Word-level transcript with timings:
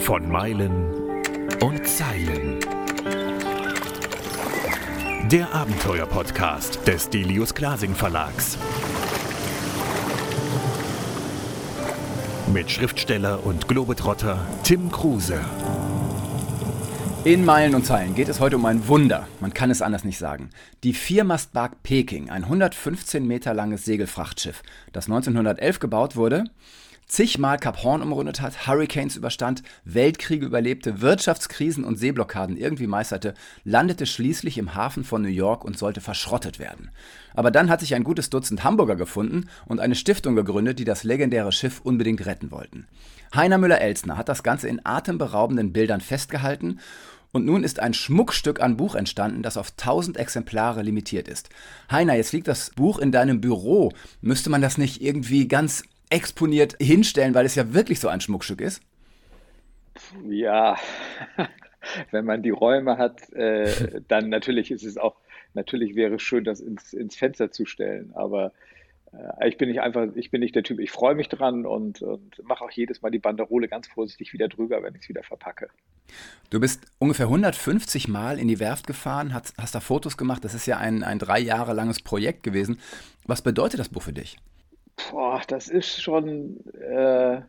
Von 0.00 0.28
Meilen 0.30 1.22
und 1.60 1.86
Zeilen. 1.86 2.58
Der 5.30 5.54
Abenteuer-Podcast 5.54 6.86
des 6.86 7.10
Delius 7.10 7.54
Glasing 7.54 7.94
Verlags. 7.94 8.58
Mit 12.52 12.70
Schriftsteller 12.70 13.44
und 13.46 13.68
Globetrotter 13.68 14.46
Tim 14.62 14.90
Kruse. 14.90 15.40
In 17.24 17.44
Meilen 17.44 17.74
und 17.74 17.86
Zeilen 17.86 18.14
geht 18.14 18.28
es 18.28 18.38
heute 18.38 18.56
um 18.56 18.66
ein 18.66 18.86
Wunder, 18.86 19.26
man 19.40 19.54
kann 19.54 19.70
es 19.70 19.80
anders 19.80 20.04
nicht 20.04 20.18
sagen. 20.18 20.50
Die 20.82 20.92
Viermastbark 20.92 21.82
Peking, 21.82 22.28
ein 22.28 22.44
115 22.44 23.26
Meter 23.26 23.54
langes 23.54 23.86
Segelfrachtschiff, 23.86 24.62
das 24.92 25.06
1911 25.06 25.78
gebaut 25.78 26.16
wurde, 26.16 26.44
zigmal 27.06 27.58
Kap 27.58 27.82
Horn 27.82 28.02
umrundet 28.02 28.40
hat, 28.40 28.66
Hurricanes 28.66 29.16
überstand, 29.16 29.62
Weltkriege 29.84 30.46
überlebte, 30.46 31.00
Wirtschaftskrisen 31.00 31.84
und 31.84 31.96
Seeblockaden 31.96 32.56
irgendwie 32.56 32.86
meisterte, 32.86 33.34
landete 33.64 34.06
schließlich 34.06 34.58
im 34.58 34.74
Hafen 34.74 35.04
von 35.04 35.22
New 35.22 35.28
York 35.28 35.64
und 35.64 35.78
sollte 35.78 36.00
verschrottet 36.00 36.58
werden. 36.58 36.90
Aber 37.34 37.50
dann 37.50 37.70
hat 37.70 37.80
sich 37.80 37.94
ein 37.94 38.04
gutes 38.04 38.30
Dutzend 38.30 38.64
Hamburger 38.64 38.96
gefunden 38.96 39.48
und 39.66 39.80
eine 39.80 39.94
Stiftung 39.94 40.36
gegründet, 40.36 40.78
die 40.78 40.84
das 40.84 41.04
legendäre 41.04 41.52
Schiff 41.52 41.80
unbedingt 41.82 42.24
retten 42.26 42.50
wollten. 42.50 42.86
Heiner 43.34 43.58
Müller-Elsner 43.58 44.16
hat 44.16 44.28
das 44.28 44.42
Ganze 44.42 44.68
in 44.68 44.80
atemberaubenden 44.84 45.72
Bildern 45.72 46.00
festgehalten 46.00 46.78
und 47.34 47.44
nun 47.44 47.64
ist 47.64 47.80
ein 47.80 47.94
Schmuckstück 47.94 48.60
an 48.60 48.76
Buch 48.76 48.94
entstanden, 48.94 49.42
das 49.42 49.56
auf 49.56 49.72
1000 49.72 50.16
Exemplare 50.16 50.82
limitiert 50.82 51.26
ist. 51.26 51.48
Heiner, 51.90 52.14
jetzt 52.14 52.32
liegt 52.32 52.46
das 52.46 52.70
Buch 52.70 53.00
in 53.00 53.10
deinem 53.10 53.40
Büro. 53.40 53.92
Müsste 54.20 54.50
man 54.50 54.62
das 54.62 54.78
nicht 54.78 55.02
irgendwie 55.02 55.48
ganz 55.48 55.82
exponiert 56.14 56.76
hinstellen, 56.80 57.34
weil 57.34 57.44
es 57.44 57.56
ja 57.56 57.74
wirklich 57.74 57.98
so 57.98 58.06
ein 58.06 58.20
Schmuckstück 58.20 58.60
ist? 58.60 58.80
Ja, 60.28 60.76
wenn 62.12 62.24
man 62.24 62.42
die 62.42 62.50
Räume 62.50 62.98
hat, 62.98 63.32
äh, 63.32 64.00
dann 64.06 64.28
natürlich 64.28 64.70
ist 64.70 64.84
es 64.84 64.96
auch, 64.96 65.16
natürlich 65.54 65.96
wäre 65.96 66.14
es 66.14 66.22
schön, 66.22 66.44
das 66.44 66.60
ins, 66.60 66.92
ins 66.92 67.16
Fenster 67.16 67.50
zu 67.50 67.66
stellen. 67.66 68.12
Aber 68.14 68.52
äh, 69.12 69.48
ich 69.48 69.58
bin 69.58 69.68
nicht 69.68 69.80
einfach, 69.80 70.06
ich 70.14 70.30
bin 70.30 70.40
nicht 70.40 70.54
der 70.54 70.62
Typ, 70.62 70.78
ich 70.78 70.92
freue 70.92 71.16
mich 71.16 71.28
dran 71.28 71.66
und, 71.66 72.00
und 72.00 72.40
mache 72.44 72.64
auch 72.64 72.70
jedes 72.70 73.02
Mal 73.02 73.10
die 73.10 73.18
Banderole 73.18 73.66
ganz 73.66 73.88
vorsichtig 73.88 74.32
wieder 74.32 74.46
drüber, 74.46 74.84
wenn 74.84 74.94
ich 74.94 75.02
es 75.02 75.08
wieder 75.08 75.24
verpacke. 75.24 75.68
Du 76.50 76.60
bist 76.60 76.86
ungefähr 77.00 77.26
150 77.26 78.06
Mal 78.06 78.38
in 78.38 78.46
die 78.46 78.60
Werft 78.60 78.86
gefahren, 78.86 79.34
hast, 79.34 79.54
hast 79.58 79.74
da 79.74 79.80
Fotos 79.80 80.16
gemacht. 80.16 80.44
Das 80.44 80.54
ist 80.54 80.66
ja 80.66 80.78
ein, 80.78 81.02
ein 81.02 81.18
drei 81.18 81.40
Jahre 81.40 81.72
langes 81.72 82.00
Projekt 82.00 82.44
gewesen. 82.44 82.78
Was 83.26 83.42
bedeutet 83.42 83.80
das 83.80 83.88
Buch 83.88 84.02
für 84.02 84.12
dich? 84.12 84.36
Boah, 84.96 85.42
das 85.46 85.68
ist 85.68 86.00
schon 86.00 86.64
äh, 86.74 87.42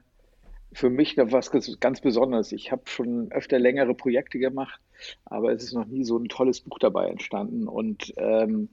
für 0.73 0.89
mich 0.89 1.15
was 1.17 1.51
ganz 1.79 2.01
Besonderes. 2.01 2.51
Ich 2.51 2.71
habe 2.71 2.83
schon 2.85 3.31
öfter 3.31 3.59
längere 3.59 3.93
Projekte 3.93 4.39
gemacht, 4.39 4.79
aber 5.25 5.51
es 5.51 5.63
ist 5.63 5.73
noch 5.73 5.85
nie 5.85 6.03
so 6.03 6.17
ein 6.17 6.27
tolles 6.27 6.61
Buch 6.61 6.79
dabei 6.79 7.07
entstanden. 7.07 7.67
Und 7.67 8.13
ähm, 8.17 8.69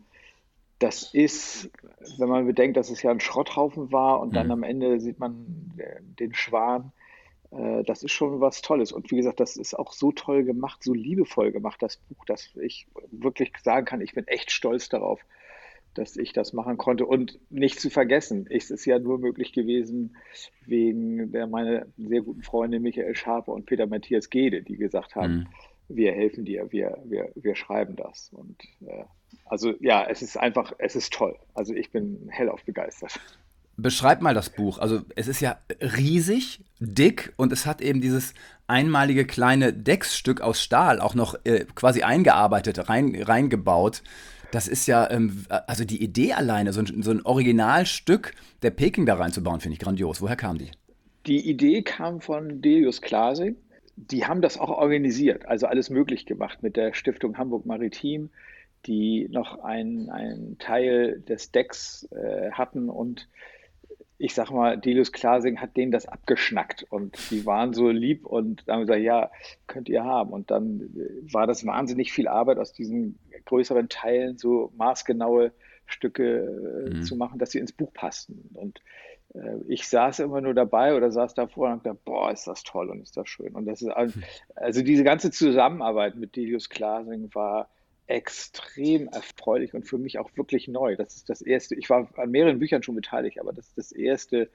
das 0.79 1.15
ist, 1.15 1.71
wenn 2.19 2.29
man 2.29 2.47
bedenkt, 2.47 2.77
dass 2.77 2.91
es 2.91 3.03
ja 3.03 3.11
ein 3.11 3.21
Schrotthaufen 3.21 3.93
war 3.93 4.21
und 4.21 4.31
mhm. 4.31 4.35
dann 4.35 4.51
am 4.51 4.63
Ende 4.63 5.01
sieht 5.01 5.21
man 5.21 5.73
den 6.19 6.35
Schwan, 6.35 6.93
äh, 7.53 7.85
das 7.85 8.03
ist 8.03 8.13
schon 8.13 8.41
was 8.41 8.63
Tolles. 8.63 8.91
Und 8.91 9.11
wie 9.11 9.17
gesagt, 9.17 9.39
das 9.39 9.57
ist 9.57 9.79
auch 9.79 9.93
so 9.93 10.11
toll 10.13 10.45
gemacht, 10.45 10.83
so 10.83 10.93
liebevoll 10.93 11.53
gemacht, 11.53 11.81
das 11.83 11.99
Buch, 11.99 12.25
dass 12.25 12.51
ich 12.57 12.89
wirklich 13.11 13.53
sagen 13.63 13.87
kann, 13.87 14.01
ich 14.01 14.13
bin 14.13 14.27
echt 14.27 14.51
stolz 14.51 14.89
darauf, 14.89 15.21
dass 15.95 16.17
ich 16.17 16.33
das 16.33 16.53
machen 16.53 16.77
konnte. 16.77 17.07
Und 17.07 17.39
nicht 17.51 17.81
zu 17.81 17.91
vergessen, 17.91 18.47
es 18.49 18.71
ist 18.71 18.85
ja 18.85 18.99
nur 18.99 19.19
möglich 19.19 19.53
gewesen 19.53 20.17
wegen 20.67 21.33
der 21.33 21.47
meine 21.47 21.87
sehr 21.97 22.23
guten 22.23 22.43
Freunde 22.43 22.81
Michael 22.81 23.15
Schape 23.15 23.51
und 23.51 23.67
Peter 23.67 23.87
Matthias 23.87 24.31
Gede, 24.31 24.63
die 24.63 24.77
gesagt 24.77 25.15
haben, 25.15 25.35
mhm. 25.35 25.47
wir 25.89 26.13
helfen 26.13 26.45
dir, 26.45 26.71
wir, 26.71 26.99
wir, 27.05 27.31
wir 27.35 27.55
schreiben 27.55 27.97
das. 27.97 28.31
Und 28.33 28.57
äh, 28.87 29.05
also 29.47 29.75
ja, 29.81 30.07
es 30.09 30.23
ist 30.23 30.37
einfach, 30.37 30.73
es 30.79 30.97
ist 30.97 31.13
toll. 31.13 31.37
Also 31.55 31.75
ich 31.75 31.91
bin 31.91 32.29
hellauf 32.31 32.65
begeistert. 32.65 33.19
Beschreib 33.77 34.21
mal 34.21 34.35
das 34.35 34.51
Buch. 34.51 34.79
Also 34.79 35.01
es 35.17 35.29
ist 35.29 35.41
ja 35.41 35.59
riesig, 35.81 36.61
dick 36.79 37.33
und 37.37 37.53
es 37.53 37.65
hat 37.65 37.81
eben 37.81 38.01
dieses 38.01 38.35
einmalige 38.67 39.27
kleine 39.27 39.73
Decksstück 39.73 40.41
aus 40.41 40.63
Stahl 40.63 41.01
auch 41.01 41.15
noch 41.15 41.35
äh, 41.45 41.65
quasi 41.75 42.03
eingearbeitet, 42.03 42.89
rein, 42.89 43.17
reingebaut. 43.21 44.03
Das 44.53 44.69
ist 44.69 44.87
ja, 44.87 45.11
ähm, 45.11 45.45
also 45.67 45.85
die 45.85 46.03
Idee 46.03 46.35
alleine, 46.35 46.73
so 46.73 46.81
ein, 46.81 47.03
so 47.03 47.11
ein 47.11 47.23
Originalstück 47.23 48.35
der 48.63 48.71
Peking 48.71 49.07
da 49.07 49.15
reinzubauen, 49.15 49.61
finde 49.61 49.75
ich 49.75 49.81
grandios. 49.81 50.23
Woher 50.23 50.37
kam 50.37 50.59
die? 50.59 50.71
Die 51.27 51.49
Idee 51.49 51.83
kam 51.83 52.21
von 52.21 52.63
Delius 52.63 53.03
Klase. 53.03 53.57
Die 53.97 54.25
haben 54.25 54.41
das 54.41 54.59
auch 54.59 54.71
organisiert, 54.71 55.47
also 55.47 55.67
alles 55.67 55.91
möglich 55.91 56.27
gemacht 56.27 56.63
mit 56.63 56.77
der 56.77 56.95
Stiftung 56.95 57.37
Hamburg 57.37 57.67
Maritim 57.67 58.31
die 58.87 59.29
noch 59.31 59.63
einen 59.63 60.57
Teil 60.59 61.21
des 61.21 61.53
Decks 61.53 62.09
äh, 62.13 62.51
hatten 62.53 62.89
und 62.89 63.29
ich 64.19 64.35
sag 64.35 64.51
mal, 64.51 64.79
Delius 64.79 65.11
Klasing 65.11 65.61
hat 65.61 65.77
denen 65.77 65.91
das 65.91 66.07
abgeschnackt 66.07 66.87
und 66.91 67.19
die 67.33 67.45
waren 67.45 67.75
so 67.75 67.89
lieb 67.89 68.25
und 68.25 68.65
haben 68.69 68.83
gesagt, 68.83 69.01
ja, 69.01 69.33
könnt 69.67 69.89
ihr 69.89 70.05
haben. 70.05 70.31
Und 70.31 70.53
dann 70.53 70.81
äh, 70.97 71.33
war 71.33 71.49
das 71.49 71.67
wahnsinnig 71.67 72.13
viel 72.13 72.29
Arbeit 72.29 72.59
aus 72.59 72.73
diesen 72.73 73.19
größeren 73.45 73.89
Teilen 73.89 74.39
so 74.39 74.73
maßgenaue 74.77 75.53
Stücke 75.87 76.87
äh, 76.87 76.95
mhm. 76.95 77.03
zu 77.03 77.17
machen, 77.17 77.39
dass 77.39 77.51
sie 77.51 77.59
ins 77.59 77.73
Buch 77.73 77.93
passten. 77.93 78.51
Und 78.55 78.81
äh, 79.35 79.57
ich 79.69 79.89
saß 79.89 80.21
immer 80.21 80.41
nur 80.41 80.55
dabei 80.55 80.97
oder 80.97 81.11
saß 81.11 81.35
davor 81.35 81.73
und 81.73 81.87
dachte, 81.87 81.99
boah, 82.05 82.31
ist 82.33 82.47
das 82.47 82.63
toll 82.63 82.91
und 82.91 83.01
ist 83.01 83.17
das 83.17 83.29
schön. 83.29 83.55
Und 83.55 83.67
das 83.67 83.83
ist 83.83 83.91
also 84.55 84.83
diese 84.83 85.05
ganze 85.05 85.31
Zusammenarbeit 85.31 86.17
mit 86.17 86.37
Delius 86.37 86.69
Klasing 86.69 87.35
war 87.35 87.69
extrem 88.07 89.09
erfreulich 89.09 89.75
und 89.75 89.85
für 89.85 89.99
mich 89.99 90.19
auch 90.19 90.31
wirklich 90.37 90.69
neu. 90.69 90.97
Das 90.97 91.15
ist 91.15 91.31
das 91.31 91.41
erste, 91.41 91.75
ich 91.77 91.89
war 91.89 92.09
an 92.17 92.31
mehreren 92.31 92.59
Büchern 92.59 92.83
schon 92.83 92.95
beteiligt, 92.95 93.41
aber 93.41 93.53
das 93.53 93.69
ist 93.69 93.79
das 93.79 93.93
erste 93.93 94.51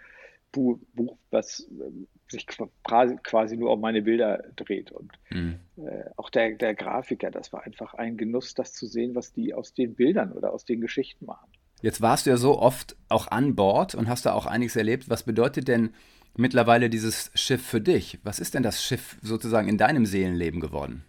Buch, 0.51 1.17
was 1.29 1.67
ähm, 1.71 2.07
sich 2.29 2.45
quasi 2.47 3.57
nur 3.57 3.71
um 3.71 3.81
meine 3.81 4.01
Bilder 4.01 4.43
dreht. 4.55 4.91
Und 4.91 5.13
mhm. 5.31 5.59
äh, 5.77 6.05
auch 6.17 6.29
der, 6.29 6.55
der 6.55 6.75
Grafiker, 6.75 7.31
das 7.31 7.53
war 7.53 7.63
einfach 7.63 7.93
ein 7.93 8.17
Genuss, 8.17 8.53
das 8.53 8.73
zu 8.73 8.85
sehen, 8.87 9.15
was 9.15 9.33
die 9.33 9.53
aus 9.53 9.73
den 9.73 9.95
Bildern 9.95 10.31
oder 10.31 10.53
aus 10.53 10.65
den 10.65 10.81
Geschichten 10.81 11.25
machen. 11.25 11.49
Jetzt 11.81 12.01
warst 12.01 12.25
du 12.25 12.31
ja 12.31 12.37
so 12.37 12.59
oft 12.59 12.95
auch 13.07 13.27
an 13.27 13.55
Bord 13.55 13.93
und 13.93 14.09
hast 14.09 14.25
da 14.25 14.33
auch 14.33 14.45
einiges 14.45 14.75
erlebt. 14.75 15.09
Was 15.09 15.23
bedeutet 15.23 15.67
denn 15.67 15.91
mittlerweile 16.35 16.89
dieses 16.89 17.31
Schiff 17.35 17.63
für 17.63 17.81
dich? 17.81 18.19
Was 18.23 18.39
ist 18.39 18.55
denn 18.55 18.63
das 18.63 18.83
Schiff 18.83 19.17
sozusagen 19.21 19.67
in 19.67 19.77
deinem 19.77 20.05
Seelenleben 20.05 20.59
geworden? 20.59 21.05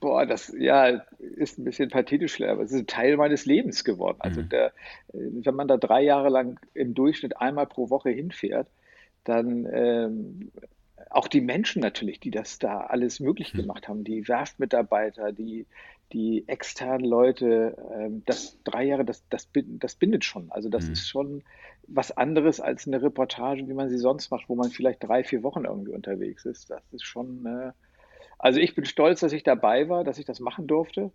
Boah, 0.00 0.26
das 0.26 0.54
ja 0.58 1.02
ist 1.18 1.58
ein 1.58 1.64
bisschen 1.64 1.88
pathetisch, 1.88 2.40
aber 2.42 2.62
es 2.62 2.72
ist 2.72 2.80
ein 2.80 2.86
Teil 2.86 3.16
meines 3.16 3.46
Lebens 3.46 3.82
geworden. 3.82 4.18
Also 4.20 4.42
mhm. 4.42 4.48
der, 4.50 4.72
wenn 5.12 5.54
man 5.54 5.68
da 5.68 5.76
drei 5.76 6.02
Jahre 6.02 6.28
lang 6.28 6.60
im 6.74 6.94
Durchschnitt 6.94 7.38
einmal 7.38 7.66
pro 7.66 7.88
Woche 7.88 8.10
hinfährt, 8.10 8.68
dann 9.24 9.66
ähm, 9.72 10.52
auch 11.10 11.28
die 11.28 11.40
Menschen 11.40 11.80
natürlich, 11.80 12.20
die 12.20 12.30
das 12.30 12.58
da 12.58 12.80
alles 12.80 13.20
möglich 13.20 13.54
mhm. 13.54 13.58
gemacht 13.58 13.88
haben, 13.88 14.04
die 14.04 14.26
Werftmitarbeiter, 14.28 15.32
die, 15.32 15.66
die 16.12 16.46
externen 16.46 17.04
Leute, 17.04 17.76
ähm, 17.94 18.22
das 18.26 18.58
drei 18.64 18.84
Jahre, 18.84 19.04
das, 19.04 19.24
das, 19.30 19.48
das 19.54 19.94
bindet 19.94 20.24
schon. 20.24 20.50
Also 20.50 20.68
das 20.68 20.86
mhm. 20.86 20.92
ist 20.92 21.08
schon 21.08 21.42
was 21.88 22.16
anderes 22.16 22.60
als 22.60 22.86
eine 22.86 23.02
Reportage, 23.02 23.66
wie 23.68 23.74
man 23.74 23.88
sie 23.88 23.98
sonst 23.98 24.30
macht, 24.30 24.48
wo 24.48 24.56
man 24.56 24.70
vielleicht 24.70 25.02
drei, 25.02 25.24
vier 25.24 25.42
Wochen 25.42 25.64
irgendwie 25.64 25.92
unterwegs 25.92 26.44
ist. 26.44 26.70
Das 26.70 26.82
ist 26.92 27.04
schon 27.04 27.46
äh, 27.46 27.72
also 28.38 28.60
ich 28.60 28.74
bin 28.74 28.84
stolz, 28.84 29.20
dass 29.20 29.32
ich 29.32 29.42
dabei 29.42 29.88
war, 29.88 30.04
dass 30.04 30.18
ich 30.18 30.24
das 30.24 30.40
machen 30.40 30.66
durfte. 30.66 31.10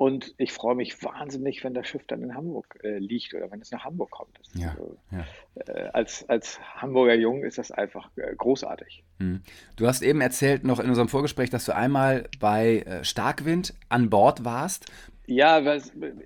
Und 0.00 0.34
ich 0.38 0.54
freue 0.54 0.74
mich 0.74 1.02
wahnsinnig, 1.02 1.62
wenn 1.62 1.74
das 1.74 1.86
Schiff 1.86 2.06
dann 2.06 2.22
in 2.22 2.34
Hamburg 2.34 2.78
äh, 2.82 2.96
liegt 2.96 3.34
oder 3.34 3.50
wenn 3.50 3.60
es 3.60 3.70
nach 3.70 3.84
Hamburg 3.84 4.10
kommt. 4.10 4.40
Ja, 4.54 4.70
also, 4.70 4.96
ja. 5.10 5.74
Äh, 5.74 5.90
als, 5.92 6.26
als 6.26 6.58
Hamburger 6.76 7.12
Jung 7.16 7.44
ist 7.44 7.58
das 7.58 7.70
einfach 7.70 8.08
äh, 8.16 8.34
großartig. 8.34 9.04
Hm. 9.18 9.42
Du 9.76 9.86
hast 9.86 10.00
eben 10.00 10.22
erzählt 10.22 10.64
noch 10.64 10.80
in 10.80 10.88
unserem 10.88 11.08
Vorgespräch, 11.08 11.50
dass 11.50 11.66
du 11.66 11.76
einmal 11.76 12.30
bei 12.38 12.78
äh, 12.78 13.04
Starkwind 13.04 13.74
an 13.90 14.08
Bord 14.08 14.42
warst. 14.42 14.90
Ja, 15.26 15.60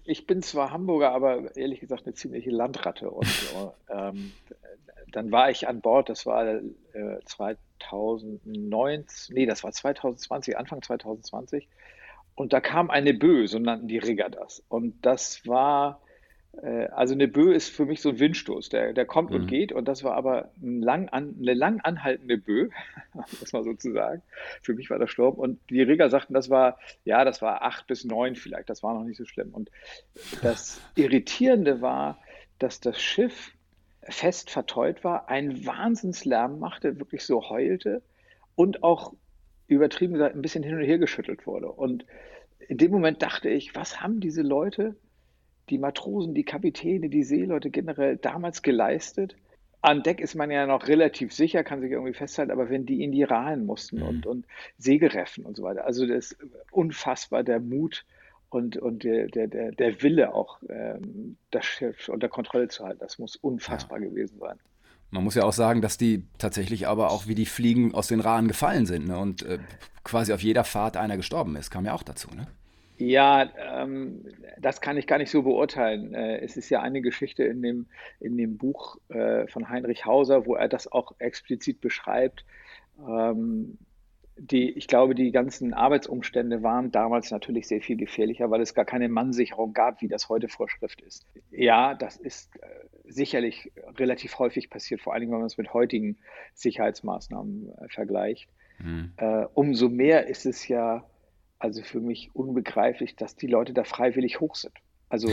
ich 0.05 0.27
bin 0.29 0.43
zwar 0.43 0.71
Hamburger, 0.71 1.11
aber 1.11 1.57
ehrlich 1.57 1.81
gesagt 1.81 2.07
eine 2.07 2.15
ziemliche 2.15 2.51
Landratte. 2.51 3.11
Und 3.11 3.27
ähm, 3.91 4.31
dann 5.11 5.33
war 5.33 5.51
ich 5.51 5.67
an 5.67 5.81
Bord, 5.81 6.09
das 6.09 6.27
war 6.27 6.61
äh, 6.94 7.19
2019, 7.25 9.35
nee, 9.35 9.46
das 9.46 9.64
war 9.64 9.73
2020, 9.73 10.56
Anfang 10.56 10.82
2020. 10.82 11.69
Und 12.35 12.52
da 12.52 12.61
kam 12.61 12.91
eine 12.91 13.14
Bö, 13.14 13.46
so 13.46 13.58
nannten 13.58 13.88
die 13.88 13.99
Rigger 13.99 14.29
das. 14.29 14.62
Und 14.69 15.06
das 15.06 15.46
war, 15.46 16.00
äh, 16.62 16.87
also 16.87 17.14
eine 17.14 17.29
Bö 17.29 17.52
ist 17.52 17.69
für 17.69 17.87
mich 17.87 18.00
so 18.00 18.08
ein 18.08 18.19
Windstoß, 18.19 18.70
der, 18.70 18.93
der 18.93 19.06
kommt 19.06 19.31
mhm. 19.31 19.37
und 19.37 19.46
geht. 19.46 19.73
Und 19.73 19.87
das 19.87 20.02
war 20.02 20.14
aber 20.14 20.50
ein 20.61 20.82
lang 20.82 21.08
an, 21.08 21.37
eine 21.38 21.55
lang 21.55 21.81
anhaltende 21.81 22.38
Bö, 22.38 22.70
muss 23.41 23.52
man 23.52 23.62
sozusagen. 23.62 24.23
Für 24.62 24.75
mich 24.75 24.91
war 24.91 24.99
das 24.99 25.11
Sturm. 25.11 25.35
Und 25.35 25.61
die 25.70 25.82
Rigger 25.82 26.11
sagten, 26.11 26.35
das 26.35 26.50
war, 26.50 26.79
ja, 27.05 27.25
das 27.25 27.41
war 27.41 27.62
acht 27.62 27.87
bis 27.87 28.05
neun 28.05 28.35
vielleicht, 28.35 28.69
das 28.69 28.82
war 28.82 28.94
noch 28.94 29.05
nicht 29.05 29.19
so 29.19 29.25
schlimm. 29.25 29.55
Und 29.55 29.70
das 30.43 30.81
Irritierende 30.96 31.81
war, 31.81 32.19
dass 32.58 32.81
das 32.81 33.00
Schiff 33.00 33.54
fest 34.09 34.51
verteut 34.51 35.05
war, 35.05 35.29
einen 35.29 35.67
Wahnsinnslärm 35.67 36.59
machte, 36.59 36.99
wirklich 36.99 37.25
so 37.25 37.49
heulte 37.49 38.03
und 38.55 38.83
auch 38.83 39.15
übertrieben 39.67 40.15
gesagt 40.15 40.35
ein 40.35 40.43
bisschen 40.43 40.62
hin 40.62 40.75
und 40.75 40.85
her 40.85 40.99
geschüttelt 40.99 41.47
wurde. 41.47 41.71
Und 41.71 42.05
in 42.69 42.79
dem 42.79 42.91
Moment 42.91 43.23
dachte 43.23 43.49
ich, 43.49 43.75
was 43.75 44.01
haben 44.01 44.21
diese 44.21 44.43
Leute, 44.43 44.97
die 45.71 45.79
Matrosen, 45.79 46.35
die 46.35 46.45
Kapitäne, 46.45 47.09
die 47.09 47.23
Seeleute 47.23 47.71
generell 47.71 48.17
damals 48.17 48.62
geleistet? 48.62 49.37
An 49.81 50.03
Deck 50.03 50.21
ist 50.21 50.35
man 50.35 50.51
ja 50.51 50.67
noch 50.67 50.89
relativ 50.89 51.33
sicher, 51.33 51.62
kann 51.62 51.81
sich 51.81 51.91
irgendwie 51.91 52.15
festhalten, 52.15 52.53
aber 52.53 52.71
wenn 52.71 52.87
die 52.87 53.03
in 53.03 53.12
die 53.12 53.23
Rahlen 53.23 53.67
mussten 53.67 53.99
mhm. 53.99 54.09
und, 54.09 54.27
und 54.27 54.47
Segelreffen 54.79 55.45
und 55.45 55.56
so 55.56 55.62
weiter, 55.62 55.85
also 55.85 56.06
das 56.06 56.33
ist 56.33 56.39
unfassbar 56.71 57.43
der 57.43 57.61
Mut 57.61 58.05
und, 58.55 58.77
und 58.77 59.03
der, 59.03 59.27
der, 59.27 59.73
der 59.73 60.03
Wille 60.03 60.33
auch, 60.33 60.61
ähm, 60.69 61.37
das 61.51 61.65
Schiff 61.65 62.09
unter 62.09 62.29
Kontrolle 62.29 62.69
zu 62.69 62.85
halten, 62.85 63.01
das 63.01 63.19
muss 63.19 63.35
unfassbar 63.35 64.01
ja. 64.01 64.09
gewesen 64.09 64.39
sein. 64.39 64.61
Man 65.11 65.25
muss 65.25 65.35
ja 65.35 65.43
auch 65.43 65.53
sagen, 65.53 65.83
dass 65.83 65.99
die 65.99 66.25
tatsächlich 66.39 66.87
aber 66.87 67.11
auch 67.11 67.27
wie 67.27 67.35
die 67.35 67.47
Fliegen 67.47 67.95
aus 67.95 68.06
den 68.06 68.21
Rahen 68.21 68.47
gefallen 68.47 68.87
sind 68.87 69.09
ne? 69.09 69.19
und 69.19 69.43
äh, 69.43 69.59
quasi 70.05 70.33
auf 70.33 70.41
jeder 70.41 70.62
Fahrt 70.62 70.97
einer 70.97 71.17
gestorben 71.17 71.56
ist, 71.56 71.73
kam 71.73 71.85
ja 71.85 71.95
auch 71.95 72.05
dazu. 72.05 72.29
Ne? 72.33 72.47
Ja, 72.97 73.51
ähm, 73.59 74.25
das 74.61 74.81
kann 74.81 74.99
ich 74.99 75.09
gar 75.09 75.19
nicht 75.19 75.33
so 75.33 75.43
beurteilen. 75.43 76.15
Äh, 76.15 76.39
es 76.39 76.56
ist 76.56 76.71
ja 76.71 76.81
eine 76.81 77.01
Geschichte 77.01 77.43
in 77.43 77.61
dem, 77.61 77.87
in 78.21 78.37
dem 78.37 78.56
Buch 78.56 78.99
äh, 79.09 79.49
von 79.49 79.69
Heinrich 79.69 80.06
Hauser, 80.06 80.47
wo 80.47 80.55
er 80.55 80.69
das 80.69 80.91
auch 80.91 81.12
explizit 81.19 81.81
beschreibt. 81.81 82.45
Ähm, 83.01 83.79
die, 84.37 84.71
ich 84.71 84.89
glaube, 84.89 85.15
die 85.15 85.31
ganzen 85.31 85.75
Arbeitsumstände 85.75 86.63
waren 86.63 86.91
damals 86.91 87.31
natürlich 87.31 87.69
sehr 87.69 87.81
viel 87.81 87.97
gefährlicher, 87.97 88.51
weil 88.51 88.61
es 88.61 88.75
gar 88.75 88.85
keine 88.85 89.09
Mannsicherung 89.09 89.73
gab, 89.73 90.03
wie 90.03 90.09
das 90.09 90.29
heute 90.29 90.49
Vorschrift 90.49 91.01
ist. 91.03 91.27
Ja, 91.51 91.95
das 91.95 92.17
ist 92.17 92.55
äh, 92.57 92.69
sicherlich 93.05 93.73
relativ 93.97 94.39
häufig 94.39 94.71
passiert, 94.71 95.01
vor 95.01 95.15
allem 95.15 95.31
wenn 95.31 95.39
man 95.39 95.47
es 95.47 95.57
mit 95.57 95.73
heutigen 95.73 96.19
Sicherheitsmaßnahmen 96.55 97.71
äh, 97.71 97.89
vergleicht. 97.89 98.49
Mhm. 98.79 99.13
Äh, 99.17 99.47
umso 99.55 99.89
mehr 99.89 100.27
ist 100.27 100.47
es 100.47 100.67
ja 100.67 101.05
also 101.59 101.83
für 101.83 102.01
mich 102.01 102.31
unbegreiflich, 102.35 103.17
dass 103.17 103.37
die 103.37 103.47
Leute 103.47 103.73
da 103.73 103.85
freiwillig 103.85 104.41
hoch 104.41 104.55
sind. 104.57 104.75
Also 105.15 105.29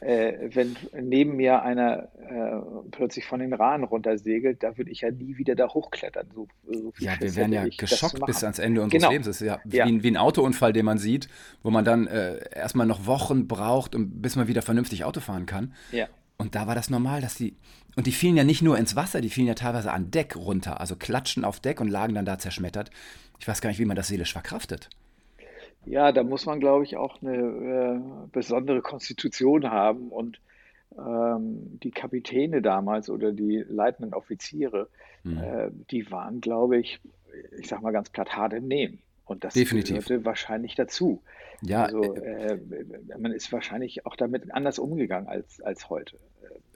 äh, 0.00 0.50
wenn 0.54 0.76
neben 1.00 1.36
mir 1.36 1.62
einer 1.62 2.08
äh, 2.18 2.88
plötzlich 2.90 3.26
von 3.26 3.38
den 3.38 3.52
Rahnen 3.52 3.84
runtersegelt, 3.84 4.60
da 4.64 4.76
würde 4.76 4.90
ich 4.90 5.02
ja 5.02 5.12
nie 5.12 5.38
wieder 5.38 5.54
da 5.54 5.68
hochklettern. 5.68 6.26
So, 6.34 6.48
so 6.66 6.92
ja, 6.98 7.12
wir 7.20 7.36
wären 7.36 7.52
ja 7.52 7.64
geschockt 7.68 8.26
bis 8.26 8.42
ans 8.42 8.58
Ende 8.58 8.82
unseres 8.82 9.02
genau. 9.02 9.12
Lebens. 9.12 9.28
Das 9.28 9.40
ist 9.40 9.46
ja, 9.46 9.54
ja. 9.54 9.60
Wie, 9.64 9.80
ein, 9.82 10.02
wie, 10.02 10.10
ein, 10.10 10.16
Autounfall, 10.16 10.72
den 10.72 10.84
man 10.84 10.98
sieht, 10.98 11.28
wo 11.62 11.70
man 11.70 11.84
dann 11.84 12.08
äh, 12.08 12.40
erstmal 12.52 12.88
noch 12.88 13.06
Wochen 13.06 13.46
braucht, 13.46 13.94
bis 13.96 14.34
man 14.34 14.48
wieder 14.48 14.62
vernünftig 14.62 15.04
Auto 15.04 15.20
fahren 15.20 15.46
kann. 15.46 15.74
Ja. 15.92 16.08
Und 16.36 16.56
da 16.56 16.66
war 16.66 16.74
das 16.74 16.90
normal, 16.90 17.20
dass 17.20 17.36
die. 17.36 17.54
Und 17.94 18.08
die 18.08 18.12
fielen 18.12 18.36
ja 18.36 18.42
nicht 18.42 18.62
nur 18.62 18.78
ins 18.78 18.96
Wasser, 18.96 19.20
die 19.20 19.30
fielen 19.30 19.46
ja 19.46 19.54
teilweise 19.54 19.92
an 19.92 20.10
Deck 20.10 20.34
runter, 20.34 20.80
also 20.80 20.96
klatschen 20.96 21.44
auf 21.44 21.60
Deck 21.60 21.80
und 21.80 21.86
lagen 21.86 22.16
dann 22.16 22.24
da 22.24 22.36
zerschmettert. 22.36 22.90
Ich 23.38 23.46
weiß 23.46 23.60
gar 23.60 23.70
nicht, 23.70 23.78
wie 23.78 23.84
man 23.84 23.96
das 23.96 24.08
seelisch 24.08 24.32
verkraftet. 24.32 24.90
Ja, 25.86 26.12
da 26.12 26.22
muss 26.22 26.46
man, 26.46 26.60
glaube 26.60 26.84
ich, 26.84 26.96
auch 26.96 27.22
eine 27.22 27.36
äh, 27.36 28.28
besondere 28.32 28.82
Konstitution 28.82 29.70
haben 29.70 30.08
und 30.08 30.40
ähm, 30.98 31.78
die 31.82 31.90
Kapitäne 31.90 32.62
damals 32.62 33.08
oder 33.08 33.32
die 33.32 33.64
leitenden 33.68 34.12
Offiziere, 34.14 34.88
mhm. 35.22 35.38
äh, 35.38 35.70
die 35.90 36.10
waren, 36.10 36.40
glaube 36.40 36.78
ich, 36.78 37.00
ich 37.58 37.68
sag 37.68 37.82
mal 37.82 37.92
ganz 37.92 38.10
platt 38.10 38.36
hart 38.36 38.52
im 38.52 38.68
Nehmen. 38.68 38.98
Und 39.24 39.44
das 39.44 39.54
Definitiv. 39.54 40.06
gehörte 40.06 40.24
wahrscheinlich 40.24 40.74
dazu. 40.74 41.22
Ja, 41.62 41.84
also 41.84 42.16
äh, 42.16 42.54
äh, 42.54 42.58
man 43.18 43.32
ist 43.32 43.52
wahrscheinlich 43.52 44.04
auch 44.04 44.16
damit 44.16 44.52
anders 44.52 44.78
umgegangen 44.78 45.28
als, 45.28 45.60
als 45.60 45.88
heute. 45.88 46.18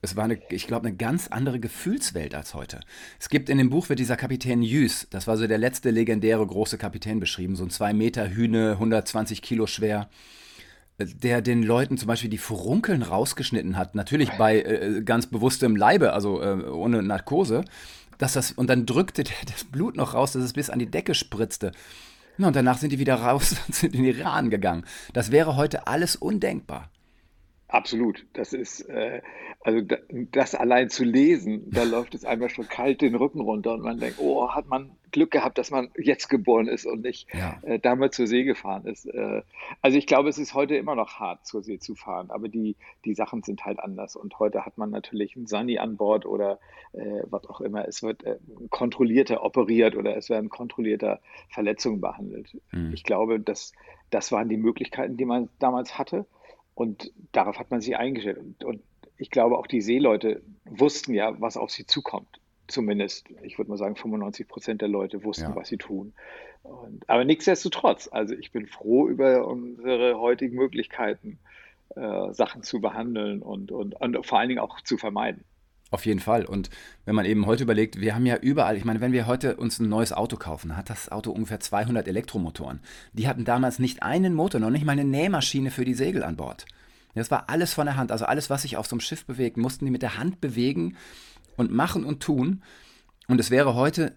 Es 0.05 0.17
war, 0.17 0.25
eine, 0.25 0.39
ich 0.51 0.67
glaube, 0.67 0.87
eine 0.87 0.97
ganz 0.97 1.29
andere 1.29 1.59
Gefühlswelt 1.59 2.35
als 2.35 2.55
heute. 2.55 2.81
Es 3.19 3.29
gibt 3.29 3.49
in 3.49 3.59
dem 3.59 3.71
Buch 3.71 3.89
wird 3.89 3.99
dieser 3.99 4.17
Kapitän 4.17 4.63
Jüs, 4.63 5.07
das 5.11 5.27
war 5.27 5.37
so 5.37 5.47
der 5.47 5.59
letzte 5.59 5.91
legendäre 5.91 6.47
große 6.47 6.79
Kapitän 6.79 7.21
beschrieben, 7.21 7.57
so 7.57 7.65
ein 7.65 7.71
2 7.71 7.95
Meter 7.95 8.29
Hühne, 8.29 8.73
120 8.73 9.43
Kilo 9.43 9.67
schwer, 9.67 10.09
der 10.99 11.43
den 11.43 11.63
Leuten 11.63 11.97
zum 11.99 12.07
Beispiel 12.07 12.31
die 12.31 12.39
Furunkeln 12.39 13.03
rausgeschnitten 13.03 13.77
hat, 13.77 13.95
natürlich 13.95 14.31
bei 14.33 14.61
äh, 14.61 15.03
ganz 15.03 15.27
bewusstem 15.27 15.75
Leibe, 15.75 16.13
also 16.13 16.41
äh, 16.41 16.63
ohne 16.69 17.03
Narkose, 17.03 17.65
dass 18.19 18.35
das, 18.35 18.53
und 18.53 18.69
dann 18.69 18.87
drückte 18.87 19.25
der 19.25 19.35
das 19.53 19.65
Blut 19.65 19.97
noch 19.97 20.15
raus, 20.15 20.33
dass 20.33 20.43
es 20.43 20.53
bis 20.53 20.71
an 20.71 20.79
die 20.79 20.91
Decke 20.91 21.15
spritzte. 21.15 21.73
Und 22.37 22.57
danach 22.57 22.79
sind 22.79 22.93
die 22.93 22.99
wieder 22.99 23.17
raus 23.17 23.57
und 23.67 23.75
sind 23.75 23.95
in 23.95 24.05
die 24.05 24.11
Iran 24.11 24.51
gegangen. 24.51 24.85
Das 25.13 25.31
wäre 25.31 25.57
heute 25.57 25.87
alles 25.87 26.17
undenkbar. 26.17 26.91
Absolut. 27.75 28.25
Das 28.35 28.53
ist, 28.53 28.83
äh, 28.89 29.21
also 29.61 29.81
das 30.31 30.55
allein 30.55 30.91
zu 30.91 31.03
lesen, 31.03 31.71
da 31.73 31.83
läuft 31.85 32.15
es 32.15 32.25
einmal 32.25 32.49
schon 32.49 32.69
kalt 32.69 33.01
den 33.01 33.17
Rücken 33.17 33.41
runter 33.41 33.75
und 33.75 33.83
man 33.83 33.99
denkt, 33.99 34.21
oh, 34.21 34.49
hat 34.51 34.69
man 34.69 34.93
Glück 35.11 35.33
gehabt, 35.33 35.59
dass 35.59 35.73
man 35.73 35.91
jetzt 35.97 36.29
geboren 36.29 36.69
ist 36.69 36.87
und 36.87 37.03
nicht 37.03 37.27
ja. 37.35 37.59
äh, 37.63 37.81
damals 37.81 38.15
zur 38.15 38.29
See 38.29 38.45
gefahren 38.45 38.87
ist. 38.87 39.07
Äh, 39.07 39.43
also 39.83 39.99
ich 39.99 40.07
glaube, 40.07 40.29
es 40.29 40.39
ist 40.39 40.55
heute 40.55 40.77
immer 40.77 40.95
noch 40.95 41.19
hart, 41.19 41.47
zur 41.47 41.65
See 41.65 41.81
zu 41.81 41.97
fahren, 41.97 42.31
aber 42.31 42.49
die, 42.49 42.77
die 43.05 43.15
Sachen 43.15 43.43
sind 43.43 43.65
halt 43.65 43.81
anders. 43.81 44.15
Und 44.15 44.39
heute 44.39 44.65
hat 44.65 44.79
man 44.79 44.91
natürlich 44.91 45.35
einen 45.35 45.49
Sani 45.49 45.79
an 45.79 45.97
Bord 45.97 46.27
oder 46.27 46.61
äh, 46.93 47.23
was 47.25 47.45
auch 47.49 47.61
immer. 47.61 47.89
Es 47.89 48.05
wird 48.05 48.23
äh, 48.23 48.39
kontrollierter 48.71 49.43
operiert 49.43 49.97
oder 49.97 50.17
es 50.17 50.31
werden 50.31 50.49
kontrollierter 50.49 51.19
Verletzungen 51.49 52.01
behandelt. 52.01 52.57
Mhm. 52.71 52.93
Ich 52.95 53.03
glaube, 53.03 53.41
dass 53.41 53.73
das 54.11 54.31
waren 54.31 54.49
die 54.49 54.57
Möglichkeiten, 54.59 55.17
die 55.17 55.25
man 55.25 55.49
damals 55.59 55.99
hatte. 55.99 56.25
Und 56.75 57.13
darauf 57.33 57.59
hat 57.59 57.71
man 57.71 57.81
sich 57.81 57.97
eingestellt. 57.97 58.39
Und, 58.39 58.65
und 58.65 58.83
ich 59.17 59.31
glaube, 59.31 59.59
auch 59.59 59.67
die 59.67 59.81
Seeleute 59.81 60.43
wussten 60.65 61.15
ja, 61.15 61.41
was 61.41 61.57
auf 61.57 61.71
sie 61.71 61.87
zukommt. 61.87 62.41
Zumindest, 62.67 63.29
ich 63.43 63.59
würde 63.59 63.71
mal 63.71 63.77
sagen, 63.77 63.95
95 63.95 64.49
Prozent 64.49 64.81
der 64.81 64.89
Leute 64.89 65.23
wussten, 65.23 65.51
ja. 65.51 65.57
was 65.57 65.69
sie 65.69 65.77
tun. 65.77 66.15
Und, 66.63 67.09
aber 67.09 67.25
nichtsdestotrotz, 67.25 68.09
also 68.11 68.35
ich 68.35 68.53
bin 68.53 68.67
froh 68.67 69.07
über 69.07 69.47
unsere 69.47 70.19
heutigen 70.19 70.57
Möglichkeiten, 70.57 71.39
äh, 71.95 72.33
Sachen 72.33 72.63
zu 72.63 72.81
behandeln 72.81 73.43
und, 73.43 73.71
und, 73.71 74.01
und 74.01 74.27
vor 74.27 74.39
allen 74.39 74.49
Dingen 74.49 74.61
auch 74.61 74.81
zu 74.81 74.97
vermeiden. 74.97 75.45
Auf 75.95 76.07
jeden 76.07 76.19
Fall. 76.19 76.45
Und 76.45 76.71
wenn 77.05 77.15
man 77.15 77.25
eben 77.25 77.47
heute 77.47 77.63
überlegt, 77.63 78.01
wir 78.01 78.17
haben 78.17 78.27
ja 78.27 78.37
überall, 78.37 78.77
ich 78.77 78.85
meine, 78.85 79.01
wenn 79.01 79.13
wir 79.13 79.29
heute 79.29 79.55
uns 79.55 79.79
ein 79.79 79.89
neues 79.89 80.13
Auto 80.13 80.37
kaufen, 80.37 80.77
hat 80.77 80.91
das 80.91 81.09
Auto 81.09 81.31
ungefähr 81.31 81.61
200 81.61 82.09
Elektromotoren. 82.09 82.81
Die 83.13 83.29
hatten 83.29 83.45
damals 83.45 83.79
nicht 83.79 84.03
einen 84.03 84.35
Motor, 84.35 84.59
noch 84.59 84.71
nicht 84.71 84.85
mal 84.85 84.91
eine 84.91 85.05
Nähmaschine 85.05 85.71
für 85.71 85.85
die 85.85 85.95
Segel 85.95 86.25
an 86.25 86.35
Bord. 86.35 86.67
Das 87.15 87.31
war 87.31 87.49
alles 87.49 87.75
von 87.75 87.87
der 87.87 87.97
Hand. 87.97 88.11
Also 88.11 88.25
alles, 88.25 88.51
was 88.51 88.63
sich 88.63 88.77
auf 88.77 88.89
so 88.89 88.97
einem 88.97 89.03
Schiff 89.03 89.25
bewegt, 89.25 89.57
mussten 89.57 89.85
die 89.85 89.93
mit 89.93 90.03
der 90.03 90.19
Hand 90.19 90.41
bewegen 90.41 90.97
und 91.57 91.71
machen 91.71 92.05
und 92.05 92.21
tun. 92.21 92.65
Und 93.29 93.39
es 93.39 93.53
wäre 93.53 93.77
heute 93.77 94.17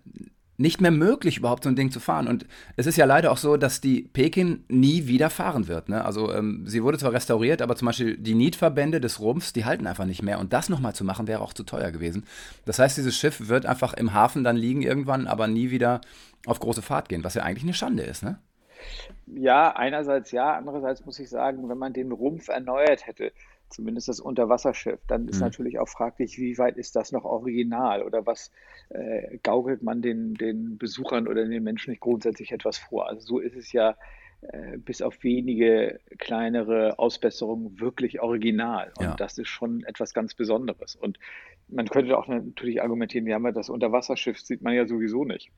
nicht 0.58 0.82
mehr 0.82 0.92
möglich, 0.92 1.38
überhaupt 1.38 1.64
so 1.64 1.70
ein 1.70 1.76
Ding 1.76 1.92
zu 1.92 2.00
fahren. 2.00 2.28
Und 2.28 2.48
es 2.76 2.88
ist 2.88 2.98
ja 2.98 3.06
leider 3.06 3.32
auch 3.32 3.38
so, 3.38 3.58
dass 3.58 3.80
die 3.80 4.02
Pekin 4.02 4.66
nie 4.68 5.08
wieder 5.08 5.30
fahren 5.30 5.68
wird. 5.68 5.88
Ne? 5.88 6.04
Also 6.04 6.34
ähm, 6.34 6.64
sie 6.66 6.84
wurde 6.84 6.98
zwar 6.98 7.14
restauriert, 7.14 7.62
aber 7.62 7.76
zum 7.76 7.86
Beispiel 7.86 8.18
die 8.18 8.34
Nietverbände 8.34 9.00
des 9.00 9.20
Rumpfs, 9.20 9.54
die 9.54 9.66
halten 9.66 9.86
einfach 9.86 10.06
nicht 10.06 10.24
mehr. 10.24 10.40
Und 10.40 10.54
das 10.54 10.70
nochmal 10.70 10.96
zu 10.96 11.04
machen, 11.04 11.28
wäre 11.28 11.42
auch 11.42 11.54
zu 11.54 11.64
teuer 11.64 11.92
gewesen. 11.92 12.26
Das 12.66 12.80
heißt, 12.80 12.98
dieses 12.98 13.16
Schiff 13.16 13.48
wird 13.48 13.68
einfach 13.68 13.94
im 13.94 14.14
Hafen 14.14 14.44
dann 14.44 14.58
liegen 14.58 14.82
irgendwann, 14.82 15.28
aber 15.28 15.48
nie 15.48 15.70
wieder 15.70 16.02
auf 16.48 16.60
große 16.60 16.82
Fahrt 16.82 17.08
gehen, 17.08 17.24
was 17.24 17.36
ja 17.36 17.44
eigentlich 17.44 17.64
eine 17.64 17.74
Schande 17.74 18.04
ist. 18.04 18.24
Ne? 18.24 18.40
Ja, 19.28 19.76
einerseits 19.76 20.32
ja, 20.32 20.56
andererseits 20.56 21.06
muss 21.06 21.20
ich 21.20 21.30
sagen, 21.30 21.70
wenn 21.70 21.78
man 21.78 21.94
den 21.94 22.12
Rumpf 22.12 22.48
erneuert 22.48 23.06
hätte, 23.06 23.32
zumindest 23.70 24.08
das 24.08 24.20
Unterwasserschiff, 24.20 25.00
dann 25.08 25.28
ist 25.28 25.38
mhm. 25.38 25.42
natürlich 25.42 25.80
auch 25.80 25.88
fraglich, 25.88 26.38
wie 26.38 26.58
weit 26.58 26.78
ist 26.78 26.96
das 26.96 27.12
noch 27.12 27.26
original 27.26 28.04
oder 28.04 28.26
was 28.26 28.52
äh, 28.90 29.38
gaukelt 29.44 29.84
man 29.84 30.02
den, 30.02 30.34
den 30.34 30.78
Besuchern 30.78 31.28
oder 31.28 31.46
den 31.46 31.64
Menschen 31.64 31.92
nicht 31.92 32.00
grundsätzlich 32.02 32.52
etwas 32.52 32.78
vor. 32.78 33.08
Also 33.08 33.22
so 33.22 33.40
ist 33.40 33.56
es 33.56 33.72
ja 33.72 33.96
äh, 34.42 34.78
bis 34.78 35.02
auf 35.02 35.24
wenige 35.24 36.00
kleinere 36.20 37.00
Ausbesserungen 37.00 37.80
wirklich 37.80 38.22
original. 38.22 38.92
Und 38.98 39.06
ja. 39.06 39.16
das 39.16 39.38
ist 39.38 39.48
schon 39.48 39.84
etwas 39.84 40.14
ganz 40.14 40.36
Besonderes. 40.36 40.96
Und 40.96 41.20
man 41.68 41.88
könnte 41.88 42.18
auch 42.18 42.28
natürlich 42.28 42.82
argumentieren, 42.82 43.28
ja, 43.28 43.40
das 43.52 43.70
Unterwasserschiff 43.70 44.40
sieht 44.40 44.62
man 44.62 44.74
ja 44.74 44.88
sowieso 44.88 45.26
nicht. 45.26 45.52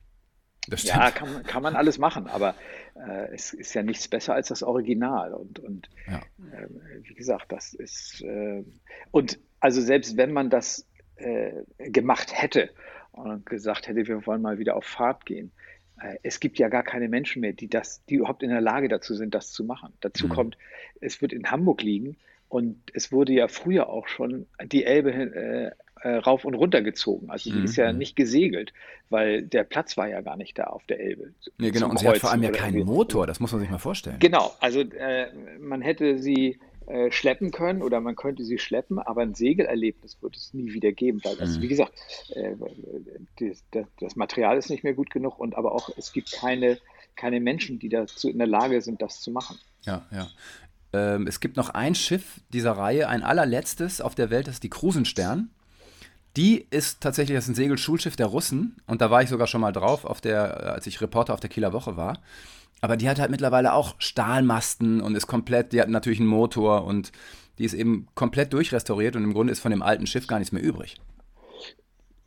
Ja, 0.68 1.10
kann, 1.10 1.42
kann 1.44 1.62
man 1.62 1.74
alles 1.74 1.98
machen, 1.98 2.26
aber 2.26 2.54
äh, 2.94 3.32
es 3.32 3.52
ist 3.52 3.74
ja 3.74 3.82
nichts 3.82 4.08
besser 4.08 4.34
als 4.34 4.48
das 4.48 4.62
Original. 4.62 5.32
Und, 5.34 5.58
und 5.58 5.88
ja. 6.06 6.18
äh, 6.18 6.66
wie 7.02 7.14
gesagt, 7.14 7.50
das 7.52 7.74
ist. 7.74 8.22
Äh, 8.22 8.64
und 9.10 9.38
also 9.58 9.80
selbst 9.80 10.16
wenn 10.16 10.32
man 10.32 10.50
das 10.50 10.86
äh, 11.16 11.52
gemacht 11.78 12.32
hätte 12.32 12.70
und 13.12 13.46
gesagt 13.46 13.88
hätte, 13.88 14.06
wir 14.06 14.26
wollen 14.26 14.42
mal 14.42 14.58
wieder 14.58 14.76
auf 14.76 14.84
Fahrt 14.84 15.26
gehen, 15.26 15.50
äh, 16.00 16.16
es 16.22 16.40
gibt 16.40 16.58
ja 16.58 16.68
gar 16.68 16.82
keine 16.82 17.08
Menschen 17.08 17.40
mehr, 17.40 17.52
die 17.52 17.68
das, 17.68 18.04
die 18.06 18.16
überhaupt 18.16 18.42
in 18.42 18.50
der 18.50 18.60
Lage 18.60 18.88
dazu 18.88 19.14
sind, 19.14 19.34
das 19.34 19.52
zu 19.52 19.64
machen. 19.64 19.92
Dazu 20.00 20.26
mhm. 20.26 20.30
kommt, 20.30 20.58
es 21.00 21.20
wird 21.22 21.32
in 21.32 21.50
Hamburg 21.50 21.82
liegen 21.82 22.16
und 22.48 22.80
es 22.94 23.12
wurde 23.12 23.32
ja 23.32 23.48
früher 23.48 23.88
auch 23.88 24.08
schon 24.08 24.46
die 24.64 24.84
Elbe 24.84 25.74
äh, 26.02 26.16
rauf 26.16 26.44
und 26.44 26.54
runter 26.54 26.82
gezogen. 26.82 27.30
Also 27.30 27.50
die 27.50 27.58
mhm. 27.58 27.64
ist 27.64 27.76
ja 27.76 27.92
mhm. 27.92 27.98
nicht 27.98 28.16
gesegelt, 28.16 28.72
weil 29.08 29.42
der 29.42 29.64
Platz 29.64 29.96
war 29.96 30.08
ja 30.08 30.20
gar 30.20 30.36
nicht 30.36 30.58
da 30.58 30.64
auf 30.64 30.84
der 30.86 31.00
Elbe. 31.00 31.32
Ja, 31.58 31.70
genau, 31.70 31.90
und 31.90 31.98
sie 31.98 32.08
hat 32.08 32.18
vor 32.18 32.30
allem 32.30 32.42
ja 32.42 32.50
keinen 32.50 32.84
Motor, 32.84 33.26
das 33.26 33.40
muss 33.40 33.52
man 33.52 33.60
sich 33.60 33.70
mal 33.70 33.78
vorstellen. 33.78 34.16
Genau, 34.18 34.52
also 34.60 34.80
äh, 34.80 35.28
man 35.58 35.82
hätte 35.82 36.18
sie 36.18 36.58
äh, 36.86 37.12
schleppen 37.12 37.50
können 37.50 37.82
oder 37.82 38.00
man 38.00 38.16
könnte 38.16 38.44
sie 38.44 38.58
schleppen, 38.58 38.98
aber 38.98 39.22
ein 39.22 39.34
Segelerlebnis 39.34 40.16
wird 40.22 40.36
es 40.36 40.54
nie 40.54 40.72
wieder 40.72 40.90
geben, 40.92 41.20
weil 41.22 41.36
das, 41.36 41.56
mhm. 41.56 41.62
wie 41.62 41.68
gesagt, 41.68 41.92
äh, 42.30 42.54
das, 43.70 43.86
das, 44.00 44.16
Material 44.16 44.56
ist 44.56 44.70
nicht 44.70 44.82
mehr 44.82 44.94
gut 44.94 45.10
genug 45.10 45.38
und 45.38 45.56
aber 45.56 45.72
auch 45.72 45.90
es 45.96 46.12
gibt 46.12 46.32
keine, 46.32 46.78
keine 47.14 47.38
Menschen, 47.38 47.78
die 47.78 47.90
dazu 47.90 48.28
in 48.28 48.38
der 48.38 48.46
Lage 48.46 48.80
sind, 48.80 49.02
das 49.02 49.20
zu 49.20 49.30
machen. 49.30 49.58
Ja, 49.84 50.04
ja. 50.10 50.28
Ähm, 50.92 51.26
es 51.28 51.38
gibt 51.38 51.56
noch 51.56 51.68
ein 51.68 51.94
Schiff 51.94 52.40
dieser 52.48 52.72
Reihe, 52.72 53.08
ein 53.08 53.22
allerletztes 53.22 54.00
auf 54.00 54.14
der 54.14 54.30
Welt, 54.30 54.48
das 54.48 54.54
ist 54.54 54.62
die 54.64 54.70
Krusenstern. 54.70 55.50
Die 56.36 56.66
ist 56.70 57.00
tatsächlich 57.00 57.36
das 57.36 57.44
ist 57.44 57.50
ein 57.50 57.54
Segelschulschiff 57.54 58.16
der 58.16 58.26
Russen 58.26 58.76
und 58.86 59.00
da 59.00 59.10
war 59.10 59.22
ich 59.22 59.28
sogar 59.28 59.46
schon 59.46 59.60
mal 59.60 59.72
drauf, 59.72 60.04
auf 60.04 60.20
der, 60.20 60.62
äh, 60.62 60.68
als 60.68 60.86
ich 60.86 61.00
Reporter 61.00 61.34
auf 61.34 61.40
der 61.40 61.50
Kieler 61.50 61.72
Woche 61.72 61.96
war. 61.96 62.20
Aber 62.80 62.96
die 62.96 63.08
hat 63.08 63.18
halt 63.18 63.30
mittlerweile 63.30 63.74
auch 63.74 63.94
Stahlmasten 63.98 65.00
und 65.00 65.14
ist 65.14 65.26
komplett, 65.26 65.72
die 65.72 65.80
hat 65.80 65.88
natürlich 65.88 66.20
einen 66.20 66.28
Motor 66.28 66.84
und 66.84 67.12
die 67.58 67.64
ist 67.64 67.74
eben 67.74 68.06
komplett 68.14 68.52
durchrestauriert 68.52 69.16
und 69.16 69.24
im 69.24 69.34
Grunde 69.34 69.52
ist 69.52 69.60
von 69.60 69.70
dem 69.70 69.82
alten 69.82 70.06
Schiff 70.06 70.26
gar 70.26 70.38
nichts 70.38 70.52
mehr 70.52 70.62
übrig. 70.62 70.96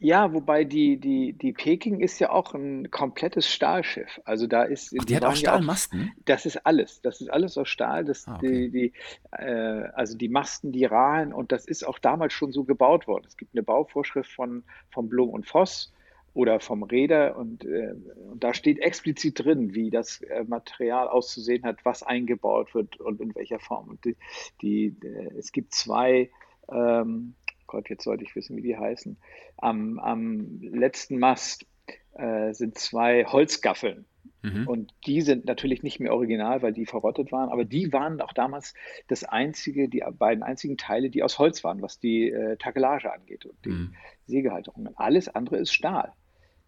Ja, 0.03 0.33
wobei 0.33 0.65
die, 0.65 0.97
die, 0.97 1.31
die 1.31 1.53
Peking 1.53 2.01
ist 2.01 2.19
ja 2.19 2.29
auch 2.29 2.53
ein 2.53 2.91
komplettes 2.91 3.47
Stahlschiff. 3.47 4.19
Also 4.25 4.47
da 4.47 4.63
ist. 4.63 4.93
Ach, 4.99 5.05
die 5.05 5.15
hat 5.15 5.23
auch 5.23 5.33
Stahlmasten? 5.33 6.11
Auch, 6.13 6.23
das 6.25 6.45
ist 6.45 6.57
alles. 6.65 7.01
Das 7.01 7.21
ist 7.21 7.29
alles 7.29 7.57
aus 7.57 7.69
Stahl. 7.69 8.03
Das, 8.03 8.27
ah, 8.27 8.35
okay. 8.35 8.69
die, 8.69 8.69
die, 8.69 8.93
äh, 9.31 9.87
also 9.93 10.17
die 10.17 10.27
Masten, 10.27 10.73
die 10.73 10.83
Rahlen 10.83 11.31
und 11.31 11.53
das 11.53 11.65
ist 11.65 11.87
auch 11.87 11.99
damals 11.99 12.33
schon 12.33 12.51
so 12.51 12.65
gebaut 12.65 13.07
worden. 13.07 13.23
Es 13.25 13.37
gibt 13.37 13.55
eine 13.55 13.63
Bauvorschrift 13.63 14.29
von, 14.29 14.63
von 14.91 15.07
Blum 15.07 15.29
und 15.29 15.47
Voss 15.47 15.93
oder 16.33 16.59
vom 16.59 16.83
Räder 16.83 17.37
und, 17.37 17.63
äh, 17.63 17.93
und 18.29 18.43
da 18.43 18.53
steht 18.53 18.79
explizit 18.79 19.39
drin, 19.39 19.73
wie 19.73 19.89
das 19.89 20.21
äh, 20.23 20.43
Material 20.43 21.07
auszusehen 21.07 21.63
hat, 21.63 21.85
was 21.85 22.03
eingebaut 22.03 22.75
wird 22.75 22.99
und 22.99 23.21
in 23.21 23.33
welcher 23.35 23.59
Form. 23.59 23.87
Und 23.87 24.03
die, 24.03 24.17
die 24.61 24.97
äh, 25.01 25.37
es 25.37 25.53
gibt 25.53 25.73
zwei 25.73 26.29
ähm, 26.69 27.35
Gott, 27.67 27.89
jetzt 27.89 28.03
sollte 28.03 28.23
ich 28.23 28.35
wissen, 28.35 28.55
wie 28.55 28.61
die 28.61 28.77
heißen. 28.77 29.17
Am, 29.57 29.99
am 29.99 30.61
letzten 30.61 31.19
Mast 31.19 31.65
äh, 32.13 32.53
sind 32.53 32.77
zwei 32.77 33.25
Holzgaffeln. 33.25 34.05
Mhm. 34.41 34.67
Und 34.67 34.93
die 35.07 35.21
sind 35.21 35.45
natürlich 35.45 35.83
nicht 35.83 35.99
mehr 35.99 36.13
original, 36.13 36.61
weil 36.61 36.73
die 36.73 36.85
verrottet 36.85 37.31
waren, 37.31 37.49
aber 37.49 37.63
die 37.63 37.93
waren 37.93 38.19
auch 38.21 38.33
damals 38.33 38.73
das 39.07 39.23
einzige, 39.23 39.87
die 39.87 40.03
beiden 40.17 40.43
einzigen 40.43 40.77
Teile, 40.77 41.09
die 41.09 41.23
aus 41.23 41.39
Holz 41.39 41.63
waren, 41.63 41.81
was 41.81 41.99
die 41.99 42.29
äh, 42.29 42.57
Takelage 42.57 43.11
angeht 43.11 43.45
und 43.45 43.55
die 43.65 43.69
mhm. 43.69 43.95
Segehalterung. 44.27 44.89
Alles 44.95 45.33
andere 45.33 45.57
ist 45.57 45.73
Stahl. 45.73 46.11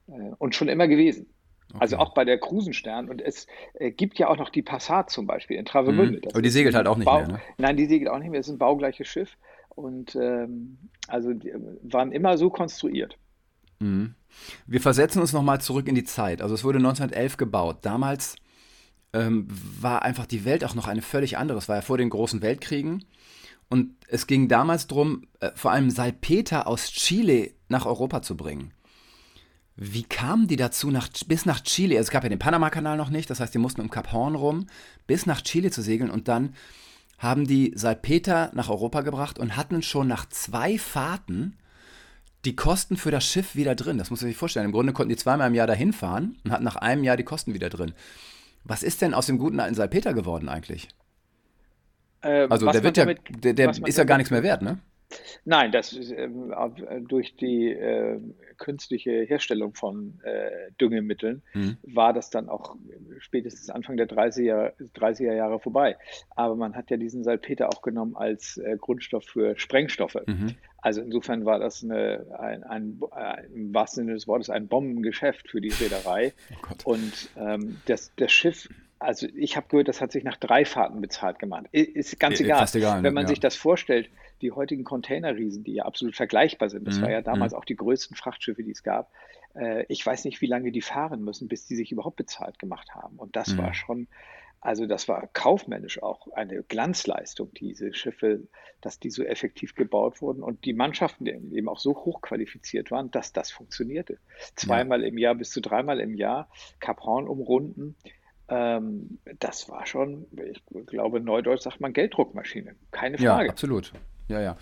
Äh, 0.08 0.32
und 0.38 0.56
schon 0.56 0.70
immer 0.70 0.88
gewesen. 0.88 1.28
Okay. 1.70 1.80
Also 1.82 1.98
auch 1.98 2.14
bei 2.14 2.24
der 2.24 2.38
Krusenstern. 2.38 3.10
Und 3.10 3.22
es 3.22 3.48
äh, 3.74 3.92
gibt 3.92 4.20
ja 4.20 4.30
auch 4.30 4.38
noch 4.38 4.50
die 4.50 4.62
Passat 4.62 5.10
zum 5.10 5.28
Beispiel 5.28 5.58
in 5.58 5.66
Travemünde. 5.66 6.20
Mhm. 6.20 6.30
Aber 6.32 6.42
die 6.42 6.50
segelt 6.50 6.76
halt 6.76 6.88
auch 6.88 6.98
nicht 6.98 7.06
Bau 7.06 7.20
mehr, 7.20 7.28
ne? 7.28 7.42
Nein, 7.58 7.76
die 7.76 7.86
segelt 7.86 8.10
auch 8.10 8.20
nicht 8.20 8.30
mehr. 8.30 8.40
Es 8.40 8.48
ist 8.48 8.54
ein 8.54 8.60
baugleiches 8.60 9.08
Schiff. 9.08 9.38
Und 9.76 10.16
ähm, 10.16 10.78
also 11.08 11.34
die 11.34 11.54
waren 11.84 12.12
immer 12.12 12.38
so 12.38 12.50
konstruiert. 12.50 13.18
Mhm. 13.80 14.16
Wir 14.66 14.82
versetzen 14.82 15.20
uns 15.20 15.34
nochmal 15.34 15.62
zurück 15.62 15.88
in 15.88 15.96
die 15.96 16.04
Zeit. 16.04 16.42
Also 16.42 16.56
es 16.56 16.64
wurde 16.64 16.78
1911 16.78 17.38
gebaut. 17.38 17.80
Damals 17.82 18.36
ähm, 19.14 19.48
war 19.50 20.02
einfach 20.02 20.26
die 20.26 20.46
Welt 20.46 20.64
auch 20.64 20.76
noch 20.76 20.88
eine 20.88 21.02
völlig 21.02 21.38
andere. 21.38 21.58
Es 21.58 21.70
war 21.70 21.78
ja 21.78 21.82
vor 21.82 21.98
den 21.98 22.10
großen 22.10 22.42
Weltkriegen. 22.42 23.06
Und 23.70 23.96
es 24.08 24.28
ging 24.28 24.48
damals 24.48 24.88
darum, 24.88 25.28
äh, 25.40 25.52
vor 25.56 25.72
allem 25.72 25.90
Salpeter 25.90 26.68
aus 26.68 26.92
Chile 26.92 27.52
nach 27.68 27.86
Europa 27.86 28.22
zu 28.22 28.38
bringen. 28.38 28.74
Wie 29.76 30.04
kamen 30.04 30.48
die 30.48 30.56
dazu, 30.56 30.90
nach, 30.90 31.10
bis 31.28 31.46
nach 31.46 31.62
Chile? 31.62 31.98
Also 31.98 32.08
es 32.08 32.12
gab 32.12 32.24
ja 32.24 32.30
den 32.30 32.40
Panama-Kanal 32.40 32.96
noch 32.96 33.10
nicht, 33.10 33.30
das 33.30 33.42
heißt, 33.42 33.54
die 33.54 33.60
mussten 33.60 33.82
um 33.82 33.90
Kap 33.90 34.14
Horn 34.14 34.36
rum, 34.36 34.68
bis 35.06 35.26
nach 35.26 35.42
Chile 35.42 35.70
zu 35.72 35.82
segeln 35.82 36.10
und 36.10 36.30
dann 36.30 36.56
haben 37.18 37.48
die 37.48 37.72
Salpeter 37.76 38.52
nach 38.54 38.70
Europa 38.70 39.02
gebracht 39.02 39.40
und 39.40 39.56
hatten 39.56 39.82
schon 39.82 40.08
nach 40.08 40.28
zwei 40.30 40.78
Fahrten 40.78 41.58
die 42.44 42.56
Kosten 42.56 42.98
für 42.98 43.12
das 43.12 43.26
Schiff 43.26 43.56
wieder 43.56 43.76
drin. 43.76 43.98
Das 43.98 44.12
muss 44.12 44.22
man 44.22 44.30
sich 44.30 44.38
vorstellen. 44.38 44.66
Im 44.66 44.72
Grunde 44.72 44.94
konnten 44.94 45.10
die 45.10 45.16
zweimal 45.16 45.48
im 45.48 45.56
Jahr 45.56 45.68
dahin 45.68 45.94
fahren 45.94 46.38
und 46.44 46.52
hatten 46.52 46.64
nach 46.64 46.76
einem 46.76 47.04
Jahr 47.04 47.18
die 47.18 47.24
Kosten 47.24 47.54
wieder 47.54 47.70
drin. 47.70 47.94
Was 48.64 48.84
ist 48.84 49.02
denn 49.02 49.14
aus 49.14 49.28
dem 49.28 49.38
guten 49.38 49.60
alten 49.60 49.76
Salpeter 49.76 50.14
geworden 50.14 50.50
eigentlich? 50.50 50.90
Äh, 52.22 52.48
also 52.50 52.72
der 52.72 52.84
wird 52.84 52.98
ja, 52.98 53.06
der, 53.06 53.54
der 53.54 53.70
ist 53.86 53.98
ja 53.98 54.04
gar 54.04 54.18
nichts 54.18 54.32
mehr 54.32 54.44
wert, 54.44 54.62
ne? 54.62 54.80
Nein, 55.44 55.72
das 55.72 55.94
ist 55.94 56.12
ähm, 56.12 56.52
äh, 56.52 57.02
durch 57.02 57.36
die 57.36 57.70
äh, 57.70 58.20
künstliche 58.58 59.24
Herstellung 59.24 59.74
von 59.74 60.20
äh, 60.24 60.72
Düngemitteln 60.80 61.44
mhm. 61.54 61.78
war 61.84 62.14
das 62.14 62.30
dann 62.30 62.50
auch 62.50 62.76
spätestens 63.20 63.70
Anfang 63.70 63.98
der 63.98 64.08
30er, 64.08 64.74
30er 64.96 65.34
Jahre 65.34 65.60
vorbei. 65.60 65.98
Aber 66.36 66.56
man 66.56 66.76
hat 66.76 66.90
ja 66.90 66.98
diesen 66.98 67.24
Salpeter 67.24 67.70
auch 67.70 67.82
genommen 67.82 68.16
als 68.16 68.58
äh, 68.58 68.78
Grundstoff 68.80 69.26
für 69.26 69.58
Sprengstoffe. 69.58 70.18
Mhm. 70.26 70.56
Also 70.78 71.02
insofern 71.02 71.46
war 71.46 71.60
das 71.60 71.84
eine, 71.84 72.26
ein, 72.38 72.64
ein, 72.64 73.00
ein, 73.12 73.46
im 73.54 73.74
wahrsten 73.74 74.04
Sinne 74.04 74.14
des 74.14 74.28
Wortes 74.28 74.50
ein 74.50 74.68
Bombengeschäft 74.68 75.50
für 75.50 75.60
die 75.60 75.70
Reederei. 75.70 76.34
Oh 76.86 76.92
Und 76.92 77.30
ähm, 77.38 77.78
das, 77.86 78.12
das 78.18 78.32
Schiff 78.32 78.70
also 79.00 79.28
ich 79.36 79.58
habe 79.58 79.68
gehört, 79.68 79.88
das 79.88 80.02
hat 80.02 80.12
sich 80.12 80.24
nach 80.24 80.38
drei 80.38 80.66
Fahrten 80.66 81.02
bezahlt 81.02 81.40
gemacht. 81.40 81.66
Ist 81.72 82.20
ganz 82.20 82.40
egal. 82.40 82.66
egal 82.74 83.04
Wenn 83.04 83.14
man 83.14 83.24
ja. 83.24 83.30
sich 83.30 83.40
das 83.40 83.56
vorstellt, 83.56 84.10
die 84.42 84.52
heutigen 84.52 84.84
Containerriesen, 84.84 85.64
die 85.64 85.74
ja 85.74 85.86
absolut 85.86 86.16
vergleichbar 86.16 86.70
sind, 86.70 86.88
das 86.88 86.98
mhm. 86.98 87.04
war 87.04 87.12
ja 87.12 87.22
damals 87.22 87.54
mhm. 87.54 87.60
auch 87.60 87.66
die 87.66 87.76
größten 87.76 88.16
Frachtschiffe, 88.16 88.64
die 88.64 88.72
es 88.72 88.84
gab. 88.84 89.12
Äh, 89.56 89.86
ich 89.90 90.06
weiß 90.06 90.26
nicht, 90.26 90.42
wie 90.42 90.48
lange 90.48 90.72
die 90.72 90.82
fahren 90.82 91.24
müssen, 91.24 91.48
bis 91.48 91.66
die 91.66 91.76
sich 91.76 91.92
überhaupt 91.92 92.16
bezahlt 92.16 92.60
gemacht 92.60 92.96
haben. 92.96 93.18
Und 93.18 93.36
das 93.36 93.50
mhm. 93.50 93.60
war 93.60 93.74
schon, 93.74 94.08
also 94.62 94.86
das 94.86 95.08
war 95.08 95.28
kaufmännisch 95.28 96.02
auch 96.02 96.32
eine 96.32 96.64
Glanzleistung, 96.64 97.54
diese 97.54 97.94
Schiffe, 97.94 98.42
dass 98.82 99.00
die 99.00 99.10
so 99.10 99.24
effektiv 99.24 99.76
gebaut 99.76 100.22
wurden 100.22 100.42
und 100.42 100.66
die 100.66 100.74
Mannschaften 100.74 101.26
eben 101.28 101.70
auch 101.70 101.80
so 101.80 101.96
hochqualifiziert 101.96 102.92
waren, 102.92 103.12
dass 103.12 103.34
das 103.34 103.52
funktionierte. 103.52 104.18
Zweimal 104.56 105.02
ja. 105.02 105.08
im 105.08 105.18
Jahr 105.18 105.36
bis 105.36 105.52
zu 105.52 105.62
dreimal 105.62 106.00
im 106.00 106.16
Jahr 106.16 106.50
Kap 106.80 107.02
Horn 107.02 107.28
umrunden. 107.28 107.96
Ähm, 108.48 109.18
das 109.40 109.70
war 109.70 109.86
schon, 109.86 110.28
ich 110.52 110.62
glaube, 110.86 111.20
neudeutsch 111.20 111.64
sagt 111.64 111.82
man 111.82 111.94
Gelddruckmaschine. 111.94 112.76
Keine 112.92 113.18
Frage. 113.18 113.46
Ja, 113.46 113.52
absolut. 113.52 113.92
Ja, 114.28 114.42
ja. 114.42 114.58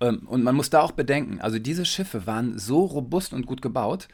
Ähm, 0.00 0.26
und 0.26 0.42
man 0.42 0.54
muss 0.54 0.70
da 0.70 0.80
auch 0.82 0.92
bedenken, 0.92 1.40
also 1.40 1.58
diese 1.58 1.84
Schiffe 1.84 2.26
waren 2.26 2.58
so 2.58 2.84
robust 2.84 3.32
und 3.32 3.46
gut 3.46 3.62
gebaut, 3.62 4.08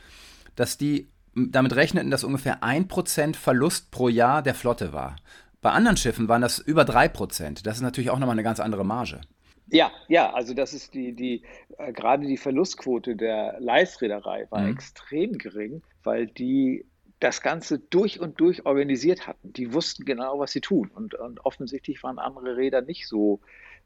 dass 0.56 0.78
die 0.78 1.08
damit 1.34 1.74
rechneten, 1.74 2.10
dass 2.10 2.24
ungefähr 2.24 2.62
1% 2.62 3.36
Verlust 3.36 3.90
pro 3.90 4.08
Jahr 4.08 4.42
der 4.42 4.54
Flotte 4.54 4.92
war. 4.92 5.16
Bei 5.60 5.70
anderen 5.70 5.96
Schiffen 5.96 6.28
waren 6.28 6.42
das 6.42 6.58
über 6.58 6.82
3%. 6.82 7.64
Das 7.64 7.76
ist 7.76 7.82
natürlich 7.82 8.10
auch 8.10 8.18
nochmal 8.18 8.34
eine 8.34 8.42
ganz 8.42 8.60
andere 8.60 8.84
Marge. 8.84 9.20
Ja, 9.68 9.90
ja, 10.08 10.32
also 10.32 10.54
das 10.54 10.74
ist 10.74 10.94
die, 10.94 11.14
die 11.14 11.42
äh, 11.78 11.92
gerade 11.92 12.26
die 12.26 12.36
Verlustquote 12.36 13.16
der 13.16 13.56
Leistreederei 13.60 14.46
war 14.50 14.60
mhm. 14.60 14.72
extrem 14.72 15.38
gering, 15.38 15.82
weil 16.02 16.26
die 16.26 16.84
das 17.24 17.40
Ganze 17.40 17.78
durch 17.78 18.20
und 18.20 18.38
durch 18.38 18.66
organisiert 18.66 19.26
hatten. 19.26 19.52
Die 19.54 19.72
wussten 19.72 20.04
genau, 20.04 20.38
was 20.38 20.52
sie 20.52 20.60
tun. 20.60 20.90
Und, 20.94 21.14
und 21.14 21.44
offensichtlich 21.44 22.02
waren 22.02 22.18
andere 22.18 22.56
Räder 22.56 22.82
nicht 22.82 23.08
so 23.08 23.40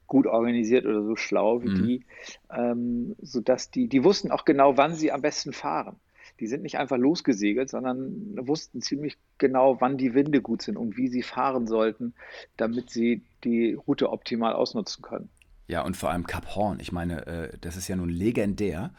gut 0.08 0.26
organisiert 0.26 0.86
oder 0.86 1.04
so 1.04 1.14
schlau 1.14 1.62
wie 1.62 1.68
mhm. 1.68 1.86
die, 1.86 2.04
ähm, 2.50 3.14
sodass 3.20 3.70
die, 3.70 3.88
die 3.88 4.02
wussten 4.02 4.32
auch 4.32 4.44
genau, 4.44 4.76
wann 4.76 4.94
sie 4.94 5.12
am 5.12 5.22
besten 5.22 5.52
fahren. 5.52 5.96
Die 6.40 6.46
sind 6.46 6.62
nicht 6.62 6.78
einfach 6.78 6.96
losgesegelt, 6.96 7.68
sondern 7.68 8.36
wussten 8.36 8.80
ziemlich 8.80 9.16
genau, 9.38 9.80
wann 9.80 9.98
die 9.98 10.14
Winde 10.14 10.40
gut 10.40 10.62
sind 10.62 10.76
und 10.76 10.96
wie 10.96 11.08
sie 11.08 11.22
fahren 11.22 11.66
sollten, 11.66 12.14
damit 12.56 12.90
sie 12.90 13.22
die 13.44 13.74
Route 13.74 14.10
optimal 14.10 14.52
ausnutzen 14.54 15.02
können. 15.02 15.28
Ja, 15.68 15.84
und 15.84 15.96
vor 15.96 16.10
allem 16.10 16.26
Kap 16.26 16.56
Horn. 16.56 16.80
Ich 16.80 16.92
meine, 16.92 17.26
äh, 17.26 17.58
das 17.60 17.76
ist 17.76 17.88
ja 17.88 17.96
nun 17.96 18.08
legendär. 18.08 18.92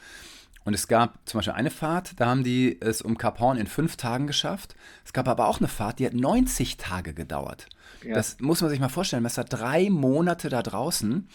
Und 0.70 0.76
es 0.76 0.88
gab 0.88 1.28
zum 1.28 1.40
Beispiel 1.40 1.56
eine 1.56 1.72
Fahrt, 1.72 2.12
da 2.18 2.28
haben 2.28 2.44
die 2.44 2.80
es 2.80 3.02
um 3.02 3.18
Kap 3.18 3.40
Horn 3.40 3.58
in 3.58 3.66
fünf 3.66 3.98
Tagen 3.98 4.28
geschafft. 4.28 4.76
Es 5.04 5.14
gab 5.14 5.28
aber 5.28 5.48
auch 5.48 5.58
eine 5.58 5.68
Fahrt, 5.68 5.98
die 5.98 6.06
hat 6.06 6.14
90 6.14 6.78
Tage 6.78 7.16
gedauert. 7.16 7.66
Ja. 8.06 8.14
Das 8.14 8.38
muss 8.40 8.62
man 8.62 8.70
sich 8.70 8.80
mal 8.80 8.88
vorstellen. 8.88 9.24
Man 9.24 9.32
ist 9.32 9.40
da 9.40 9.44
drei 9.44 9.90
Monate 9.90 10.48
da 10.48 10.62
draußen 10.62 11.28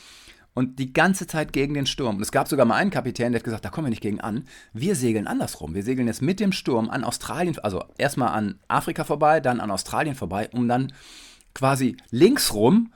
und 0.55 0.79
die 0.79 0.93
ganze 0.93 1.27
Zeit 1.27 1.53
gegen 1.53 1.75
den 1.75 1.87
Sturm. 1.87 2.15
Und 2.15 2.23
es 2.23 2.31
gab 2.31 2.47
sogar 2.47 2.65
mal 2.65 2.77
einen 2.77 2.93
Kapitän, 2.93 3.33
der 3.33 3.41
hat 3.41 3.45
gesagt, 3.45 3.65
da 3.65 3.71
kommen 3.71 3.87
wir 3.87 3.91
nicht 3.91 4.03
gegen 4.03 4.21
an. 4.21 4.45
Wir 4.73 4.95
segeln 4.95 5.27
andersrum. 5.27 5.75
Wir 5.75 5.83
segeln 5.83 6.07
jetzt 6.07 6.23
mit 6.23 6.39
dem 6.39 6.53
Sturm 6.53 6.89
an 6.89 7.03
Australien, 7.03 7.59
also 7.59 7.83
erstmal 7.99 8.29
an 8.29 8.61
Afrika 8.69 9.03
vorbei, 9.03 9.41
dann 9.41 9.59
an 9.59 9.73
Australien 9.73 10.15
vorbei, 10.15 10.49
um 10.53 10.69
dann 10.69 10.93
quasi 11.55 11.97
linksrum 12.13 12.93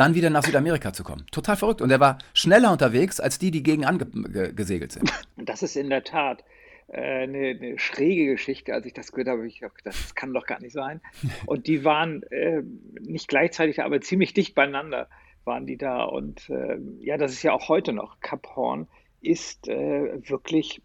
dann 0.00 0.14
wieder 0.14 0.30
nach 0.30 0.42
Südamerika 0.42 0.94
zu 0.94 1.04
kommen. 1.04 1.26
Total 1.30 1.56
verrückt. 1.56 1.82
Und 1.82 1.90
er 1.90 2.00
war 2.00 2.18
schneller 2.32 2.72
unterwegs 2.72 3.20
als 3.20 3.38
die, 3.38 3.50
die 3.50 3.62
gegen 3.62 3.84
angesegelt 3.84 4.92
sind. 4.92 5.12
Das 5.36 5.62
ist 5.62 5.76
in 5.76 5.90
der 5.90 6.04
Tat 6.04 6.44
äh, 6.88 7.22
eine, 7.22 7.48
eine, 7.48 7.78
schräge 7.78 8.26
Geschichte. 8.26 8.72
Als 8.72 8.86
ich 8.86 8.94
das 8.94 9.12
gehört 9.12 9.28
habe, 9.28 9.38
habe 9.38 9.48
ich 9.48 9.60
gedacht, 9.60 9.80
das 9.84 10.14
kann 10.14 10.32
doch 10.32 10.46
gar 10.46 10.60
nicht 10.60 10.72
sein. 10.72 11.00
Und 11.46 11.66
die 11.66 11.84
waren 11.84 12.22
äh, 12.24 12.62
nicht 13.00 13.28
gleichzeitig, 13.28 13.82
aber 13.82 14.00
ziemlich 14.00 14.32
dicht 14.32 14.54
beieinander 14.54 15.08
waren 15.44 15.66
die 15.66 15.76
da. 15.76 16.04
Und 16.04 16.48
äh, 16.48 16.78
ja, 17.00 17.18
das 17.18 17.32
ist 17.32 17.42
ja 17.42 17.52
auch 17.52 17.68
heute 17.68 17.92
noch. 17.92 18.20
Cap 18.20 18.46
Horn 18.56 18.88
ist 19.20 19.68
äh, 19.68 20.28
wirklich 20.28 20.82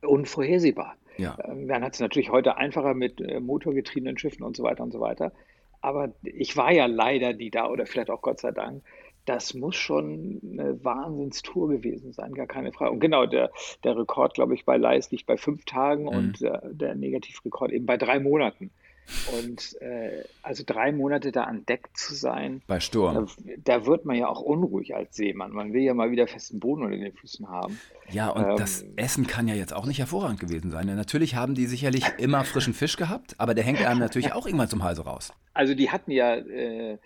unvorhersehbar. 0.00 0.96
Ja. 1.18 1.36
Ähm, 1.44 1.66
man 1.66 1.84
hat 1.84 1.94
es 1.94 2.00
natürlich 2.00 2.30
heute 2.30 2.56
einfacher 2.56 2.94
mit 2.94 3.20
äh, 3.20 3.40
motorgetriebenen 3.40 4.16
Schiffen 4.16 4.44
und 4.44 4.56
so 4.56 4.62
weiter 4.62 4.82
und 4.82 4.92
so 4.92 5.00
weiter. 5.00 5.32
Aber 5.80 6.12
ich 6.22 6.56
war 6.56 6.72
ja 6.72 6.86
leider 6.86 7.32
nie 7.32 7.50
da 7.50 7.68
oder 7.68 7.86
vielleicht 7.86 8.10
auch 8.10 8.22
Gott 8.22 8.40
sei 8.40 8.52
Dank. 8.52 8.82
das 9.26 9.54
muss 9.54 9.76
schon 9.76 10.40
eine 10.42 10.82
Wahnsinnstour 10.84 11.68
gewesen 11.68 12.12
sein, 12.12 12.34
gar 12.34 12.46
keine 12.46 12.72
Frage. 12.72 12.92
Und 12.92 13.00
genau, 13.00 13.26
der, 13.26 13.50
der 13.84 13.96
Rekord, 13.96 14.34
glaube 14.34 14.54
ich, 14.54 14.64
bei 14.64 14.76
Leis 14.76 15.10
liegt 15.10 15.26
bei 15.26 15.36
fünf 15.36 15.64
Tagen 15.66 16.04
mhm. 16.04 16.08
und 16.08 16.40
der, 16.40 16.62
der 16.70 16.94
Negativrekord 16.94 17.70
eben 17.70 17.86
bei 17.86 17.96
drei 17.96 18.18
Monaten. 18.18 18.70
Und 19.32 19.80
äh, 19.80 20.24
also 20.42 20.62
drei 20.66 20.92
Monate 20.92 21.32
da 21.32 21.44
an 21.44 21.66
Deck 21.66 21.88
zu 21.94 22.14
sein. 22.14 22.62
Bei 22.66 22.80
Sturm. 22.80 23.28
Da, 23.64 23.78
da, 23.78 23.86
wird 23.86 24.04
man 24.04 24.16
ja 24.16 24.28
auch 24.28 24.40
unruhig 24.40 24.94
als 24.94 25.16
Seemann. 25.16 25.52
Man 25.52 25.72
will 25.72 25.82
ja 25.82 25.94
mal 25.94 26.10
wieder 26.10 26.26
festen 26.26 26.60
Boden 26.60 26.82
unter 26.84 26.96
den 26.96 27.12
Füßen 27.12 27.48
haben. 27.48 27.78
Ja, 28.10 28.30
und 28.30 28.44
ähm, 28.44 28.56
das 28.56 28.84
Essen 28.96 29.26
kann 29.26 29.48
ja 29.48 29.54
jetzt 29.54 29.72
auch 29.72 29.86
nicht 29.86 29.98
hervorragend 29.98 30.40
gewesen 30.40 30.70
sein. 30.70 30.86
Natürlich 30.86 31.34
haben 31.34 31.54
die 31.54 31.66
sicherlich 31.66 32.04
immer 32.18 32.44
frischen 32.44 32.74
Fisch 32.74 32.96
gehabt, 32.96 33.34
aber 33.38 33.54
der 33.54 33.64
hängt 33.64 33.84
einem 33.84 34.00
natürlich 34.00 34.32
auch 34.34 34.46
irgendwann 34.46 34.68
zum 34.68 34.82
Halse 34.82 35.02
raus. 35.02 35.32
Also 35.54 35.74
die 35.74 35.90
hatten 35.90 36.10
ja. 36.10 36.36
Äh, 36.36 36.98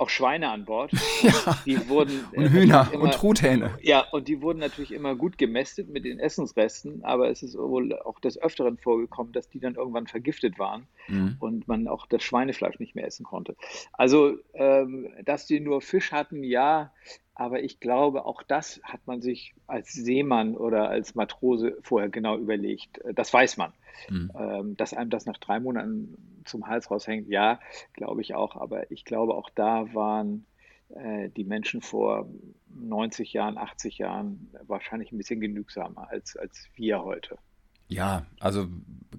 auch 0.00 0.08
Schweine 0.08 0.50
an 0.50 0.64
Bord. 0.64 0.92
Ja. 1.22 1.58
Die 1.64 1.88
wurden, 1.88 2.24
und 2.32 2.44
äh, 2.44 2.50
Hühner 2.50 2.88
immer, 2.92 3.04
und 3.04 3.14
Truthähne. 3.14 3.78
Ja, 3.80 4.04
und 4.12 4.28
die 4.28 4.42
wurden 4.42 4.58
natürlich 4.58 4.92
immer 4.92 5.16
gut 5.16 5.38
gemästet 5.38 5.88
mit 5.88 6.04
den 6.04 6.18
Essensresten, 6.20 7.02
aber 7.04 7.30
es 7.30 7.42
ist 7.42 7.56
wohl 7.56 7.98
auch 8.00 8.20
des 8.20 8.40
Öfteren 8.40 8.76
vorgekommen, 8.76 9.32
dass 9.32 9.48
die 9.48 9.58
dann 9.58 9.76
irgendwann 9.76 10.06
vergiftet 10.06 10.58
waren 10.58 10.86
mhm. 11.08 11.36
und 11.40 11.68
man 11.68 11.88
auch 11.88 12.06
das 12.06 12.22
Schweinefleisch 12.22 12.78
nicht 12.78 12.94
mehr 12.94 13.06
essen 13.06 13.24
konnte. 13.24 13.56
Also, 13.92 14.36
ähm, 14.54 15.08
dass 15.24 15.46
die 15.46 15.58
nur 15.58 15.80
Fisch 15.80 16.12
hatten, 16.12 16.44
ja, 16.44 16.92
aber 17.38 17.62
ich 17.62 17.80
glaube, 17.80 18.24
auch 18.24 18.42
das 18.42 18.80
hat 18.82 19.06
man 19.06 19.20
sich 19.20 19.54
als 19.66 19.92
Seemann 19.92 20.56
oder 20.56 20.88
als 20.88 21.14
Matrose 21.14 21.76
vorher 21.82 22.08
genau 22.08 22.38
überlegt. 22.38 22.98
Das 23.14 23.32
weiß 23.32 23.58
man. 23.58 23.74
Mhm. 24.08 24.32
Ähm, 24.34 24.76
dass 24.78 24.94
einem 24.94 25.10
das 25.10 25.26
nach 25.26 25.36
drei 25.36 25.60
Monaten 25.60 26.16
zum 26.46 26.66
Hals 26.66 26.90
raushängt, 26.90 27.28
ja, 27.28 27.60
glaube 27.92 28.22
ich 28.22 28.34
auch. 28.34 28.56
Aber 28.56 28.90
ich 28.90 29.04
glaube, 29.04 29.34
auch 29.34 29.50
da 29.54 29.92
waren 29.92 30.46
äh, 30.88 31.28
die 31.28 31.44
Menschen 31.44 31.82
vor 31.82 32.26
90 32.74 33.34
Jahren, 33.34 33.58
80 33.58 33.98
Jahren 33.98 34.50
wahrscheinlich 34.66 35.12
ein 35.12 35.18
bisschen 35.18 35.40
genügsamer 35.40 36.08
als, 36.10 36.38
als 36.38 36.68
wir 36.74 37.04
heute. 37.04 37.36
Ja, 37.88 38.24
also 38.40 38.66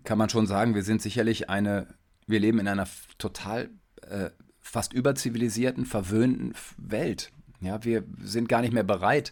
kann 0.03 0.17
man 0.17 0.29
schon 0.29 0.47
sagen, 0.47 0.73
wir 0.73 0.83
sind 0.83 1.03
sicherlich 1.03 1.51
eine, 1.51 1.85
wir 2.25 2.39
leben 2.39 2.57
in 2.57 2.67
einer 2.67 2.87
total 3.19 3.69
äh, 4.01 4.31
fast 4.59 4.91
überzivilisierten, 4.93 5.85
verwöhnten 5.85 6.55
Welt. 6.77 7.31
Ja, 7.61 7.83
wir 7.83 8.03
sind 8.21 8.49
gar 8.49 8.61
nicht 8.61 8.73
mehr 8.73 8.83
bereit, 8.83 9.31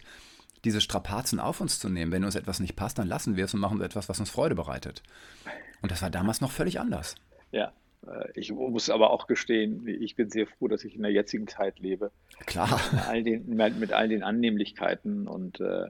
diese 0.64 0.80
Strapazen 0.80 1.38
auf 1.38 1.60
uns 1.60 1.78
zu 1.78 1.88
nehmen. 1.88 2.12
Wenn 2.12 2.24
uns 2.24 2.34
etwas 2.34 2.60
nicht 2.60 2.76
passt, 2.76 2.98
dann 2.98 3.06
lassen 3.06 3.36
wir 3.36 3.44
es 3.44 3.54
und 3.54 3.60
machen 3.60 3.80
etwas, 3.80 4.08
was 4.08 4.18
uns 4.18 4.30
Freude 4.30 4.54
bereitet. 4.54 5.02
Und 5.82 5.92
das 5.92 6.02
war 6.02 6.10
damals 6.10 6.40
noch 6.40 6.50
völlig 6.50 6.80
anders. 6.80 7.14
Ja, 7.52 7.72
äh, 8.06 8.28
ich 8.34 8.52
muss 8.52 8.90
aber 8.90 9.10
auch 9.10 9.26
gestehen, 9.26 9.86
ich 9.86 10.16
bin 10.16 10.30
sehr 10.30 10.46
froh, 10.46 10.68
dass 10.68 10.84
ich 10.84 10.96
in 10.96 11.02
der 11.02 11.12
jetzigen 11.12 11.46
Zeit 11.46 11.78
lebe. 11.78 12.10
Klar. 12.46 12.80
Mit 12.92 13.06
all 13.06 13.22
den, 13.22 13.78
mit 13.78 13.92
all 13.92 14.08
den 14.08 14.22
Annehmlichkeiten 14.22 15.28
und 15.28 15.60
äh, 15.60 15.86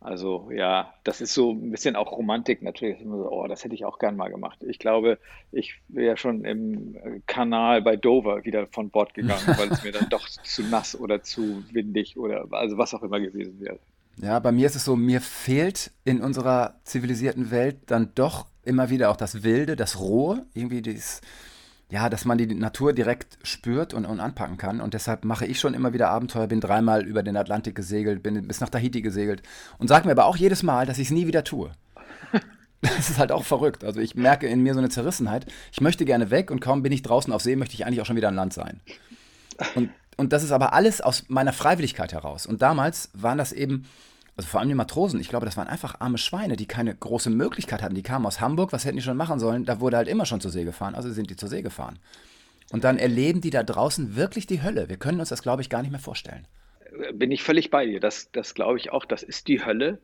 also 0.00 0.50
ja, 0.52 0.94
das 1.04 1.20
ist 1.20 1.34
so 1.34 1.52
ein 1.52 1.70
bisschen 1.70 1.96
auch 1.96 2.12
Romantik 2.12 2.62
natürlich. 2.62 2.98
So, 3.02 3.30
oh, 3.30 3.46
das 3.48 3.64
hätte 3.64 3.74
ich 3.74 3.84
auch 3.84 3.98
gern 3.98 4.16
mal 4.16 4.28
gemacht. 4.28 4.62
Ich 4.62 4.78
glaube, 4.78 5.18
ich 5.52 5.80
wäre 5.88 6.16
schon 6.16 6.44
im 6.44 7.22
Kanal 7.26 7.82
bei 7.82 7.96
Dover 7.96 8.44
wieder 8.44 8.66
von 8.68 8.90
Bord 8.90 9.14
gegangen, 9.14 9.46
weil 9.58 9.70
es 9.70 9.82
mir 9.82 9.92
dann 9.92 10.08
doch 10.08 10.28
zu 10.28 10.62
nass 10.62 10.98
oder 10.98 11.22
zu 11.22 11.64
windig 11.72 12.16
oder 12.16 12.46
also 12.50 12.78
was 12.78 12.94
auch 12.94 13.02
immer 13.02 13.20
gewesen 13.20 13.60
wäre. 13.60 13.78
Ja, 14.18 14.38
bei 14.38 14.52
mir 14.52 14.66
ist 14.66 14.76
es 14.76 14.84
so, 14.84 14.96
mir 14.96 15.20
fehlt 15.20 15.90
in 16.04 16.22
unserer 16.22 16.80
zivilisierten 16.84 17.50
Welt 17.50 17.76
dann 17.86 18.12
doch 18.14 18.46
immer 18.64 18.88
wieder 18.90 19.10
auch 19.10 19.16
das 19.16 19.42
Wilde, 19.42 19.76
das 19.76 20.00
Rohe, 20.00 20.46
irgendwie 20.54 20.82
dieses 20.82 21.20
ja, 21.88 22.08
dass 22.08 22.24
man 22.24 22.36
die 22.36 22.46
Natur 22.46 22.92
direkt 22.92 23.38
spürt 23.42 23.94
und, 23.94 24.06
und 24.06 24.18
anpacken 24.18 24.56
kann. 24.56 24.80
Und 24.80 24.94
deshalb 24.94 25.24
mache 25.24 25.46
ich 25.46 25.60
schon 25.60 25.74
immer 25.74 25.92
wieder 25.92 26.08
Abenteuer, 26.08 26.48
bin 26.48 26.60
dreimal 26.60 27.04
über 27.04 27.22
den 27.22 27.36
Atlantik 27.36 27.76
gesegelt, 27.76 28.22
bin 28.22 28.48
bis 28.48 28.60
nach 28.60 28.70
Tahiti 28.70 29.02
gesegelt 29.02 29.42
und 29.78 29.88
sage 29.88 30.06
mir 30.06 30.12
aber 30.12 30.26
auch 30.26 30.36
jedes 30.36 30.62
Mal, 30.62 30.86
dass 30.86 30.98
ich 30.98 31.08
es 31.08 31.14
nie 31.14 31.26
wieder 31.26 31.44
tue. 31.44 31.70
Das 32.82 33.10
ist 33.10 33.18
halt 33.18 33.32
auch 33.32 33.42
verrückt. 33.42 33.82
Also 33.84 34.00
ich 34.00 34.14
merke 34.14 34.46
in 34.46 34.62
mir 34.62 34.74
so 34.74 34.78
eine 34.78 34.90
Zerrissenheit. 34.90 35.46
Ich 35.72 35.80
möchte 35.80 36.04
gerne 36.04 36.30
weg 36.30 36.50
und 36.50 36.60
kaum 36.60 36.82
bin 36.82 36.92
ich 36.92 37.02
draußen 37.02 37.32
auf 37.32 37.42
See, 37.42 37.56
möchte 37.56 37.74
ich 37.74 37.84
eigentlich 37.84 38.00
auch 38.00 38.06
schon 38.06 38.16
wieder 38.16 38.28
an 38.28 38.36
Land 38.36 38.52
sein. 38.52 38.80
Und, 39.74 39.90
und 40.18 40.32
das 40.32 40.44
ist 40.44 40.52
aber 40.52 40.72
alles 40.74 41.00
aus 41.00 41.24
meiner 41.28 41.54
Freiwilligkeit 41.54 42.12
heraus. 42.12 42.46
Und 42.46 42.62
damals 42.62 43.10
waren 43.14 43.38
das 43.38 43.52
eben 43.52 43.86
also 44.36 44.48
vor 44.48 44.60
allem 44.60 44.68
die 44.68 44.74
Matrosen, 44.74 45.18
ich 45.18 45.30
glaube, 45.30 45.46
das 45.46 45.56
waren 45.56 45.68
einfach 45.68 46.00
arme 46.00 46.18
Schweine, 46.18 46.56
die 46.56 46.66
keine 46.66 46.94
große 46.94 47.30
Möglichkeit 47.30 47.82
hatten. 47.82 47.94
Die 47.94 48.02
kamen 48.02 48.26
aus 48.26 48.40
Hamburg, 48.40 48.72
was 48.72 48.84
hätten 48.84 48.96
die 48.96 49.02
schon 49.02 49.16
machen 49.16 49.38
sollen? 49.38 49.64
Da 49.64 49.80
wurde 49.80 49.96
halt 49.96 50.08
immer 50.08 50.26
schon 50.26 50.40
zur 50.40 50.50
See 50.50 50.64
gefahren, 50.64 50.94
also 50.94 51.10
sind 51.10 51.30
die 51.30 51.36
zur 51.36 51.48
See 51.48 51.62
gefahren. 51.62 51.98
Und 52.70 52.84
dann 52.84 52.98
erleben 52.98 53.40
die 53.40 53.50
da 53.50 53.62
draußen 53.62 54.14
wirklich 54.16 54.46
die 54.46 54.62
Hölle. 54.62 54.88
Wir 54.88 54.98
können 54.98 55.20
uns 55.20 55.30
das, 55.30 55.42
glaube 55.42 55.62
ich, 55.62 55.70
gar 55.70 55.82
nicht 55.82 55.90
mehr 55.90 56.00
vorstellen. 56.00 56.46
Bin 57.14 57.30
ich 57.30 57.42
völlig 57.42 57.70
bei 57.70 57.86
dir. 57.86 58.00
Das, 58.00 58.30
das 58.32 58.54
glaube 58.54 58.78
ich 58.78 58.90
auch, 58.90 59.04
das 59.04 59.22
ist 59.22 59.48
die 59.48 59.64
Hölle. 59.64 60.00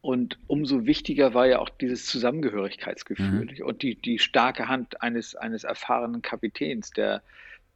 Und 0.00 0.38
umso 0.46 0.86
wichtiger 0.86 1.34
war 1.34 1.46
ja 1.46 1.58
auch 1.58 1.68
dieses 1.68 2.06
Zusammengehörigkeitsgefühl 2.06 3.50
mhm. 3.58 3.64
und 3.64 3.82
die, 3.82 3.96
die 3.96 4.18
starke 4.18 4.68
Hand 4.68 5.02
eines, 5.02 5.34
eines 5.34 5.64
erfahrenen 5.64 6.22
Kapitäns, 6.22 6.90
der, 6.90 7.22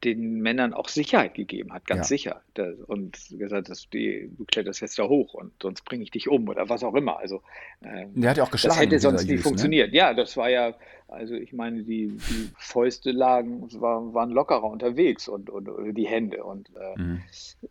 den 0.03 0.39
Männern 0.41 0.73
auch 0.73 0.87
Sicherheit 0.87 1.33
gegeben 1.33 1.73
hat, 1.73 1.85
ganz 1.85 2.09
ja. 2.09 2.17
sicher. 2.17 2.41
und 2.87 3.17
gesagt, 3.31 3.69
dass 3.69 3.89
die, 3.89 4.29
du 4.37 4.45
kletterst 4.45 4.81
jetzt 4.81 4.97
da 4.97 5.07
hoch 5.07 5.33
und 5.33 5.51
sonst 5.61 5.83
bringe 5.83 6.03
ich 6.03 6.11
dich 6.11 6.29
um 6.29 6.47
oder 6.47 6.69
was 6.69 6.83
auch 6.83 6.95
immer. 6.95 7.19
Also 7.19 7.41
ähm, 7.83 8.11
der 8.15 8.31
hat 8.31 8.37
ja 8.37 8.43
auch 8.43 8.51
geschlagen. 8.51 8.75
Das 8.75 8.81
hätte 8.81 8.99
sonst 8.99 9.25
nie 9.25 9.31
Jus, 9.31 9.39
ne? 9.39 9.43
funktioniert. 9.43 9.91
Ne? 9.91 9.97
Ja, 9.97 10.13
das 10.13 10.37
war 10.37 10.49
ja, 10.49 10.73
also 11.07 11.33
ich 11.33 11.53
meine, 11.53 11.83
die, 11.83 12.07
die 12.07 12.49
Fäuste 12.57 13.11
lagen, 13.11 13.67
war, 13.81 14.13
waren 14.13 14.29
lockerer 14.29 14.65
unterwegs 14.65 15.27
und, 15.27 15.49
und, 15.49 15.67
und 15.67 15.93
die 15.93 16.07
Hände. 16.07 16.43
Und 16.43 16.69
äh, 16.75 16.99
mhm. 16.99 17.21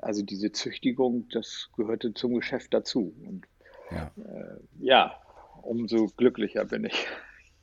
also 0.00 0.22
diese 0.22 0.52
Züchtigung, 0.52 1.28
das 1.32 1.70
gehörte 1.76 2.12
zum 2.14 2.34
Geschäft 2.34 2.74
dazu. 2.74 3.14
Und 3.26 3.46
ja, 3.90 4.10
äh, 4.16 4.60
ja 4.80 5.14
umso 5.62 6.08
glücklicher 6.16 6.64
bin 6.64 6.84
ich 6.84 7.06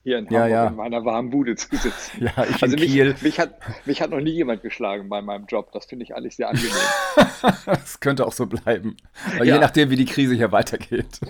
hier 0.05 0.19
in 0.19 0.25
Hamburg 0.25 0.39
ja, 0.39 0.47
ja. 0.47 0.67
in 0.67 0.75
meiner 0.75 1.03
warmen 1.03 1.31
Bude 1.31 1.55
zu 1.55 1.75
sitzen. 1.75 2.19
Ja, 2.19 2.45
ich 2.47 2.61
also 2.61 2.77
mich, 2.77 2.91
Kiel. 2.91 3.15
Mich, 3.21 3.39
hat, 3.39 3.57
mich 3.85 4.01
hat 4.01 4.11
noch 4.11 4.21
nie 4.21 4.31
jemand 4.31 4.61
geschlagen 4.61 5.09
bei 5.09 5.23
meinem 5.23 5.47
Job. 5.47 5.71
Das 5.71 5.87
finde 5.87 6.03
ich 6.03 6.15
alles 6.15 6.37
sehr 6.37 6.49
angenehm. 6.49 6.71
das 7.65 7.99
könnte 7.99 8.27
auch 8.27 8.31
so 8.31 8.45
bleiben. 8.45 8.97
Ja. 9.39 9.43
je 9.43 9.59
nachdem, 9.59 9.89
wie 9.89 9.95
die 9.95 10.05
Krise 10.05 10.35
hier 10.35 10.51
weitergeht. 10.51 11.19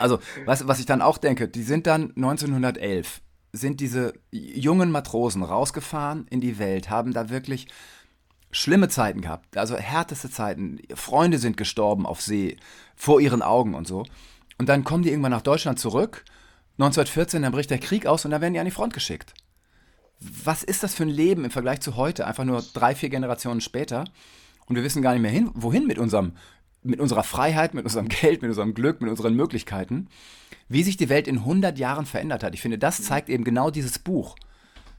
Also, 0.00 0.18
was, 0.46 0.66
was 0.66 0.80
ich 0.80 0.86
dann 0.86 1.00
auch 1.00 1.16
denke, 1.16 1.46
die 1.46 1.62
sind 1.62 1.86
dann 1.86 2.10
1911, 2.16 3.20
sind 3.52 3.78
diese 3.78 4.14
jungen 4.32 4.90
Matrosen 4.90 5.44
rausgefahren 5.44 6.26
in 6.28 6.40
die 6.40 6.58
Welt, 6.58 6.90
haben 6.90 7.12
da 7.12 7.30
wirklich 7.30 7.68
schlimme 8.50 8.88
Zeiten 8.88 9.20
gehabt, 9.20 9.56
also 9.56 9.76
härteste 9.76 10.28
Zeiten. 10.28 10.80
Freunde 10.92 11.38
sind 11.38 11.56
gestorben 11.56 12.04
auf 12.04 12.20
See, 12.20 12.56
vor 12.96 13.20
ihren 13.20 13.42
Augen 13.42 13.74
und 13.74 13.86
so. 13.86 14.04
Und 14.58 14.68
dann 14.68 14.82
kommen 14.82 15.04
die 15.04 15.10
irgendwann 15.10 15.30
nach 15.30 15.40
Deutschland 15.42 15.78
zurück 15.78 16.24
1914, 16.78 17.42
dann 17.42 17.52
bricht 17.52 17.70
der 17.70 17.78
Krieg 17.78 18.06
aus 18.06 18.24
und 18.24 18.30
dann 18.30 18.40
werden 18.40 18.52
die 18.52 18.60
an 18.60 18.66
die 18.66 18.70
Front 18.70 18.92
geschickt. 18.92 19.32
Was 20.20 20.62
ist 20.62 20.82
das 20.82 20.94
für 20.94 21.04
ein 21.04 21.08
Leben 21.10 21.44
im 21.44 21.50
Vergleich 21.50 21.80
zu 21.80 21.96
heute? 21.96 22.26
Einfach 22.26 22.44
nur 22.44 22.62
drei, 22.74 22.94
vier 22.94 23.08
Generationen 23.08 23.60
später. 23.60 24.04
Und 24.66 24.76
wir 24.76 24.82
wissen 24.82 25.02
gar 25.02 25.12
nicht 25.12 25.22
mehr 25.22 25.30
hin, 25.30 25.50
wohin 25.54 25.86
mit 25.86 25.98
unserem, 25.98 26.32
mit 26.82 27.00
unserer 27.00 27.22
Freiheit, 27.22 27.74
mit 27.74 27.84
unserem 27.84 28.08
Geld, 28.10 28.42
mit 28.42 28.50
unserem 28.50 28.74
Glück, 28.74 29.00
mit 29.00 29.10
unseren 29.10 29.34
Möglichkeiten. 29.34 30.08
Wie 30.68 30.82
sich 30.82 30.96
die 30.96 31.08
Welt 31.08 31.28
in 31.28 31.38
100 31.38 31.78
Jahren 31.78 32.06
verändert 32.06 32.42
hat. 32.42 32.54
Ich 32.54 32.62
finde, 32.62 32.78
das 32.78 33.02
zeigt 33.02 33.28
eben 33.28 33.44
genau 33.44 33.70
dieses 33.70 33.98
Buch. 33.98 34.36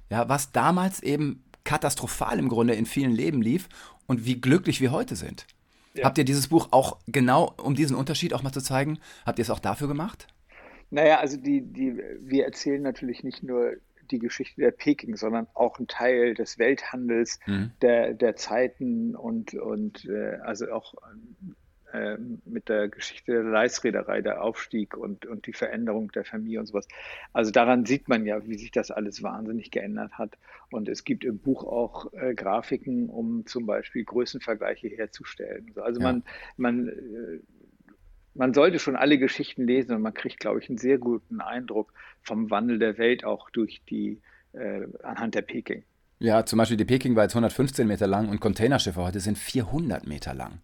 Ja, 0.10 0.30
was 0.30 0.52
damals 0.52 1.02
eben 1.04 1.44
katastrophal 1.64 2.40
im 2.40 2.48
Grunde 2.48 2.74
in 2.74 2.86
vielen 2.86 3.12
Leben 3.12 3.42
lief 3.42 3.68
und 4.08 4.26
wie 4.26 4.40
glücklich 4.40 4.82
wir 4.82 4.92
heute 4.92 5.16
sind. 5.16 5.46
Ja. 5.94 6.06
Habt 6.06 6.18
ihr 6.18 6.26
dieses 6.26 6.48
Buch 6.48 6.70
auch 6.72 6.98
genau, 7.08 7.54
um 7.62 7.76
diesen 7.76 7.96
Unterschied 7.96 8.34
auch 8.34 8.44
mal 8.44 8.54
zu 8.54 8.62
zeigen, 8.62 9.00
habt 9.26 9.40
ihr 9.40 9.44
es 9.44 9.50
auch 9.50 9.60
dafür 9.60 9.88
gemacht? 9.88 10.28
Naja, 10.90 11.20
also 11.20 11.38
die, 11.38 11.62
die, 11.62 11.98
wir 12.20 12.46
erzählen 12.46 12.82
natürlich 12.82 13.24
nicht 13.24 13.44
nur 13.44 13.74
die 14.10 14.20
Geschichte 14.20 14.62
der 14.62 14.72
Peking, 14.72 15.18
sondern 15.18 15.48
auch 15.54 15.80
ein 15.80 15.88
Teil 15.88 16.34
des 16.34 16.58
Welthandels, 16.60 17.40
mhm. 17.46 17.72
der, 17.82 18.14
der 18.14 18.36
Zeiten 18.36 19.16
und, 19.16 19.54
und 19.54 20.06
äh, 20.06 20.38
also 20.42 20.72
auch 20.72 20.94
äh, 21.94 22.18
mit 22.46 22.70
der 22.70 22.90
Geschichte 22.90 23.32
der 23.32 23.44
Leisreederei, 23.44 24.22
der 24.22 24.44
Aufstieg 24.44 24.98
und, 24.98 25.26
und 25.26 25.48
die 25.48 25.54
Veränderung 25.54 26.12
der 26.12 26.26
Familie 26.26 26.60
und 26.60 26.66
sowas. 26.66 26.88
Also 27.34 27.52
daran 27.52 27.86
sieht 27.86 28.10
man 28.10 28.26
ja, 28.26 28.46
wie 28.46 28.58
sich 28.58 28.72
das 28.72 28.92
alles 28.92 29.24
wahnsinnig 29.24 29.72
geändert 29.72 30.14
hat. 30.18 30.38
Und 30.70 30.90
es 30.90 31.06
gibt 31.06 31.24
im 31.24 31.40
Buch 31.40 31.64
auch 31.64 32.12
äh, 32.14 32.34
Grafiken, 32.34 33.10
um 33.10 33.46
zum 33.46 33.66
Beispiel 33.66 34.04
Größenvergleiche 34.04 34.90
herzustellen. 34.90 35.72
Also 35.78 36.02
ja. 36.02 36.08
man, 36.12 36.24
man 36.58 36.90
äh, 36.90 37.40
man 38.38 38.54
sollte 38.54 38.80
schon 38.80 38.96
alle 38.96 39.18
Geschichten 39.18 39.66
lesen 39.66 39.96
und 39.96 40.02
man 40.02 40.14
kriegt, 40.14 40.40
glaube 40.40 40.60
ich, 40.60 40.70
einen 40.70 40.78
sehr 40.78 40.98
guten 40.98 41.42
Eindruck 41.42 41.92
vom 42.22 42.50
Wandel 42.50 42.80
der 42.80 42.98
Welt 42.98 43.24
auch 43.24 43.50
durch 43.50 43.82
die, 43.90 44.22
äh, 44.54 44.88
anhand 45.04 45.36
der 45.36 45.42
Peking. 45.42 45.84
Ja, 46.20 46.46
zum 46.46 46.58
Beispiel 46.58 46.78
die 46.78 46.86
Peking 46.86 47.16
war 47.16 47.24
jetzt 47.24 47.34
115 47.34 47.88
Meter 47.88 48.08
lang 48.08 48.30
und 48.30 48.40
Containerschiffe 48.40 49.02
heute 49.02 49.20
sind 49.20 49.38
400 49.38 50.08
Meter 50.08 50.34
lang. 50.34 50.60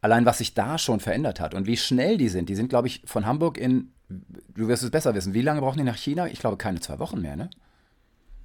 Allein 0.00 0.26
was 0.26 0.38
sich 0.38 0.54
da 0.54 0.78
schon 0.78 1.00
verändert 1.00 1.40
hat 1.40 1.54
und 1.54 1.66
wie 1.66 1.76
schnell 1.76 2.16
die 2.16 2.28
sind. 2.28 2.48
Die 2.48 2.54
sind, 2.54 2.68
glaube 2.68 2.88
ich, 2.88 3.02
von 3.04 3.24
Hamburg 3.26 3.56
in, 3.56 3.92
du 4.08 4.68
wirst 4.68 4.82
es 4.82 4.90
besser 4.90 5.14
wissen, 5.14 5.34
wie 5.34 5.42
lange 5.42 5.60
brauchen 5.60 5.78
die 5.78 5.84
nach 5.84 5.96
China? 5.96 6.26
Ich 6.26 6.40
glaube, 6.40 6.56
keine 6.56 6.80
zwei 6.80 6.98
Wochen 6.98 7.20
mehr, 7.20 7.36
ne? 7.36 7.50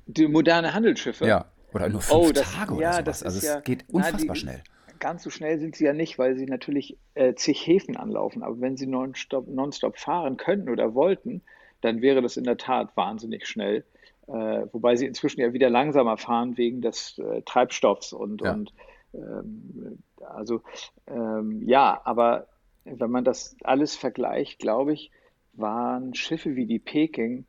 Die 0.06 0.28
moderne 0.28 0.74
Handelsschiffe? 0.74 1.28
Ja, 1.28 1.46
oder 1.74 1.90
nur 1.90 2.02
fünf 2.02 2.20
oh, 2.20 2.32
das, 2.32 2.54
Tage 2.54 2.74
oder 2.76 2.84
ja, 2.84 2.94
sowas. 2.94 3.24
Also 3.24 3.38
es 3.40 3.44
ja, 3.44 3.60
geht 3.60 3.86
unfassbar 3.90 4.22
na, 4.28 4.34
die, 4.34 4.40
schnell 4.40 4.64
ganz 5.00 5.24
so 5.24 5.30
schnell 5.30 5.60
sind 5.60 5.76
sie 5.76 5.86
ja 5.86 5.94
nicht, 5.94 6.18
weil 6.20 6.36
sie 6.36 6.46
natürlich 6.46 6.98
äh, 7.16 7.34
zig 7.36 7.66
Häfen 7.66 7.98
anlaufen. 7.98 8.44
Aber 8.44 8.60
wenn 8.60 8.78
sie 8.78 8.88
nonstop, 8.88 9.48
nonstop 9.48 9.98
fahren 9.98 10.38
könnten 10.38 10.70
oder 10.70 10.94
wollten, 10.94 11.42
dann 11.82 12.02
wäre 12.02 12.22
das 12.22 12.38
in 12.38 12.44
der 12.44 12.58
Tat 12.58 12.96
wahnsinnig 12.96 13.48
schnell. 13.48 13.86
Äh, 14.28 14.66
wobei 14.72 14.96
sie 14.96 15.06
inzwischen 15.06 15.42
ja 15.42 15.54
wieder 15.54 15.70
langsamer 15.70 16.18
fahren 16.18 16.58
wegen 16.58 16.82
des 16.82 17.18
äh, 17.18 17.42
Treibstoffs 17.44 18.14
und, 18.14 18.42
ja. 18.42 18.54
und 18.54 18.74
ähm, 19.14 20.00
also 20.20 20.62
ähm, 21.08 21.62
ja, 21.66 22.02
aber 22.04 22.48
wenn 22.84 23.12
man 23.12 23.24
das 23.24 23.56
alles 23.64 23.96
vergleicht, 23.96 24.60
glaube 24.60 24.94
ich, 24.94 25.12
waren 25.54 26.14
Schiffe 26.14 26.56
wie 26.56 26.66
die 26.66 26.80
Peking 26.80 27.46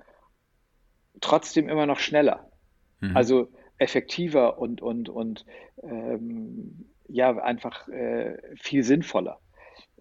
trotzdem 1.21 1.69
immer 1.69 1.87
noch 1.87 1.99
schneller. 1.99 2.49
Mhm. 3.01 3.17
Also 3.17 3.49
effektiver 3.79 4.59
und, 4.59 4.83
und, 4.83 5.09
und 5.09 5.45
ähm, 5.83 6.87
ja, 7.09 7.37
einfach 7.39 7.89
äh, 7.89 8.37
viel 8.57 8.85
sinnvoller. 8.85 9.41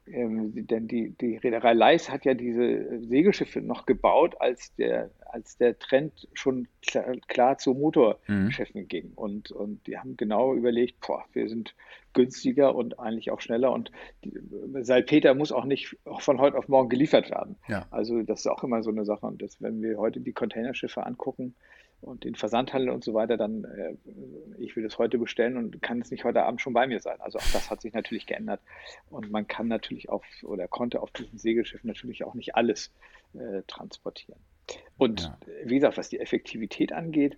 Ähm, 0.10 0.67
denn 0.67 0.88
die, 0.88 1.10
die 1.20 1.38
Reederei 1.38 1.74
Leis 1.74 2.10
hat 2.10 2.24
ja 2.26 2.34
diese 2.34 3.00
Segelschiffe 3.02 3.62
noch 3.62 3.86
gebaut, 3.86 4.36
als 4.39 4.74
der, 4.76 5.10
als 5.26 5.58
der 5.58 5.78
Trend 5.80 6.28
schon 6.34 6.67
klar, 6.86 7.06
klar 7.28 7.58
zu 7.58 7.74
Motorschiffen 7.74 8.82
mhm. 8.84 8.88
ging. 8.88 9.12
Und, 9.15 9.52
und 9.52 9.86
die 9.86 9.98
haben 9.98 10.15
genau 10.15 10.54
überlegt, 10.54 11.06
boah, 11.06 11.26
wir 11.34 11.50
sind 11.50 11.76
günstiger 12.13 12.74
und 12.74 13.00
eigentlich 13.00 13.32
auch 13.32 13.41
schneller. 13.41 13.72
Und 13.72 13.91
die, 14.24 14.34
Salpeter 14.82 15.34
muss 15.34 15.52
auch 15.52 15.65
nicht 15.65 15.98
von 16.20 16.39
heute 16.39 16.58
auf 16.58 16.70
morgen 16.70 16.89
geliefert 16.89 17.30
werden. 17.30 17.58
Ja. 17.67 17.86
Also 17.91 18.22
das 18.24 18.39
ist 18.39 18.48
auch 18.48 18.63
immer 18.63 18.84
so 18.84 18.91
eine 18.91 19.04
Sache. 19.04 19.26
Und 19.26 19.41
das, 19.41 19.62
wenn 19.62 19.82
wir 19.82 19.98
heute 19.98 20.22
die 20.22 20.34
Containerschiffe 20.34 21.06
angucken, 21.06 21.54
und 22.02 22.24
den 22.24 22.36
Versandhandel 22.36 22.90
und 22.90 23.04
so 23.04 23.14
weiter, 23.14 23.38
dann 23.38 23.64
äh, 23.64 23.96
ich 24.58 24.76
will 24.76 24.84
das 24.84 24.98
heute 24.98 25.18
bestellen 25.18 25.58
und 25.58 25.82
kann 25.82 26.00
es 26.02 26.12
nicht 26.12 26.24
heute 26.24 26.44
Abend 26.44 26.62
schon 26.62 26.74
bei 26.74 26.88
mir 26.88 27.00
sein. 27.00 27.20
Also 27.20 27.40
auch 27.40 27.52
das 27.54 27.70
hat 27.70 27.82
sich 27.82 27.94
natürlich 27.94 28.26
geändert 28.26 28.62
und 29.10 29.32
man 29.32 29.48
kann 29.48 29.68
natürlich 29.68 30.10
auf 30.10 30.24
oder 30.44 30.68
konnte 30.68 31.02
auf 31.02 31.12
diesem 31.12 31.38
Segelschiff 31.38 31.84
natürlich 31.84 32.24
auch 32.24 32.36
nicht 32.36 32.56
alles 32.56 32.92
äh, 33.34 33.64
transportieren. 33.68 34.40
Und 34.98 35.22
ja. 35.22 35.38
wie 35.66 35.76
gesagt, 35.76 35.98
was 35.98 36.10
die 36.10 36.20
Effektivität 36.20 36.92
angeht, 36.92 37.38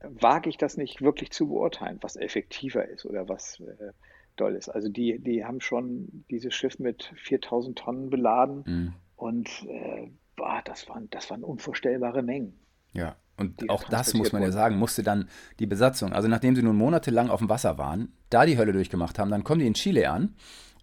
wage 0.00 0.48
ich 0.48 0.56
das 0.56 0.76
nicht 0.76 1.02
wirklich 1.02 1.30
zu 1.30 1.48
beurteilen, 1.48 1.98
was 2.00 2.16
effektiver 2.16 2.86
ist 2.88 3.04
oder 3.04 3.28
was 3.28 3.60
äh, 3.60 3.92
doll 4.36 4.54
ist. 4.54 4.68
Also 4.68 4.88
die, 4.88 5.18
die 5.18 5.44
haben 5.44 5.60
schon 5.60 6.24
dieses 6.30 6.54
Schiff 6.54 6.78
mit 6.78 7.12
4000 7.16 7.78
Tonnen 7.78 8.10
beladen 8.10 8.64
mhm. 8.66 8.94
und 9.16 9.48
äh, 9.68 10.10
boah, 10.36 10.62
das, 10.64 10.88
waren, 10.88 11.08
das 11.10 11.30
waren 11.30 11.44
unvorstellbare 11.44 12.22
Mengen. 12.22 12.58
Ja, 12.92 13.16
und 13.42 13.70
auch 13.70 13.84
das 13.84 14.14
muss 14.14 14.32
man 14.32 14.42
ja 14.42 14.52
sagen, 14.52 14.76
musste 14.76 15.02
dann 15.02 15.28
die 15.58 15.66
Besatzung, 15.66 16.12
also 16.12 16.28
nachdem 16.28 16.56
sie 16.56 16.62
nun 16.62 16.76
monatelang 16.76 17.28
auf 17.28 17.40
dem 17.40 17.48
Wasser 17.48 17.76
waren, 17.76 18.12
da 18.30 18.46
die 18.46 18.56
Hölle 18.56 18.72
durchgemacht 18.72 19.18
haben, 19.18 19.30
dann 19.30 19.44
kommen 19.44 19.60
die 19.60 19.66
in 19.66 19.74
Chile 19.74 20.10
an. 20.10 20.34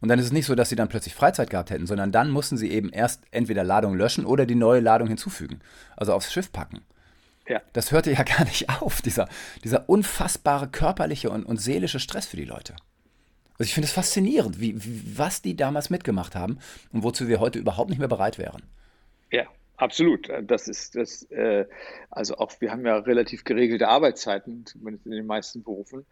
Und 0.02 0.08
dann 0.08 0.20
ist 0.20 0.26
es 0.26 0.32
nicht 0.32 0.46
so, 0.46 0.56
dass 0.56 0.70
sie 0.70 0.76
dann 0.76 0.88
plötzlich 0.88 1.14
Freizeit 1.14 1.50
gehabt 1.50 1.72
hätten, 1.72 1.86
sondern 1.86 2.12
dann 2.12 2.30
mussten 2.30 2.58
sie 2.58 2.70
eben 2.72 2.90
erst 2.90 3.24
entweder 3.32 3.64
Ladung 3.64 3.96
löschen 3.96 4.26
oder 4.26 4.46
die 4.46 4.56
neue 4.56 4.80
Ladung 4.80 5.08
hinzufügen. 5.08 5.60
Also 5.98 6.14
aufs 6.14 6.32
Schiff 6.32 6.52
packen. 6.52 6.82
Ja. 7.48 7.62
Das 7.74 7.92
hörte 7.92 8.12
ja 8.12 8.24
gar 8.38 8.46
nicht 8.46 8.70
auf, 8.70 9.02
dieser, 9.02 9.28
dieser 9.64 9.90
unfassbare 9.90 10.70
körperliche 10.70 11.30
und, 11.30 11.44
und 11.44 11.58
seelische 11.58 12.00
Stress 12.00 12.28
für 12.28 12.38
die 12.38 12.46
Leute. 12.46 12.76
Also 13.54 13.68
ich 13.68 13.74
finde 13.74 13.88
es 13.88 13.94
faszinierend, 13.94 14.62
wie, 14.62 14.82
wie, 14.84 15.18
was 15.18 15.42
die 15.42 15.58
damals 15.58 15.90
mitgemacht 15.90 16.36
haben 16.36 16.60
und 16.94 17.04
wozu 17.04 17.28
wir 17.28 17.42
heute 17.42 17.60
überhaupt 17.60 17.90
nicht 17.90 18.00
mehr 18.00 18.08
bereit 18.08 18.38
wären. 18.38 18.64
Ja, 19.32 19.46
Absolut. 19.80 20.30
Das 20.44 20.68
ist 20.68 20.96
das, 20.96 21.24
äh, 21.32 21.66
also 22.12 22.36
auch 22.38 22.52
wir 22.60 22.72
haben 22.72 22.86
ja 22.86 22.98
relativ 22.98 23.46
geregelte 23.46 23.88
Arbeitszeiten, 23.88 24.66
zumindest 24.66 25.06
in 25.06 25.14
den 25.14 25.26
meisten 25.26 25.64
Berufen. 25.64 26.06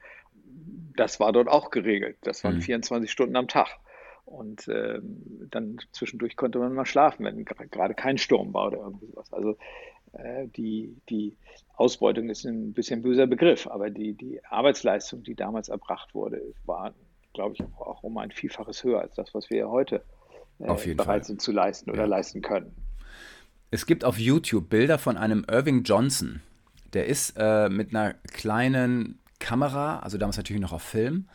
Das 0.96 1.20
war 1.20 1.34
dort 1.34 1.50
auch 1.50 1.70
geregelt. 1.70 2.18
Das 2.22 2.46
waren 2.46 2.56
mhm. 2.56 2.62
24 2.62 3.12
Stunden 3.12 3.36
am 3.36 3.50
Tag. 3.50 3.68
Und 4.24 4.70
äh, 4.70 5.00
dann 5.52 5.78
zwischendurch 5.92 6.38
konnte 6.38 6.60
man 6.60 6.74
mal 6.74 6.86
schlafen, 6.86 7.26
wenn 7.26 7.44
gerade 7.44 7.94
kein 7.94 8.18
Sturm 8.18 8.54
war 8.54 8.68
oder 8.68 8.78
irgendwie 8.78 9.08
sowas. 9.08 9.34
Also 9.34 9.58
äh, 10.14 10.48
die, 10.48 10.96
die 11.10 11.36
Ausbeutung 11.76 12.30
ist 12.30 12.46
ein 12.46 12.72
bisschen 12.72 13.02
böser 13.02 13.28
Begriff, 13.28 13.68
aber 13.68 13.90
die, 13.90 14.14
die 14.14 14.44
Arbeitsleistung, 14.46 15.24
die 15.24 15.36
damals 15.36 15.68
erbracht 15.68 16.16
wurde, 16.16 16.42
war, 16.66 16.94
glaube 17.34 17.56
ich, 17.56 17.64
auch 17.80 18.02
um 18.04 18.18
ein 18.18 18.32
Vielfaches 18.32 18.86
höher 18.86 19.02
als 19.02 19.16
das, 19.16 19.34
was 19.34 19.50
wir 19.50 19.70
heute 19.70 20.04
äh, 20.60 20.68
bereit 20.68 20.98
Fall. 20.98 21.24
sind 21.24 21.42
zu 21.42 21.52
leisten 21.52 21.92
oder 21.92 22.04
ja. 22.04 22.08
leisten 22.08 22.42
können. 22.42 22.74
Es 23.70 23.86
gibt 23.86 24.06
auf 24.06 24.18
YouTube 24.18 24.70
Bilder 24.70 24.98
von 24.98 25.18
einem 25.18 25.46
Irving 25.50 25.84
Johnson. 25.84 26.42
Der 26.94 27.08
ist 27.08 27.34
äh, 27.38 27.68
mit 27.68 27.94
einer 27.94 28.14
kleinen 28.32 29.20
Kamera, 29.40 30.00
also 30.00 30.18
damals 30.18 30.38
natürlich 30.38 30.62
noch 30.62 30.72
auf 30.72 30.84
Film, 30.84 31.26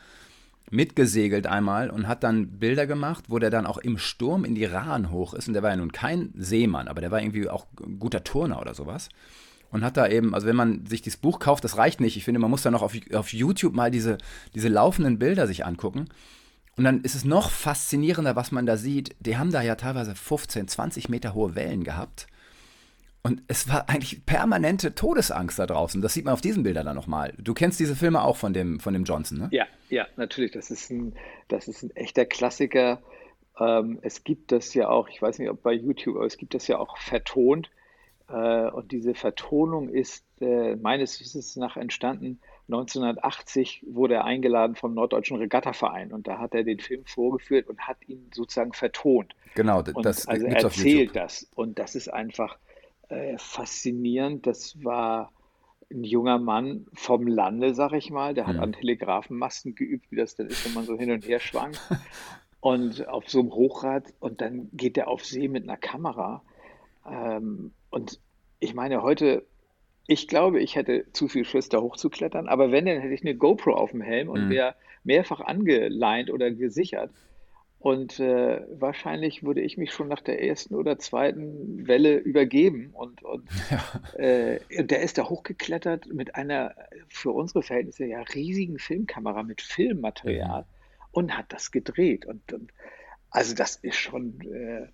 mitgesegelt 0.71 1.47
einmal 1.47 1.90
und 1.90 2.09
hat 2.09 2.25
dann 2.25 2.59
Bilder 2.59 2.87
gemacht, 2.87 3.25
wo 3.29 3.38
der 3.38 3.51
dann 3.51 3.66
auch 3.66 3.77
im 3.77 3.99
Sturm 3.99 4.47
in 4.47 4.55
die 4.55 4.64
Rahen 4.64 5.11
hoch 5.11 5.35
ist. 5.35 5.47
Und 5.47 5.53
der 5.53 5.62
war 5.62 5.71
ja 5.71 5.77
nun 5.77 5.92
kein 5.92 6.33
Seemann, 6.35 6.88
aber 6.88 7.03
der 7.03 7.11
war 7.11 7.21
irgendwie 7.21 7.51
auch 7.51 7.66
ein 7.85 7.99
guter 7.99 8.25
Turner 8.25 8.61
oder 8.62 8.73
sowas. 8.73 9.11
Und 9.71 9.85
hat 9.85 9.99
da 9.99 10.09
eben, 10.09 10.35
also 10.35 10.47
wenn 10.47 10.57
man 10.57 10.87
sich 10.87 11.03
dieses 11.03 11.18
Buch 11.18 11.38
kauft, 11.38 11.64
das 11.64 11.77
reicht 11.77 12.01
nicht. 12.01 12.16
Ich 12.16 12.25
finde, 12.25 12.40
man 12.40 12.51
muss 12.51 12.62
dann 12.62 12.73
noch 12.73 12.83
auf, 12.83 12.95
auf 13.12 13.33
YouTube 13.35 13.75
mal 13.75 13.90
diese, 13.90 14.16
diese 14.55 14.68
laufenden 14.68 15.18
Bilder 15.18 15.47
sich 15.47 15.66
angucken. 15.66 16.07
Und 16.77 16.85
dann 16.85 17.03
ist 17.03 17.15
es 17.15 17.25
noch 17.25 17.51
faszinierender, 17.51 18.35
was 18.35 18.51
man 18.51 18.67
da 18.67 18.77
sieht. 18.77 19.15
Die 19.21 19.37
haben 19.37 19.53
da 19.53 19.63
ja 19.63 19.75
teilweise 19.75 20.15
15, 20.15 20.69
20 20.69 21.09
Meter 21.09 21.35
hohe 21.35 21.55
Wellen 21.55 21.85
gehabt. 21.85 22.27
Und 23.23 23.43
es 23.47 23.69
war 23.69 23.89
eigentlich 23.89 24.27
permanente 24.27 24.95
Todesangst 24.95 25.59
da 25.59 25.67
draußen. 25.67 26.03
Das 26.03 26.15
sieht 26.15 26.25
man 26.25 26.35
auf 26.35 26.41
diesen 26.41 26.65
Bildern 26.65 26.87
dann 26.87 26.97
nochmal. 26.97 27.35
Du 27.39 27.55
kennst 27.55 27.79
diese 27.79 27.95
Filme 27.95 28.23
auch 28.23 28.37
von 28.37 28.53
dem, 28.53 28.81
von 28.81 28.95
dem 28.95 29.05
Johnson, 29.05 29.39
ne? 29.39 29.49
Ja, 29.53 29.67
ja, 29.91 30.07
natürlich. 30.17 30.51
Das 30.53 30.71
ist 30.71 30.91
ein, 30.91 31.15
das 31.47 31.69
ist 31.69 31.83
ein 31.85 31.95
echter 31.95 32.25
Klassiker. 32.25 33.01
Ähm, 33.61 34.01
es 34.03 34.25
gibt 34.25 34.51
das 34.51 34.75
ja 34.75 34.89
auch, 34.89 35.09
ich 35.09 35.23
weiß 35.23 35.39
nicht, 35.39 35.51
ob 35.51 35.63
bei 35.63 35.73
YouTube, 35.73 36.17
aber 36.17 36.27
es 36.27 36.37
gibt 36.37 36.55
das 36.55 36.67
ja 36.67 36.79
auch 36.79 36.97
vertont. 36.99 37.71
Äh, 38.29 38.71
und 38.71 38.91
diese 38.91 39.15
Vertonung 39.15 39.89
ist 39.91 40.25
äh, 40.41 40.75
meines 40.75 41.21
Wissens 41.21 41.55
nach 41.55 41.77
entstanden 41.77 42.41
1980 42.68 43.85
wurde 43.88 44.14
er 44.14 44.25
eingeladen 44.25 44.77
vom 44.77 44.94
Norddeutschen 44.94 45.37
Regattaverein 45.37 46.12
und 46.12 46.27
da 46.27 46.38
hat 46.38 46.55
er 46.55 46.62
den 46.62 46.79
Film 46.79 47.05
vorgeführt 47.05 47.68
und 47.68 47.81
hat 47.81 47.98
ihn 48.07 48.31
sozusagen 48.33 48.72
vertont. 48.72 49.35
Genau, 49.55 49.83
das 49.83 49.94
und 49.94 50.07
also 50.07 50.46
er 50.46 50.62
erzählt 50.62 51.16
das 51.16 51.48
und 51.55 51.79
das 51.79 51.94
ist 51.94 52.09
einfach 52.09 52.59
äh, 53.09 53.37
faszinierend. 53.37 54.46
Das 54.46 54.83
war 54.83 55.33
ein 55.90 56.05
junger 56.05 56.38
Mann 56.38 56.87
vom 56.94 57.27
Lande, 57.27 57.75
sag 57.75 57.92
ich 57.92 58.11
mal, 58.11 58.33
der 58.35 58.46
hat 58.46 58.57
mhm. 58.57 58.62
an 58.62 58.72
Telegrafenmasten 58.72 59.75
geübt, 59.75 60.11
wie 60.11 60.16
das 60.16 60.35
dann 60.35 60.46
ist, 60.46 60.64
wenn 60.64 60.75
man 60.75 60.85
so 60.85 60.96
hin 60.96 61.11
und 61.11 61.27
her 61.27 61.40
schwankt. 61.40 61.81
und 62.61 63.09
auf 63.09 63.29
so 63.29 63.40
einem 63.40 63.53
Hochrad 63.53 64.05
und 64.20 64.40
dann 64.40 64.70
geht 64.72 64.96
er 64.96 65.09
auf 65.09 65.25
See 65.25 65.48
mit 65.48 65.64
einer 65.64 65.77
Kamera. 65.77 66.42
Ähm, 67.07 67.72
und 67.90 68.20
ich 68.61 68.72
meine, 68.75 69.03
heute 69.03 69.44
ich 70.07 70.29
glaube, 70.29 70.61
ich 70.61 70.77
hätte 70.77 71.05
zu 71.12 71.29
viel 71.29 71.45
Schiss, 71.45 71.69
da 71.69 71.81
hochzuklettern. 71.81 72.49
Aber 72.49 72.73
wenn, 72.73 72.87
dann 72.87 73.01
hätte 73.01 73.15
ich 73.15 73.23
eine 73.23 73.37
GoPro 73.37 73.73
auf 73.75 73.93
dem 73.93 74.01
Helm 74.01 74.29
und 74.29 74.47
mhm. 74.47 74.51
wäre 74.51 74.75
mehrfach 75.05 75.41
angeleint 75.41 76.31
oder 76.31 76.51
gesichert. 76.51 77.11
Und 77.79 78.21
äh, 78.21 78.61
wahrscheinlich 78.79 79.43
würde 79.43 79.61
ich 79.61 79.77
mich 79.77 79.93
schon 79.93 80.07
nach 80.07 80.21
der 80.21 80.41
ersten 80.41 80.77
oder 80.77 80.99
zweiten 80.99 81.87
Welle 81.88 82.17
übergeben. 82.17 82.91
Und, 82.93 83.25
und, 83.25 83.49
ja. 83.71 84.25
äh, 84.25 84.61
und 84.79 84.91
der 84.91 85.03
ist 85.03 85.19
da 85.19 85.29
hochgeklettert 85.29 86.07
mit 86.12 86.37
einer 86.37 86.77
für 87.09 87.33
unsere 87.33 87.62
Verhältnisse 87.62 88.07
ja 88.07 88.23
riesigen 88.23 88.79
Filmkamera 88.79 89.43
mit 89.43 89.62
Filmmaterial 89.62 90.62
mhm. 90.62 90.67
und 91.11 91.37
hat 91.37 91.47
das 91.53 91.73
gedreht. 91.73 92.25
Und, 92.25 92.53
und 92.53 92.73
also 93.31 93.55
das 93.55 93.77
ist 93.77 93.97
schon 93.97 94.41
äh, 94.43 94.87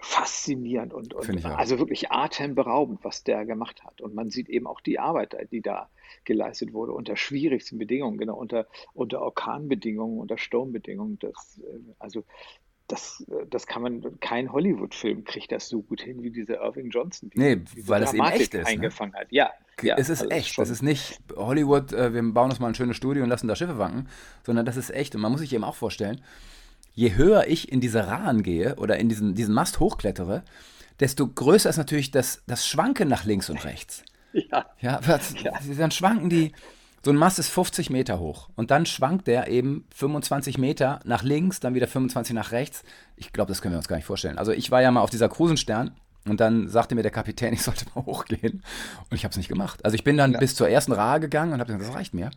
faszinierend 0.00 0.92
und, 0.92 1.14
und 1.14 1.44
also 1.44 1.78
wirklich 1.78 2.10
atemberaubend, 2.10 3.00
was 3.02 3.24
der 3.24 3.44
gemacht 3.44 3.84
hat. 3.84 4.00
Und 4.00 4.14
man 4.14 4.30
sieht 4.30 4.48
eben 4.48 4.66
auch 4.66 4.80
die 4.80 4.98
Arbeit, 4.98 5.36
die 5.50 5.60
da 5.60 5.88
geleistet 6.24 6.72
wurde, 6.72 6.92
unter 6.92 7.16
schwierigsten 7.16 7.78
Bedingungen, 7.78 8.18
genau, 8.18 8.36
unter, 8.36 8.66
unter 8.94 9.20
Orkanbedingungen, 9.22 10.18
unter 10.18 10.38
Sturmbedingungen. 10.38 11.18
Das, 11.18 11.60
äh, 11.62 11.78
also 11.98 12.24
das, 12.88 13.24
äh, 13.30 13.46
das 13.48 13.66
kann 13.66 13.82
man, 13.82 14.20
kein 14.20 14.52
Hollywood-Film 14.52 15.24
kriegt 15.24 15.52
das 15.52 15.68
so 15.68 15.82
gut 15.82 16.02
hin 16.02 16.22
wie 16.22 16.30
dieser 16.30 16.60
Irving 16.62 16.90
Johnson. 16.90 17.30
Die, 17.30 17.38
nee, 17.38 17.60
weil 17.86 18.00
das 18.00 18.14
eben 18.14 18.24
echt 18.24 18.54
ist. 18.54 18.64
Ne? 18.64 18.66
Eingefangen 18.66 19.12
ne? 19.12 19.20
hat. 19.20 19.28
Ja, 19.30 19.50
ja, 19.82 19.96
es 19.96 20.08
ist 20.08 20.22
also 20.22 20.30
echt. 20.30 20.58
Das 20.58 20.70
ist 20.70 20.82
nicht 20.82 21.18
Hollywood, 21.34 21.92
äh, 21.92 22.12
wir 22.12 22.22
bauen 22.32 22.50
uns 22.50 22.60
mal 22.60 22.68
ein 22.68 22.74
schönes 22.74 22.96
Studio 22.96 23.22
und 23.22 23.28
lassen 23.28 23.48
da 23.48 23.56
Schiffe 23.56 23.78
wanken, 23.78 24.08
sondern 24.44 24.66
das 24.66 24.76
ist 24.76 24.90
echt. 24.90 25.14
Und 25.14 25.22
man 25.22 25.32
muss 25.32 25.40
sich 25.40 25.52
eben 25.52 25.64
auch 25.64 25.74
vorstellen, 25.74 26.20
je 26.94 27.14
höher 27.14 27.46
ich 27.46 27.70
in 27.70 27.80
diese 27.80 28.06
Rahen 28.06 28.42
gehe 28.42 28.76
oder 28.76 28.98
in 28.98 29.08
diesen, 29.08 29.34
diesen 29.34 29.54
Mast 29.54 29.80
hochklettere, 29.80 30.42
desto 31.00 31.26
größer 31.26 31.70
ist 31.70 31.76
natürlich 31.76 32.10
das, 32.10 32.42
das 32.46 32.66
Schwanken 32.66 33.08
nach 33.08 33.24
links 33.24 33.50
und 33.50 33.64
rechts. 33.64 34.02
Ja. 34.34 34.64
Ja, 34.80 34.98
ja. 35.42 35.58
Dann 35.76 35.90
schwanken 35.90 36.30
die. 36.30 36.52
So 37.04 37.10
ein 37.10 37.18
Mast 37.18 37.38
ist 37.38 37.48
50 37.48 37.90
Meter 37.90 38.18
hoch 38.18 38.48
und 38.56 38.70
dann 38.70 38.86
schwankt 38.86 39.26
der 39.26 39.48
eben 39.48 39.84
25 39.94 40.56
Meter 40.56 41.00
nach 41.04 41.22
links, 41.22 41.60
dann 41.60 41.74
wieder 41.74 41.86
25 41.86 42.34
nach 42.34 42.50
rechts. 42.50 42.82
Ich 43.16 43.34
glaube, 43.34 43.50
das 43.50 43.60
können 43.60 43.74
wir 43.74 43.78
uns 43.78 43.88
gar 43.88 43.96
nicht 43.96 44.06
vorstellen. 44.06 44.38
Also 44.38 44.52
ich 44.52 44.70
war 44.70 44.80
ja 44.80 44.90
mal 44.90 45.02
auf 45.02 45.10
dieser 45.10 45.28
Cruisenstern 45.28 45.90
und 46.26 46.40
dann 46.40 46.68
sagte 46.68 46.94
mir 46.94 47.02
der 47.02 47.10
Kapitän, 47.10 47.52
ich 47.52 47.62
sollte 47.62 47.84
mal 47.94 48.06
hochgehen 48.06 48.62
und 49.10 49.16
ich 49.16 49.24
habe 49.24 49.32
es 49.32 49.36
nicht 49.36 49.48
gemacht. 49.48 49.84
Also 49.84 49.96
ich 49.96 50.04
bin 50.04 50.16
dann 50.16 50.32
ja. 50.32 50.38
bis 50.38 50.54
zur 50.54 50.70
ersten 50.70 50.92
Rahe 50.92 51.20
gegangen 51.20 51.52
und 51.52 51.60
habe 51.60 51.72
gesagt, 51.72 51.90
das 51.90 51.94
reicht 51.94 52.14
mir. 52.14 52.30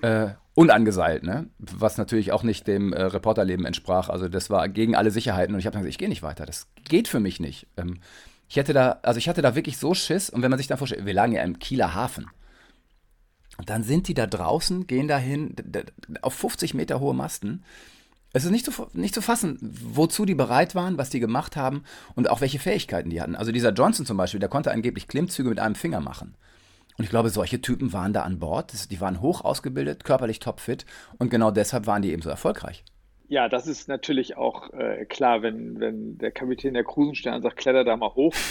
Äh, 0.00 0.30
unangeseilt, 0.54 1.22
ne? 1.22 1.48
Was 1.58 1.98
natürlich 1.98 2.32
auch 2.32 2.42
nicht 2.42 2.66
dem 2.66 2.92
äh, 2.92 3.02
Reporterleben 3.02 3.64
entsprach. 3.64 4.08
Also 4.08 4.28
das 4.28 4.50
war 4.50 4.68
gegen 4.68 4.96
alle 4.96 5.10
Sicherheiten 5.10 5.54
und 5.54 5.60
ich 5.60 5.66
habe 5.66 5.76
gesagt, 5.76 5.90
ich 5.90 5.98
gehe 5.98 6.08
nicht 6.08 6.22
weiter. 6.22 6.46
Das 6.46 6.68
geht 6.84 7.08
für 7.08 7.20
mich 7.20 7.40
nicht. 7.40 7.66
Ähm, 7.76 8.00
ich 8.48 8.56
hätte 8.56 8.72
da, 8.72 8.98
also 9.02 9.18
ich 9.18 9.28
hatte 9.28 9.42
da 9.42 9.54
wirklich 9.54 9.78
so 9.78 9.94
Schiss 9.94 10.28
und 10.28 10.42
wenn 10.42 10.50
man 10.50 10.58
sich 10.58 10.66
dann 10.66 10.78
vorstellt, 10.78 11.06
wir 11.06 11.14
lagen 11.14 11.32
ja 11.32 11.42
im 11.42 11.58
Kieler 11.58 11.94
Hafen. 11.94 12.28
Und 13.58 13.70
dann 13.70 13.82
sind 13.82 14.08
die 14.08 14.14
da 14.14 14.26
draußen, 14.26 14.86
gehen 14.86 15.08
dahin 15.08 15.54
auf 16.20 16.34
50 16.34 16.74
Meter 16.74 17.00
hohe 17.00 17.14
Masten. 17.14 17.64
Es 18.34 18.44
ist 18.44 18.50
nicht 18.50 18.64
zu, 18.64 18.88
nicht 18.94 19.14
zu 19.14 19.20
fassen, 19.20 19.58
wozu 19.60 20.24
die 20.24 20.34
bereit 20.34 20.74
waren, 20.74 20.96
was 20.96 21.10
die 21.10 21.20
gemacht 21.20 21.56
haben 21.56 21.84
und 22.14 22.30
auch 22.30 22.40
welche 22.40 22.58
Fähigkeiten 22.58 23.10
die 23.10 23.20
hatten. 23.20 23.36
Also 23.36 23.52
dieser 23.52 23.72
Johnson 23.72 24.06
zum 24.06 24.16
Beispiel, 24.16 24.40
der 24.40 24.48
konnte 24.48 24.70
angeblich 24.70 25.06
Klimmzüge 25.06 25.50
mit 25.50 25.60
einem 25.60 25.74
Finger 25.74 26.00
machen. 26.00 26.34
Und 27.02 27.06
ich 27.06 27.10
glaube, 27.10 27.30
solche 27.30 27.60
Typen 27.60 27.92
waren 27.92 28.12
da 28.12 28.22
an 28.22 28.38
Bord. 28.38 28.88
Die 28.92 29.00
waren 29.00 29.20
hoch 29.20 29.44
ausgebildet, 29.44 30.04
körperlich 30.04 30.38
topfit 30.38 30.86
und 31.18 31.32
genau 31.32 31.50
deshalb 31.50 31.88
waren 31.88 32.00
die 32.00 32.12
eben 32.12 32.22
so 32.22 32.30
erfolgreich. 32.30 32.84
Ja, 33.26 33.48
das 33.48 33.66
ist 33.66 33.88
natürlich 33.88 34.36
auch 34.36 34.72
äh, 34.72 35.04
klar, 35.06 35.42
wenn, 35.42 35.80
wenn 35.80 36.16
der 36.18 36.30
Kapitän 36.30 36.74
der 36.74 36.84
Cruisenstern 36.84 37.42
sagt, 37.42 37.56
kletter 37.56 37.82
da 37.82 37.96
mal 37.96 38.14
hoch. 38.14 38.32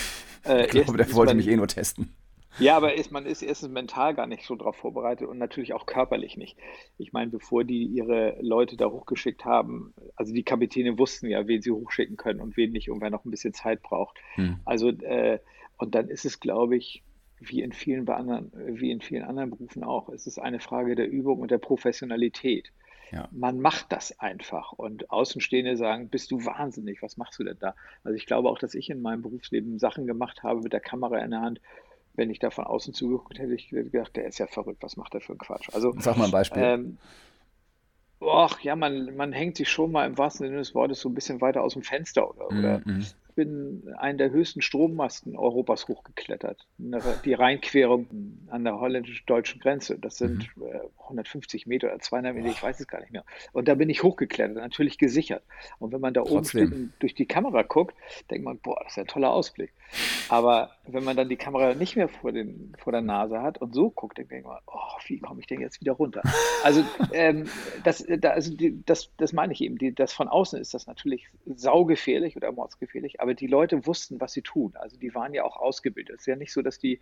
Äh, 0.44 0.66
ich 0.66 0.72
glaube, 0.72 0.98
der 0.98 1.14
wollte 1.14 1.36
man, 1.36 1.38
mich 1.38 1.48
eh 1.48 1.56
nur 1.56 1.68
testen. 1.68 2.16
Ja, 2.58 2.76
aber 2.76 2.96
ist, 2.96 3.12
man 3.12 3.28
ist 3.28 3.44
erstens 3.44 3.70
mental 3.70 4.16
gar 4.16 4.26
nicht 4.26 4.44
so 4.44 4.56
darauf 4.56 4.76
vorbereitet 4.76 5.28
und 5.28 5.38
natürlich 5.38 5.76
auch 5.76 5.86
körperlich 5.86 6.36
nicht. 6.36 6.58
Ich 6.98 7.14
meine, 7.14 7.30
bevor 7.30 7.64
die 7.64 7.86
ihre 7.86 8.38
Leute 8.42 8.76
da 8.76 8.88
hochgeschickt 8.88 9.46
haben, 9.46 9.94
also 10.16 10.34
die 10.34 10.42
Kapitäne 10.42 10.98
wussten 10.98 11.28
ja, 11.28 11.46
wen 11.46 11.62
sie 11.62 11.70
hochschicken 11.70 12.18
können 12.18 12.42
und 12.42 12.58
wen 12.58 12.72
nicht 12.72 12.90
und 12.90 13.02
wer 13.02 13.12
noch 13.12 13.24
ein 13.24 13.30
bisschen 13.30 13.54
Zeit 13.54 13.84
braucht. 13.84 14.18
Hm. 14.34 14.58
Also, 14.66 14.90
äh, 14.90 15.38
und 15.78 15.94
dann 15.94 16.08
ist 16.08 16.26
es, 16.26 16.40
glaube 16.40 16.76
ich, 16.76 17.04
wie 17.42 17.62
in 17.62 17.74
vielen 17.74 18.08
anderen, 18.08 18.52
wie 18.54 18.92
in 18.92 19.02
vielen 19.02 19.24
anderen 19.24 19.50
Berufen 19.50 19.84
auch. 19.84 20.10
Es 20.10 20.28
ist 20.28 20.38
eine 20.38 20.60
Frage 20.60 20.96
der 20.96 21.10
Übung 21.10 21.40
und 21.40 21.50
der 21.50 21.58
Professionalität. 21.58 22.72
Ja. 23.12 23.28
Man 23.32 23.60
macht 23.60 23.92
das 23.92 24.20
einfach 24.20 24.72
und 24.72 25.10
Außenstehende 25.12 25.76
sagen, 25.76 26.08
bist 26.08 26.32
du 26.32 26.46
wahnsinnig, 26.46 27.02
was 27.02 27.18
machst 27.18 27.40
du 27.40 27.44
denn 27.44 27.58
da? 27.60 27.76
Also 28.04 28.16
ich 28.16 28.26
glaube 28.26 28.48
auch, 28.48 28.60
dass 28.60 28.74
ich 28.74 28.90
in 28.90 29.02
meinem 29.02 29.22
Berufsleben 29.24 29.80
Sachen 29.80 30.08
gemacht 30.08 30.44
habe 30.44 30.62
mit 30.62 30.72
der 30.72 30.80
Kamera 30.80 31.18
in 31.18 31.32
der 31.32 31.42
Hand. 31.42 31.62
Wenn 32.14 32.30
ich 32.30 32.40
da 32.40 32.52
von 32.52 32.66
außen 32.66 32.94
zugeguckt 32.94 33.40
hätte, 33.40 33.54
ich 33.54 33.70
gedacht, 33.70 34.16
der 34.16 34.28
ist 34.28 34.38
ja 34.38 34.48
verrückt, 34.48 34.84
was 34.84 34.96
macht 34.98 35.14
der 35.14 35.22
für 35.22 35.34
einen 35.34 35.40
Quatsch? 35.40 35.70
Also, 35.74 35.94
Sag 35.98 36.18
mal 36.18 36.26
ein 36.26 36.32
Beispiel. 36.32 36.62
Ähm, 36.62 36.98
Och, 38.22 38.60
ja, 38.60 38.76
man, 38.76 39.16
man 39.16 39.34
hängt 39.34 39.58
sich 39.58 39.68
schon 39.68 39.92
mal 39.92 40.06
im 40.06 40.18
wahrsten 40.18 40.46
Sinne 40.46 40.60
des 40.60 40.76
Wortes 40.76 41.00
so 41.00 41.10
ein 41.10 41.16
bisschen 41.16 41.42
weiter 41.42 41.64
aus 41.64 41.74
dem 41.74 41.82
Fenster 41.82 42.30
oder, 42.30 42.48
oder 42.48 42.80
mm 42.80 42.84
-hmm 42.84 43.14
bin 43.36 43.94
einen 43.98 44.18
der 44.18 44.32
höchsten 44.32 44.62
Strommasten 44.62 45.38
Europas 45.38 45.88
hochgeklettert. 45.88 46.68
Die 46.78 47.34
Rheinquerung 47.34 48.08
an 48.50 48.64
der 48.64 48.80
holländisch-deutschen 48.80 49.60
Grenze. 49.60 49.98
Das 50.00 50.18
sind 50.18 50.50
mhm. 50.56 50.64
150 51.00 51.68
Meter 51.68 51.88
oder 51.88 52.00
200 52.00 52.36
Meter, 52.36 52.50
ich 52.50 52.64
weiß 52.64 52.80
es 52.80 52.88
gar 52.88 53.02
nicht 53.02 53.12
mehr. 53.12 53.24
Und 53.52 53.68
da 53.68 53.76
bin 53.76 53.90
ich 53.90 54.04
hochgeklettert, 54.04 54.58
natürlich 54.58 54.98
gesichert. 54.98 55.44
Und 55.80 55.92
wenn 55.92 56.02
man 56.02 56.14
da 56.14 56.22
oben 56.22 56.46
steht 56.46 56.72
und 56.72 56.94
durch 57.00 57.16
die 57.16 57.26
Kamera 57.26 57.64
guckt, 57.64 57.96
denkt 58.30 58.46
man, 58.46 58.58
boah, 58.60 58.80
das 58.84 58.94
ist 58.94 59.00
ein 59.00 59.08
toller 59.08 59.32
Ausblick. 59.32 59.74
Aber 60.30 60.72
wenn 60.88 61.04
man 61.04 61.18
dann 61.18 61.30
die 61.30 61.36
Kamera 61.36 61.74
nicht 61.74 61.96
mehr 61.96 62.08
vor, 62.08 62.32
den, 62.32 62.74
vor 62.78 62.92
der 62.94 63.02
Nase 63.02 63.42
hat 63.42 63.58
und 63.60 63.74
so 63.74 63.90
guckt, 63.90 64.18
dann 64.18 64.28
denkt 64.28 64.48
man, 64.48 64.60
oh, 64.68 65.00
wie 65.08 65.20
komme 65.20 65.42
ich 65.42 65.48
denn 65.48 65.60
jetzt 65.60 65.82
wieder 65.82 65.94
runter? 65.94 66.22
Also, 66.64 66.84
ähm, 67.12 67.46
das, 67.84 68.06
da, 68.08 68.30
also 68.30 68.56
die, 68.56 68.84
das, 68.86 69.12
das 69.18 69.34
meine 69.34 69.54
ich 69.54 69.62
eben. 69.62 69.78
Die, 69.78 69.94
das 69.94 70.14
von 70.14 70.28
außen 70.28 70.60
ist 70.60 70.74
das 70.74 70.88
natürlich 70.88 71.28
saugefährlich 71.46 72.36
oder 72.36 72.52
mordsgefährlich, 72.52 73.20
aber 73.22 73.36
die 73.36 73.46
Leute 73.46 73.86
wussten, 73.86 74.20
was 74.20 74.34
sie 74.34 74.42
tun. 74.42 74.74
Also 74.76 74.98
die 74.98 75.14
waren 75.14 75.34
ja 75.36 75.44
auch 75.44 75.56
ausgebildet. 75.58 76.16
Es 76.16 76.22
ist 76.22 76.26
ja 76.26 76.36
nicht 76.36 76.52
so, 76.52 76.64
dass, 76.64 76.80
die, 76.80 77.00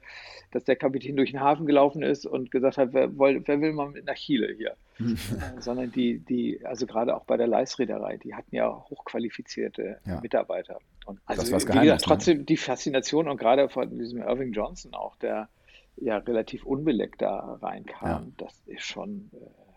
dass 0.52 0.66
der 0.66 0.76
Kapitän 0.76 1.16
durch 1.16 1.32
den 1.32 1.40
Hafen 1.40 1.66
gelaufen 1.66 2.04
ist 2.04 2.26
und 2.26 2.52
gesagt 2.52 2.78
hat, 2.78 2.92
wer, 2.92 3.18
wer 3.18 3.62
will 3.62 3.72
mal 3.72 3.90
mit 3.90 4.06
nach 4.06 4.16
Chile 4.16 4.54
hier? 4.54 4.76
äh, 5.00 5.62
sondern 5.62 5.94
die, 5.94 6.20
die, 6.20 6.60
also 6.66 6.86
gerade 6.86 7.16
auch 7.16 7.24
bei 7.24 7.38
der 7.38 7.48
Leisreederei, 7.48 8.18
die 8.18 8.36
hatten 8.36 8.54
ja 8.54 8.70
hochqualifizierte 8.90 10.02
ja. 10.06 10.20
Mitarbeiter. 10.20 10.80
Und 11.06 11.22
also, 11.26 11.42
das 11.42 11.52
wie 11.52 11.68
gesagt, 11.68 11.86
ne? 11.86 11.98
trotzdem 12.02 12.46
die 12.46 12.58
Faszination 12.58 13.30
und 13.30 13.38
gerade 13.38 13.70
von 13.70 13.98
diesem 13.98 14.22
Irving 14.22 14.52
Johnson 14.52 14.94
auch, 14.94 15.16
der 15.16 15.48
ja 15.96 16.18
relativ 16.18 16.66
unbeleckt 16.66 17.22
da 17.22 17.60
reinkam, 17.62 18.10
ja. 18.10 18.32
das 18.38 18.62
ist 18.66 18.84
schon 18.84 19.32
äh, 19.34 19.69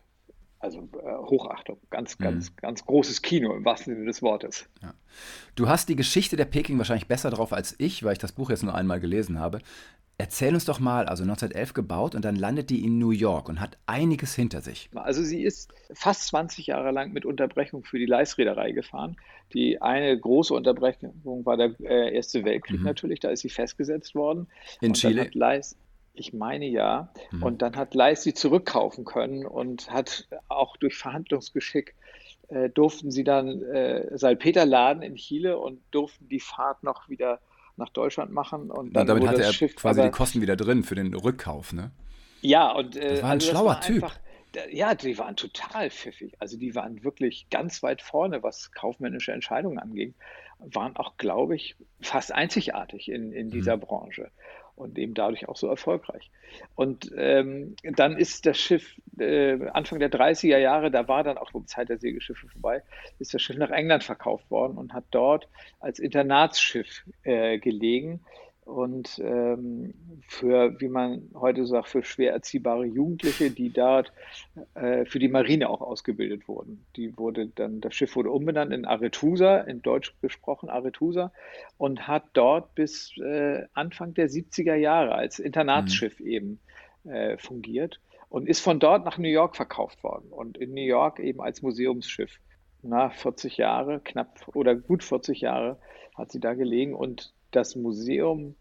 also 0.62 0.88
äh, 1.03 1.16
Hochachtung, 1.27 1.79
ganz, 1.90 2.18
mhm. 2.18 2.25
ganz, 2.25 2.51
mhm. 2.51 2.57
ganz 2.57 2.87
großes 2.87 3.22
Kino 3.22 3.55
im 3.55 3.64
wahrsten 3.64 3.94
Sinne 3.94 4.07
des 4.07 4.22
Wortes. 4.22 4.68
Ja. 4.81 4.94
Du 5.57 5.68
hast 5.68 5.88
die 5.88 5.96
Geschichte 5.96 6.37
der 6.37 6.44
Peking 6.44 6.79
wahrscheinlich 6.79 7.09
besser 7.09 7.31
drauf 7.31 7.53
als 7.53 7.75
ich, 7.79 8.05
weil 8.05 8.12
ich 8.12 8.18
das 8.18 8.33
Buch 8.33 8.51
jetzt 8.51 8.62
nur 8.62 8.75
einmal 8.75 9.01
gelesen 9.01 9.38
habe. 9.38 9.59
Erzähl 10.18 10.55
uns 10.55 10.64
doch 10.64 10.79
mal, 10.79 11.07
also 11.07 11.25
1911 11.25 11.75
gebaut 11.75 12.14
und 12.14 12.25
dann 12.25 12.37
landet 12.37 12.70
die 12.70 12.85
in 12.85 12.98
New 12.98 13.11
York 13.11 13.48
und 13.48 13.61
hat 13.61 13.77
einiges 13.87 14.35
hinter 14.35 14.61
sich. 14.61 14.88
Also 14.94 15.25
sie 15.25 15.42
ist 15.42 15.72
fast 15.92 16.29
20 16.29 16.68
Jahre 16.68 16.92
lang 16.92 17.12
mit 17.12 17.25
Unterbrechung 17.25 17.83
für 17.83 17.98
die 17.98 18.07
Leisreederei 18.07 18.70
gefahren. 18.70 19.16
Die 19.53 19.83
eine 19.83 20.16
große 20.16 20.55
Unterbrechung 20.55 21.44
war 21.44 21.57
der 21.57 21.75
äh, 21.81 22.14
Erste 22.14 22.44
Weltkrieg 22.44 22.79
mhm. 22.79 22.87
natürlich, 22.87 23.18
da 23.18 23.31
ist 23.31 23.40
sie 23.40 23.48
festgesetzt 23.48 24.14
worden. 24.14 24.46
In 24.81 24.90
und 24.90 24.96
Chile? 24.96 25.29
Leis, 25.33 25.77
ich 26.14 26.33
meine 26.33 26.66
ja. 26.66 27.12
Mhm. 27.31 27.42
Und 27.42 27.62
dann 27.62 27.77
hat 27.77 27.94
Leis 27.94 28.22
sie 28.22 28.35
zurückkaufen 28.35 29.05
können 29.05 29.46
und 29.46 29.90
hat 29.90 30.29
auch 30.48 30.77
durch 30.77 30.96
Verhandlungsgeschick 30.96 31.94
äh, 32.48 32.68
durften 32.68 33.11
sie 33.11 33.25
dann 33.25 33.62
äh, 33.62 34.16
Salpeter 34.16 34.66
laden 34.66 35.03
in 35.03 35.16
Chile 35.16 35.59
und 35.59 35.81
durften 35.90 36.29
die 36.29 36.40
Fahrt 36.40 36.83
noch 36.83 37.09
wieder 37.09 37.40
nach 37.77 37.88
Deutschland 37.88 38.33
machen. 38.33 38.70
Und 38.70 38.94
dann 38.94 39.07
ja, 39.07 39.14
damit 39.14 39.29
hatte 39.29 39.42
er 39.42 39.53
Schiff 39.53 39.75
quasi 39.75 40.01
aber, 40.01 40.11
die 40.11 40.12
Kosten 40.12 40.42
wieder 40.42 40.57
drin 40.57 40.85
für 40.85 40.94
den 40.94 41.14
Rückkauf, 41.14 41.72
ne? 41.72 41.90
Ja, 42.42 42.70
und 42.72 42.96
äh, 42.96 43.11
das 43.11 43.22
war 43.22 43.31
ein 43.31 43.38
also 43.38 43.51
schlauer 43.51 43.66
war 43.66 43.81
Typ. 43.81 44.03
Einfach, 44.03 44.18
ja, 44.70 44.94
die 44.94 45.16
waren 45.16 45.37
total 45.37 45.90
pfiffig. 45.90 46.35
Also 46.40 46.59
die 46.59 46.75
waren 46.75 47.03
wirklich 47.05 47.48
ganz 47.51 47.83
weit 47.83 48.03
vorne, 48.03 48.42
was 48.42 48.72
kaufmännische 48.72 49.33
Entscheidungen 49.33 49.79
anging. 49.79 50.14
Waren 50.59 50.96
auch, 50.96 51.16
glaube 51.16 51.57
ich, 51.57 51.77
fast 52.01 52.33
einzigartig 52.33 53.09
in, 53.09 53.33
in 53.33 53.51
dieser 53.51 53.77
mhm. 53.77 53.81
Branche 53.81 54.31
und 54.83 54.99
eben 54.99 55.14
dadurch 55.14 55.49
auch 55.49 55.57
so 55.57 55.68
erfolgreich. 55.68 56.31
Und 56.75 57.11
ähm, 57.16 57.77
dann 57.83 58.16
ist 58.16 58.47
das 58.47 58.59
Schiff 58.59 59.01
äh, 59.18 59.68
Anfang 59.71 59.99
der 59.99 60.11
30er 60.11 60.59
Jahre, 60.59 60.90
da 60.90 61.09
war 61.09 61.25
dann 61.25 61.38
auch 61.38 61.51
die 61.53 61.64
Zeit 61.66 61.88
der 61.88 61.99
Segelschiffe 61.99 62.49
vorbei, 62.49 62.83
ist 63.18 63.33
das 63.33 63.42
Schiff 63.42 63.57
nach 63.57 63.71
England 63.71 64.05
verkauft 64.05 64.51
worden 64.51 64.77
und 64.77 64.92
hat 64.92 65.05
dort 65.11 65.49
als 65.81 65.99
Internatsschiff 65.99 67.05
äh, 67.23 67.59
gelegen 67.59 68.21
und 68.64 69.20
ähm, 69.25 69.92
für, 70.29 70.81
wie 70.81 70.88
man 70.88 71.31
heute 71.35 71.66
sagt, 71.66 71.88
für 71.88 72.05
schwer 72.05 72.33
erziehbare 72.33 72.87
Jugendliche, 72.87 73.51
die 73.51 73.70
dort 73.70 74.12
äh, 74.75 75.05
für 75.05 75.18
die 75.18 75.29
Marine 75.29 75.68
auch 75.68 75.81
ausgebildet 75.81 76.46
wurden. 76.46 76.85
Die 76.96 77.16
wurde 77.18 77.48
dann, 77.48 77.81
das 77.81 77.94
Schiff 77.94 78.14
wurde 78.14 78.31
umbenannt 78.31 78.72
in 78.72 78.85
Aretusa, 78.85 79.59
in 79.59 79.83
Deutsch 79.83 80.14
gesprochen 80.22 80.68
Aretusa, 80.68 81.33
und 81.77 82.07
hat 82.07 82.25
dort 82.35 82.75
bis 82.77 83.16
äh, 83.18 83.64
Anfang 83.72 84.14
der 84.14 84.29
70er 84.29 84.77
Jahre 84.77 85.14
als 85.14 85.40
Internatsschiff 85.40 86.20
mhm. 86.20 86.27
eben 86.27 86.61
äh, 87.05 87.37
fungiert 87.38 88.01
und 88.29 88.48
ist 88.48 88.61
von 88.61 88.79
dort 88.79 89.05
nach 89.05 89.18
New 89.18 89.29
York 89.29 89.57
verkauft 89.57 90.05
worden 90.05 90.29
und 90.31 90.57
in 90.57 90.72
New 90.72 90.85
York 90.85 91.18
eben 91.18 91.40
als 91.40 91.62
Museumsschiff. 91.62 92.38
Na, 92.83 93.11
40 93.11 93.57
Jahre, 93.59 94.01
knapp 94.01 94.48
oder 94.55 94.75
gut 94.75 95.03
40 95.05 95.40
Jahre 95.40 95.79
hat 96.16 96.33
sie 96.33 96.40
da 96.40 96.55
gelegen 96.55 96.94
und 96.94 97.33
das 97.53 97.77
Museum 97.77 98.57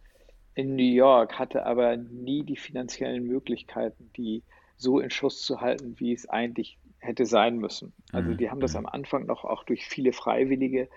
in 0.54 0.76
New 0.76 0.84
York 0.84 1.40
hatte 1.40 1.66
aber 1.66 1.98
nie 1.98 2.44
die 2.44 2.58
finanziellen 2.58 3.24
Möglichkeiten, 3.26 4.12
die 4.16 4.44
so 4.78 5.00
in 5.00 5.10
Schuss 5.10 5.42
zu 5.42 5.62
halten, 5.62 5.96
wie 5.98 6.14
es 6.14 6.28
eigentlich 6.28 6.78
hätte 7.00 7.26
sein 7.26 7.58
müssen. 7.58 7.94
Also 8.12 8.32
mhm. 8.32 8.38
die 8.38 8.50
haben 8.50 8.60
das 8.60 8.74
mhm. 8.74 8.80
am 8.80 8.86
Anfang 8.88 9.26
noch 9.26 9.44
auch 9.44 9.64
durch 9.64 9.86
viele 9.86 10.14
Freiwillige 10.14 10.88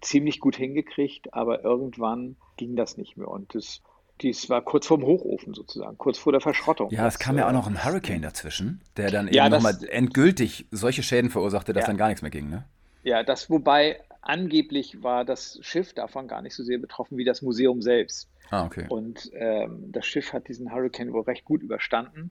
ziemlich 0.00 0.40
gut 0.40 0.56
hingekriegt, 0.56 1.34
aber 1.34 1.62
irgendwann 1.62 2.36
ging 2.56 2.74
das 2.74 2.96
nicht 2.96 3.16
mehr 3.16 3.28
und 3.28 3.54
das 3.54 3.82
dies 4.20 4.48
war 4.48 4.62
kurz 4.62 4.86
vorm 4.86 5.02
Hochofen 5.02 5.52
sozusagen, 5.54 5.98
kurz 5.98 6.18
vor 6.18 6.32
der 6.32 6.40
Verschrottung. 6.40 6.90
Ja, 6.90 7.06
es 7.08 7.18
kam 7.18 7.38
ja 7.38 7.48
auch 7.48 7.52
noch 7.52 7.66
ein 7.66 7.84
Hurricane 7.84 8.22
dazwischen, 8.22 8.80
der 8.96 9.10
dann 9.10 9.26
eben 9.26 9.34
ja, 9.34 9.48
nochmal 9.48 9.76
endgültig 9.90 10.66
solche 10.70 11.02
Schäden 11.02 11.30
verursachte, 11.30 11.72
dass 11.72 11.82
ja, 11.82 11.86
dann 11.88 11.96
gar 11.96 12.08
nichts 12.08 12.22
mehr 12.22 12.30
ging, 12.30 12.48
ne? 12.48 12.64
Ja, 13.02 13.24
das 13.24 13.50
wobei 13.50 14.00
angeblich 14.22 15.02
war 15.02 15.24
das 15.24 15.58
Schiff 15.62 15.92
davon 15.92 16.28
gar 16.28 16.42
nicht 16.42 16.54
so 16.54 16.62
sehr 16.62 16.78
betroffen 16.78 17.18
wie 17.18 17.24
das 17.24 17.42
Museum 17.42 17.82
selbst. 17.82 18.30
Ah, 18.50 18.64
okay. 18.64 18.86
Und 18.88 19.30
ähm, 19.34 19.92
das 19.92 20.06
Schiff 20.06 20.32
hat 20.32 20.48
diesen 20.48 20.72
Hurricane 20.72 21.12
wohl 21.12 21.22
recht 21.22 21.44
gut 21.44 21.62
überstanden, 21.62 22.30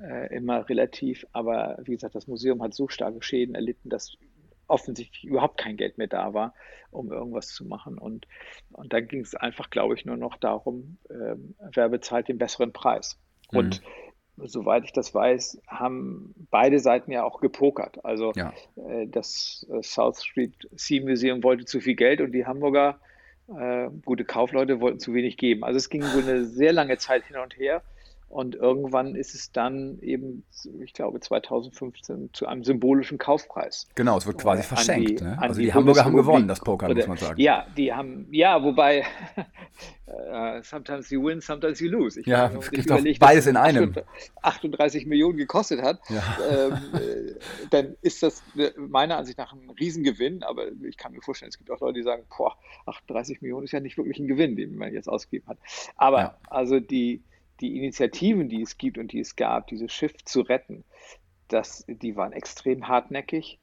äh, 0.00 0.34
immer 0.34 0.68
relativ. 0.68 1.26
Aber 1.32 1.78
wie 1.84 1.92
gesagt, 1.92 2.14
das 2.14 2.26
Museum 2.26 2.62
hat 2.62 2.74
so 2.74 2.88
starke 2.88 3.22
Schäden 3.22 3.54
erlitten, 3.54 3.90
dass 3.90 4.16
offensichtlich 4.66 5.24
überhaupt 5.24 5.58
kein 5.58 5.76
Geld 5.76 5.98
mehr 5.98 6.06
da 6.06 6.32
war, 6.34 6.54
um 6.90 7.12
irgendwas 7.12 7.48
zu 7.48 7.64
machen. 7.64 7.98
Und, 7.98 8.26
und 8.72 8.92
dann 8.92 9.08
ging 9.08 9.20
es 9.20 9.34
einfach, 9.34 9.70
glaube 9.70 9.94
ich, 9.94 10.04
nur 10.04 10.16
noch 10.16 10.36
darum, 10.36 10.98
äh, 11.10 11.34
wer 11.72 11.88
bezahlt 11.88 12.28
den 12.28 12.38
besseren 12.38 12.72
Preis. 12.72 13.18
Mhm. 13.52 13.58
Soweit 14.36 14.84
ich 14.84 14.92
das 14.92 15.14
weiß, 15.14 15.62
haben 15.68 16.34
beide 16.50 16.80
Seiten 16.80 17.12
ja 17.12 17.22
auch 17.22 17.40
gepokert. 17.40 18.04
Also 18.04 18.32
ja. 18.34 18.52
äh, 18.76 19.06
das 19.06 19.66
äh, 19.70 19.82
South 19.82 20.24
Street 20.24 20.68
Sea 20.72 21.04
Museum 21.04 21.42
wollte 21.44 21.64
zu 21.64 21.80
viel 21.80 21.94
Geld 21.94 22.20
und 22.20 22.32
die 22.32 22.44
Hamburger 22.44 22.98
äh, 23.48 23.88
gute 24.04 24.24
Kaufleute 24.24 24.80
wollten 24.80 24.98
zu 24.98 25.14
wenig 25.14 25.36
geben. 25.36 25.64
Also 25.64 25.76
es 25.76 25.88
ging 25.88 26.02
wohl 26.02 26.22
eine 26.22 26.44
sehr 26.46 26.72
lange 26.72 26.98
Zeit 26.98 27.24
hin 27.26 27.36
und 27.36 27.56
her. 27.56 27.82
Und 28.34 28.56
irgendwann 28.56 29.14
ist 29.14 29.32
es 29.36 29.52
dann 29.52 30.00
eben, 30.00 30.42
ich 30.82 30.92
glaube, 30.92 31.20
2015 31.20 32.30
zu 32.32 32.48
einem 32.48 32.64
symbolischen 32.64 33.16
Kaufpreis. 33.16 33.86
Genau, 33.94 34.18
es 34.18 34.26
wird 34.26 34.38
quasi 34.38 34.62
äh, 34.62 34.64
verschenkt. 34.64 35.20
Die, 35.20 35.24
ne? 35.24 35.38
Also 35.40 35.60
die, 35.60 35.66
die 35.66 35.72
Hamburger 35.72 36.04
haben 36.04 36.16
gewonnen, 36.16 36.48
das 36.48 36.58
Poker, 36.58 36.92
muss 36.92 37.06
man 37.06 37.16
sagen. 37.16 37.40
Ja, 37.40 37.64
die 37.76 37.92
haben, 37.92 38.26
ja, 38.32 38.60
wobei 38.60 39.04
uh, 40.08 40.60
sometimes 40.64 41.10
you 41.10 41.24
win, 41.24 41.40
sometimes 41.40 41.78
you 41.78 41.88
lose. 41.88 42.18
Ich 42.18 42.26
ja, 42.26 42.50
es 42.58 42.72
gibt 42.72 42.86
überlegt, 42.86 43.20
beides 43.20 43.46
in 43.46 43.56
einem. 43.56 43.94
38 44.42 45.06
Millionen 45.06 45.36
gekostet 45.36 45.80
hat, 45.82 46.00
ja. 46.08 46.22
ähm, 46.50 46.72
äh, 46.94 47.34
dann 47.70 47.94
ist 48.02 48.24
das 48.24 48.42
meiner 48.76 49.16
Ansicht 49.16 49.38
nach 49.38 49.52
ein 49.52 49.70
Riesengewinn, 49.78 50.42
aber 50.42 50.72
ich 50.82 50.96
kann 50.96 51.12
mir 51.12 51.22
vorstellen, 51.22 51.50
es 51.50 51.58
gibt 51.58 51.70
auch 51.70 51.78
Leute, 51.78 52.00
die 52.00 52.02
sagen, 52.02 52.24
boah, 52.36 52.56
38 52.86 53.42
Millionen 53.42 53.66
ist 53.66 53.72
ja 53.72 53.78
nicht 53.78 53.96
wirklich 53.96 54.18
ein 54.18 54.26
Gewinn, 54.26 54.56
den 54.56 54.76
man 54.76 54.92
jetzt 54.92 55.08
ausgegeben 55.08 55.46
hat. 55.46 55.58
Aber 55.96 56.18
ja. 56.18 56.38
also 56.50 56.80
die, 56.80 57.22
die 57.60 57.76
Initiativen, 57.76 58.48
die 58.48 58.62
es 58.62 58.78
gibt 58.78 58.98
und 58.98 59.12
die 59.12 59.20
es 59.20 59.36
gab, 59.36 59.68
dieses 59.68 59.92
Schiff 59.92 60.14
zu 60.24 60.40
retten, 60.40 60.84
das, 61.48 61.84
die 61.88 62.16
waren 62.16 62.32
extrem 62.32 62.88
hartnäckig. 62.88 63.58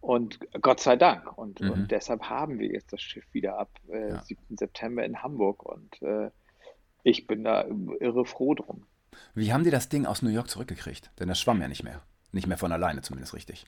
Und 0.00 0.38
Gott 0.60 0.80
sei 0.80 0.96
Dank. 0.96 1.36
Und, 1.36 1.60
mhm. 1.60 1.70
und 1.70 1.90
deshalb 1.90 2.24
haben 2.24 2.58
wir 2.58 2.68
jetzt 2.68 2.92
das 2.92 3.02
Schiff 3.02 3.24
wieder 3.32 3.58
ab 3.58 3.70
äh, 3.88 4.10
ja. 4.10 4.22
7. 4.22 4.56
September 4.56 5.04
in 5.04 5.22
Hamburg. 5.22 5.64
Und 5.64 6.00
äh, 6.02 6.30
ich 7.02 7.26
bin 7.26 7.44
da 7.44 7.66
irre 8.00 8.24
froh 8.24 8.54
drum. 8.54 8.86
Wie 9.34 9.52
haben 9.52 9.64
die 9.64 9.70
das 9.70 9.88
Ding 9.88 10.06
aus 10.06 10.22
New 10.22 10.30
York 10.30 10.48
zurückgekriegt? 10.48 11.10
Denn 11.18 11.28
das 11.28 11.40
schwamm 11.40 11.60
ja 11.60 11.68
nicht 11.68 11.82
mehr. 11.82 12.02
Nicht 12.32 12.46
mehr 12.46 12.58
von 12.58 12.72
alleine, 12.72 13.02
zumindest 13.02 13.34
richtig. 13.34 13.66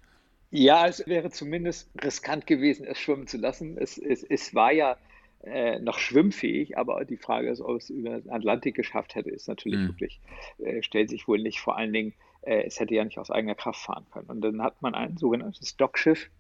Ja, 0.50 0.86
es 0.86 1.06
wäre 1.06 1.30
zumindest 1.30 1.90
riskant 2.02 2.46
gewesen, 2.46 2.86
es 2.86 2.98
schwimmen 2.98 3.26
zu 3.26 3.36
lassen. 3.36 3.76
Es, 3.76 3.98
es, 3.98 4.22
es 4.22 4.54
war 4.54 4.72
ja 4.72 4.96
äh, 5.44 5.79
noch 5.79 5.98
schwimmfähig, 5.98 6.77
aber 6.77 7.05
die 7.05 7.16
Frage 7.16 7.48
ist, 7.48 7.61
ob 7.61 7.77
es 7.77 7.90
über 7.90 8.20
den 8.20 8.31
Atlantik 8.31 8.74
geschafft 8.74 9.14
hätte, 9.14 9.31
ist 9.31 9.48
natürlich 9.48 9.81
mhm. 9.81 9.88
wirklich, 9.88 10.20
äh, 10.59 10.83
stellt 10.83 11.11
sich 11.11 11.29
wohl 11.29 11.40
nicht. 11.40 11.61
Vor 11.61 11.77
allen 11.77 11.92
Dingen, 11.92 12.14
äh, 12.42 12.64
es 12.64 12.81
hätte 12.81 12.94
ja 12.94 13.05
nicht 13.05 13.18
aus 13.18 13.31
eigener 13.31 13.55
Kraft 13.55 13.81
fahren 13.81 14.07
können. 14.11 14.29
Und 14.29 14.40
dann 14.40 14.62
hat 14.62 14.83
man 14.83 14.94
ein 14.94 15.16
sogenanntes 15.16 15.77
Dockschiff 15.77 16.31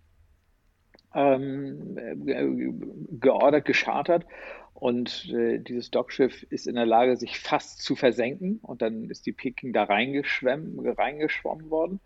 ähm, 1.14 1.96
äh, 1.96 3.16
geordert, 3.20 3.64
geschartert. 3.64 4.26
Und 4.74 5.32
äh, 5.32 5.58
dieses 5.58 5.90
Dockschiff 5.90 6.44
ist 6.50 6.66
in 6.66 6.76
der 6.76 6.86
Lage, 6.86 7.16
sich 7.16 7.38
fast 7.38 7.82
zu 7.82 7.96
versenken. 7.96 8.58
Und 8.62 8.82
dann 8.82 9.10
ist 9.10 9.26
die 9.26 9.32
Peking 9.32 9.72
da 9.72 9.84
reingeschwommen, 9.84 10.78
reingeschwommen 10.88 11.70
worden. 11.70 12.00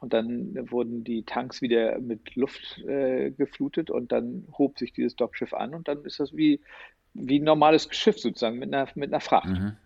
Und 0.00 0.14
dann 0.14 0.70
wurden 0.70 1.04
die 1.04 1.24
Tanks 1.24 1.60
wieder 1.60 2.00
mit 2.00 2.34
Luft 2.34 2.78
äh, 2.88 3.30
geflutet 3.30 3.90
und 3.90 4.12
dann 4.12 4.46
hob 4.56 4.78
sich 4.78 4.92
dieses 4.92 5.14
Dockschiff 5.14 5.52
an 5.52 5.74
und 5.74 5.88
dann 5.88 6.04
ist 6.04 6.20
das 6.20 6.34
wie, 6.34 6.60
wie 7.12 7.38
ein 7.38 7.44
normales 7.44 7.86
Schiff 7.90 8.18
sozusagen 8.18 8.58
mit 8.58 8.72
einer, 8.72 8.88
mit 8.94 9.12
einer 9.12 9.20
Fracht. 9.20 9.50
Mhm. 9.50 9.76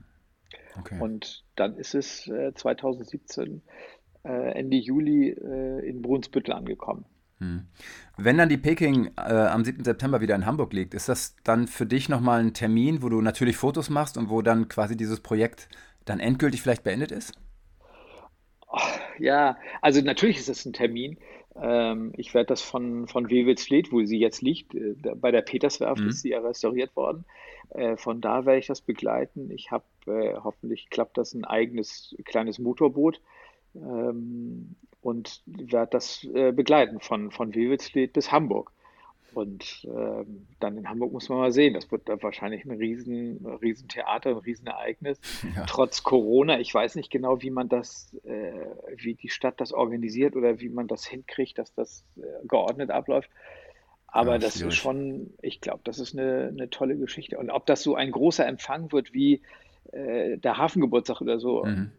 Okay. 0.79 1.00
Und 1.00 1.44
dann 1.57 1.77
ist 1.77 1.94
es 1.94 2.29
äh, 2.29 2.53
2017 2.55 3.62
äh, 4.24 4.53
Ende 4.53 4.77
Juli 4.77 5.31
äh, 5.31 5.88
in 5.88 6.00
Brunsbüttel 6.00 6.55
angekommen. 6.55 7.05
Mhm. 7.40 7.66
Wenn 8.16 8.38
dann 8.38 8.48
die 8.48 8.57
Peking 8.57 9.11
äh, 9.16 9.20
am 9.20 9.64
7. 9.64 9.85
September 9.85 10.20
wieder 10.20 10.35
in 10.35 10.46
Hamburg 10.46 10.72
liegt, 10.72 10.94
ist 10.94 11.09
das 11.09 11.37
dann 11.44 11.66
für 11.66 11.87
dich 11.87 12.09
nochmal 12.09 12.40
ein 12.40 12.55
Termin, 12.55 13.03
wo 13.03 13.09
du 13.09 13.20
natürlich 13.20 13.57
Fotos 13.57 13.90
machst 13.90 14.16
und 14.16 14.31
wo 14.31 14.42
dann 14.42 14.68
quasi 14.68 14.96
dieses 14.96 15.20
Projekt 15.20 15.68
dann 16.05 16.20
endgültig 16.20 16.62
vielleicht 16.62 16.85
beendet 16.85 17.11
ist? 17.11 17.33
Ja, 19.18 19.59
also 19.81 20.00
natürlich 20.00 20.38
ist 20.38 20.48
es 20.48 20.64
ein 20.64 20.72
Termin. 20.72 21.18
Ähm, 21.57 22.12
ich 22.16 22.35
werde 22.35 22.48
das 22.48 22.62
von, 22.62 23.07
von 23.07 23.31
Wewelsfleet, 23.31 23.92
wo 23.92 24.05
sie 24.05 24.18
jetzt 24.18 24.42
liegt, 24.42 24.74
äh, 24.74 24.94
bei 25.14 25.31
der 25.31 25.42
Peterswerft 25.42 26.03
mhm. 26.03 26.09
ist 26.09 26.22
sie 26.22 26.31
ja 26.31 26.40
restauriert 26.40 26.94
worden. 26.96 27.24
Äh, 27.70 27.96
von 27.96 28.20
da 28.20 28.44
werde 28.44 28.59
ich 28.59 28.66
das 28.66 28.81
begleiten. 28.81 29.50
Ich 29.50 29.70
habe, 29.70 29.85
äh, 30.07 30.35
hoffentlich 30.42 30.90
klappt 30.90 31.16
das, 31.16 31.35
ein 31.35 31.44
eigenes 31.44 32.16
kleines 32.24 32.59
Motorboot 32.59 33.20
ähm, 33.74 34.74
und 35.00 35.42
werde 35.46 35.90
das 35.90 36.27
begleiten 36.33 36.98
von, 36.98 37.31
von 37.31 37.55
Wewelsfleet 37.55 38.14
bis 38.14 38.33
Hamburg. 38.33 38.72
Und 39.37 39.87
ähm, 39.87 40.47
dann 40.61 40.79
in 40.79 40.88
Hamburg 40.88 41.12
muss 41.12 41.29
man 41.29 41.38
mal 41.38 41.53
sehen, 41.53 41.75
das 41.75 41.90
wird 41.90 42.09
da 42.09 42.23
wahrscheinlich 42.23 42.64
ein 42.64 42.70
riesen, 42.70 43.44
riesen 43.62 43.88
Theater, 43.88 44.31
ein 44.31 44.37
Riesenereignis. 44.38 45.20
Ja. 45.55 45.66
Trotz 45.66 46.03
Corona, 46.03 46.59
ich 46.59 46.75
weiß 46.75 46.97
nicht 46.97 47.11
genau, 47.11 47.42
wie 47.42 47.51
man 47.51 47.68
das, 47.68 48.16
äh, 48.25 48.53
wie 48.97 49.14
die 49.14 49.29
Stadt 49.29 49.61
das 49.61 49.73
organisiert 49.73 50.35
oder 50.37 50.59
wie 50.59 50.68
man 50.68 50.88
das 50.88 51.05
hinkriegt, 51.05 51.59
dass 51.59 51.73
das 51.75 52.05
äh, 52.16 52.23
geordnet 52.49 52.90
abläuft. 52.90 53.31
Aber 54.07 54.33
ja, 54.33 54.38
das 54.38 54.61
ist 54.61 54.75
schon, 54.75 55.35
ich 55.42 55.61
glaube, 55.61 55.81
das 55.85 55.99
ist 55.99 56.18
eine, 56.18 56.49
eine 56.49 56.70
tolle 56.70 56.97
Geschichte. 56.97 57.38
Und 57.38 57.51
ob 57.51 57.66
das 57.66 57.83
so 57.83 57.94
ein 57.94 58.11
großer 58.11 58.47
Empfang 58.47 58.90
wird 58.90 59.12
wie 59.12 59.42
äh, 59.92 60.38
der 60.38 60.57
Hafengeburtstag 60.57 61.20
oder 61.20 61.38
so, 61.38 61.64
mhm 61.64 61.92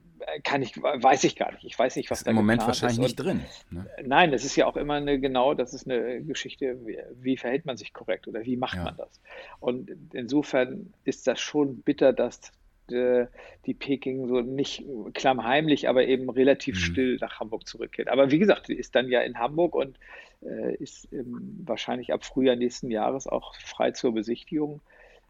kann 0.43 0.61
ich, 0.61 0.75
weiß 0.81 1.23
ich 1.23 1.35
gar 1.35 1.51
nicht. 1.51 1.65
Ich 1.65 1.77
weiß 1.77 1.95
nicht, 1.95 2.09
was 2.09 2.19
ist 2.19 2.27
da 2.27 2.31
im 2.31 2.35
Moment 2.35 2.65
wahrscheinlich 2.65 2.99
nicht 2.99 3.15
drin. 3.15 3.41
Ne? 3.69 3.87
Nein, 4.03 4.31
das 4.31 4.43
ist 4.43 4.55
ja 4.55 4.65
auch 4.65 4.75
immer 4.75 4.95
eine, 4.95 5.19
genau, 5.19 5.53
das 5.53 5.73
ist 5.73 5.89
eine 5.89 6.21
Geschichte, 6.23 6.77
wie, 6.85 6.97
wie 7.21 7.37
verhält 7.37 7.65
man 7.65 7.77
sich 7.77 7.93
korrekt 7.93 8.27
oder 8.27 8.43
wie 8.43 8.57
macht 8.57 8.77
ja. 8.77 8.83
man 8.83 8.97
das? 8.97 9.21
Und 9.59 9.91
insofern 10.13 10.93
ist 11.03 11.27
das 11.27 11.39
schon 11.39 11.81
bitter, 11.81 12.13
dass 12.13 12.51
die, 12.89 13.27
die 13.65 13.73
Peking 13.73 14.27
so 14.27 14.41
nicht 14.41 14.83
klammheimlich, 15.13 15.89
aber 15.89 16.05
eben 16.05 16.29
relativ 16.29 16.75
mhm. 16.75 16.79
still 16.79 17.17
nach 17.21 17.39
Hamburg 17.39 17.67
zurückkehrt. 17.67 18.09
Aber 18.09 18.31
wie 18.31 18.39
gesagt, 18.39 18.67
die 18.67 18.75
ist 18.75 18.95
dann 18.95 19.09
ja 19.09 19.21
in 19.21 19.39
Hamburg 19.39 19.75
und 19.75 19.97
äh, 20.41 20.75
ist 20.75 21.07
wahrscheinlich 21.11 22.13
ab 22.13 22.25
Frühjahr 22.25 22.55
nächsten 22.55 22.91
Jahres 22.91 23.27
auch 23.27 23.55
frei 23.55 23.91
zur 23.91 24.13
Besichtigung. 24.13 24.81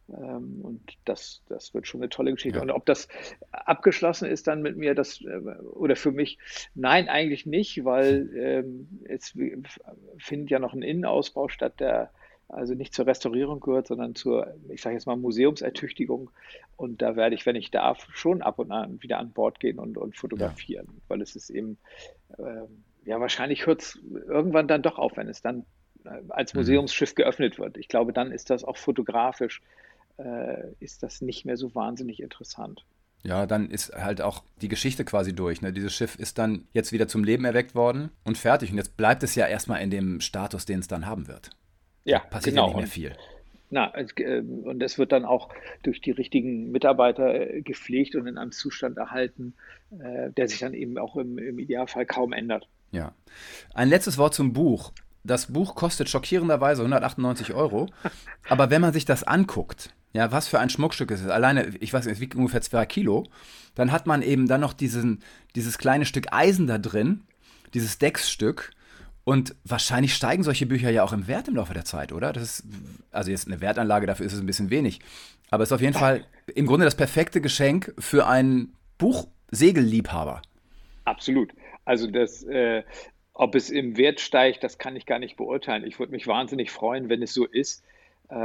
Ähm, 0.09 0.61
und 0.61 0.81
das, 1.05 1.41
das 1.49 1.73
wird 1.73 1.87
schon 1.87 2.01
eine 2.01 2.09
tolle 2.09 2.31
Geschichte. 2.31 2.57
Ja. 2.57 2.63
Und 2.63 2.71
ob 2.71 2.85
das 2.85 3.07
abgeschlossen 3.51 4.29
ist 4.29 4.47
dann 4.47 4.61
mit 4.61 4.77
mir, 4.77 4.95
das 4.95 5.21
äh, 5.21 5.39
oder 5.73 5.95
für 5.95 6.11
mich, 6.11 6.37
nein, 6.75 7.09
eigentlich 7.09 7.45
nicht, 7.45 7.83
weil 7.85 8.29
ähm, 8.35 8.87
es 9.05 9.33
findet 10.17 10.51
ja 10.51 10.59
noch 10.59 10.73
ein 10.73 10.83
Innenausbau 10.83 11.47
statt, 11.47 11.79
der 11.79 12.11
also 12.47 12.75
nicht 12.75 12.93
zur 12.93 13.07
Restaurierung 13.07 13.59
gehört, 13.59 13.87
sondern 13.87 14.13
zur, 14.13 14.53
ich 14.69 14.81
sage 14.81 14.95
jetzt 14.95 15.07
mal, 15.07 15.15
Museumsertüchtigung. 15.15 16.29
Und 16.77 17.01
da 17.01 17.15
werde 17.15 17.35
ich, 17.35 17.45
wenn 17.45 17.55
ich 17.55 17.71
darf, 17.71 18.07
schon 18.11 18.41
ab 18.41 18.59
und 18.59 18.71
an 18.71 19.01
wieder 19.01 19.17
an 19.17 19.31
Bord 19.31 19.59
gehen 19.59 19.79
und, 19.79 19.97
und 19.97 20.15
fotografieren, 20.15 20.87
ja. 20.87 21.01
weil 21.07 21.21
es 21.21 21.35
ist 21.35 21.49
eben, 21.49 21.77
äh, 22.37 22.61
ja, 23.05 23.19
wahrscheinlich 23.19 23.65
hört 23.65 23.81
es 23.81 23.99
irgendwann 24.27 24.67
dann 24.67 24.83
doch 24.83 24.99
auf, 24.99 25.17
wenn 25.17 25.27
es 25.27 25.41
dann 25.41 25.65
äh, 26.05 26.21
als 26.29 26.53
mhm. 26.53 26.59
Museumsschiff 26.59 27.15
geöffnet 27.15 27.57
wird. 27.57 27.77
Ich 27.77 27.87
glaube, 27.87 28.13
dann 28.13 28.31
ist 28.31 28.51
das 28.51 28.63
auch 28.63 28.77
fotografisch 28.77 29.61
äh, 30.17 30.71
ist 30.79 31.03
das 31.03 31.21
nicht 31.21 31.45
mehr 31.45 31.57
so 31.57 31.75
wahnsinnig 31.75 32.21
interessant. 32.21 32.85
Ja, 33.23 33.47
dann 33.47 33.69
ist 33.71 33.91
halt 33.93 34.21
auch 34.21 34.43
die 34.61 34.67
Geschichte 34.67 35.03
quasi 35.03 35.33
durch. 35.33 35.61
Ne? 35.61 35.73
Dieses 35.73 35.93
Schiff 35.93 36.15
ist 36.15 36.37
dann 36.37 36.67
jetzt 36.73 36.91
wieder 36.91 37.07
zum 37.07 37.23
Leben 37.23 37.43
erweckt 37.43 37.73
worden 37.73 38.11
und 38.23 38.37
fertig. 38.37 38.71
Und 38.71 38.77
jetzt 38.77 38.97
bleibt 38.97 39.23
es 39.23 39.33
ja 39.33 39.47
erstmal 39.47 39.81
in 39.81 39.89
dem 39.89 40.21
Status, 40.21 40.65
den 40.65 40.79
es 40.79 40.87
dann 40.87 41.07
haben 41.07 41.27
wird. 41.27 41.49
Ja, 42.03 42.19
passiert 42.19 42.55
genau. 42.55 42.67
ja 42.67 42.67
nicht 42.67 42.77
mehr 42.77 42.87
viel. 42.87 43.15
Na, 43.71 43.91
äh, 43.95 44.41
und 44.41 44.83
es 44.83 44.99
wird 44.99 45.11
dann 45.11 45.25
auch 45.25 45.49
durch 45.81 46.01
die 46.01 46.11
richtigen 46.11 46.71
Mitarbeiter 46.71 47.33
äh, 47.33 47.61
gepflegt 47.63 48.15
und 48.15 48.27
in 48.27 48.37
einem 48.37 48.51
Zustand 48.51 48.97
erhalten, 48.97 49.55
der 49.91 50.47
sich 50.47 50.59
dann 50.59 50.73
eben 50.73 50.97
auch 50.97 51.15
im, 51.15 51.37
im 51.37 51.57
Idealfall 51.57 52.05
kaum 52.05 52.33
ändert. 52.33 52.67
Ja. 52.91 53.13
Ein 53.73 53.87
letztes 53.89 54.17
Wort 54.17 54.33
zum 54.33 54.51
Buch. 54.51 54.91
Das 55.23 55.51
Buch 55.51 55.75
kostet 55.75 56.09
schockierenderweise 56.09 56.81
198 56.81 57.53
Euro. 57.53 57.87
Aber 58.49 58.69
wenn 58.69 58.81
man 58.81 58.93
sich 58.93 59.05
das 59.05 59.23
anguckt, 59.23 59.93
ja, 60.15 60.31
was 60.31 60.47
für 60.47 60.59
ein 60.59 60.69
Schmuckstück 60.69 61.11
ist 61.11 61.19
es. 61.19 61.29
Alleine, 61.29 61.73
ich 61.81 61.91
weiß 61.91 62.05
nicht, 62.05 62.15
es 62.15 62.21
wiegt 62.21 62.35
ungefähr 62.35 62.61
zwei 62.61 62.85
Kilo. 62.85 63.25
Dann 63.75 63.91
hat 63.91 64.07
man 64.07 64.21
eben 64.21 64.47
dann 64.47 64.61
noch 64.61 64.71
diesen, 64.71 65.21
dieses 65.55 65.77
kleine 65.77 66.05
Stück 66.05 66.27
Eisen 66.31 66.67
da 66.67 66.77
drin, 66.77 67.25
dieses 67.73 67.97
Decksstück. 67.97 68.71
Und 69.25 69.55
wahrscheinlich 69.65 70.13
steigen 70.13 70.43
solche 70.43 70.67
Bücher 70.67 70.89
ja 70.89 71.03
auch 71.03 71.11
im 71.11 71.27
Wert 71.27 71.49
im 71.49 71.55
Laufe 71.55 71.73
der 71.73 71.83
Zeit, 71.83 72.13
oder? 72.13 72.31
Das 72.31 72.43
ist, 72.43 72.63
also 73.11 73.29
jetzt 73.29 73.47
eine 73.47 73.59
Wertanlage, 73.59 74.07
dafür 74.07 74.25
ist 74.25 74.31
es 74.31 74.39
ein 74.39 74.45
bisschen 74.45 74.69
wenig. 74.69 75.01
Aber 75.49 75.63
es 75.63 75.69
ist 75.69 75.73
auf 75.73 75.81
jeden 75.81 75.95
Fall 75.95 76.23
im 76.55 76.65
Grunde 76.65 76.85
das 76.85 76.95
perfekte 76.95 77.41
Geschenk 77.41 77.93
für 77.99 78.25
einen 78.25 78.73
Buchsegelliebhaber. 78.97 80.41
Absolut. 81.03 81.51
Also 81.83 82.07
das, 82.07 82.41
äh, 82.43 82.83
ob 83.33 83.53
es 83.55 83.69
im 83.69 83.97
Wert 83.97 84.21
steigt, 84.21 84.63
das 84.63 84.77
kann 84.77 84.95
ich 84.95 85.05
gar 85.05 85.19
nicht 85.19 85.35
beurteilen. 85.35 85.83
Ich 85.85 85.99
würde 85.99 86.13
mich 86.13 86.25
wahnsinnig 86.25 86.71
freuen, 86.71 87.09
wenn 87.09 87.21
es 87.21 87.33
so 87.33 87.45
ist 87.45 87.83
äh, 88.29 88.35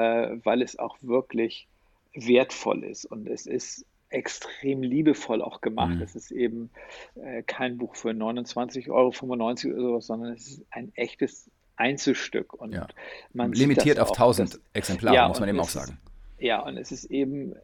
weil 0.45 0.63
es 0.63 0.79
auch 0.79 0.97
wirklich 1.01 1.69
wertvoll 2.15 2.85
ist 2.85 3.05
und 3.05 3.29
es 3.29 3.47
ist 3.47 3.85
extrem 4.11 4.83
liebevoll 4.83 5.41
auch 5.41 5.61
gemacht. 5.61 5.97
Mhm. 5.97 6.03
Es 6.03 6.17
ist 6.17 6.33
eben 6.33 6.71
äh, 7.15 7.43
kein 7.45 7.79
Buch 7.79 7.95
für 7.95 8.11
29,95 8.11 8.91
Euro 8.91 9.09
oder 9.09 9.83
sowas, 9.83 10.07
sondern 10.07 10.33
es 10.33 10.49
ist 10.49 10.67
ein 10.71 10.93
echtes 10.95 11.49
Einzelstück. 11.77 12.53
Und 12.53 12.73
ja. 12.73 12.87
man 13.33 13.53
Limitiert 13.53 14.01
auf 14.01 14.11
1000 14.11 14.55
das, 14.55 14.61
Exemplare, 14.73 15.15
ja, 15.15 15.29
muss 15.29 15.41
man 15.41 15.49
eben 15.49 15.61
auch 15.61 15.69
sagen. 15.69 15.99
Ist, 16.39 16.45
ja, 16.45 16.61
und 16.61 16.77
es 16.77 16.91
ist 16.93 17.05
eben 17.05 17.55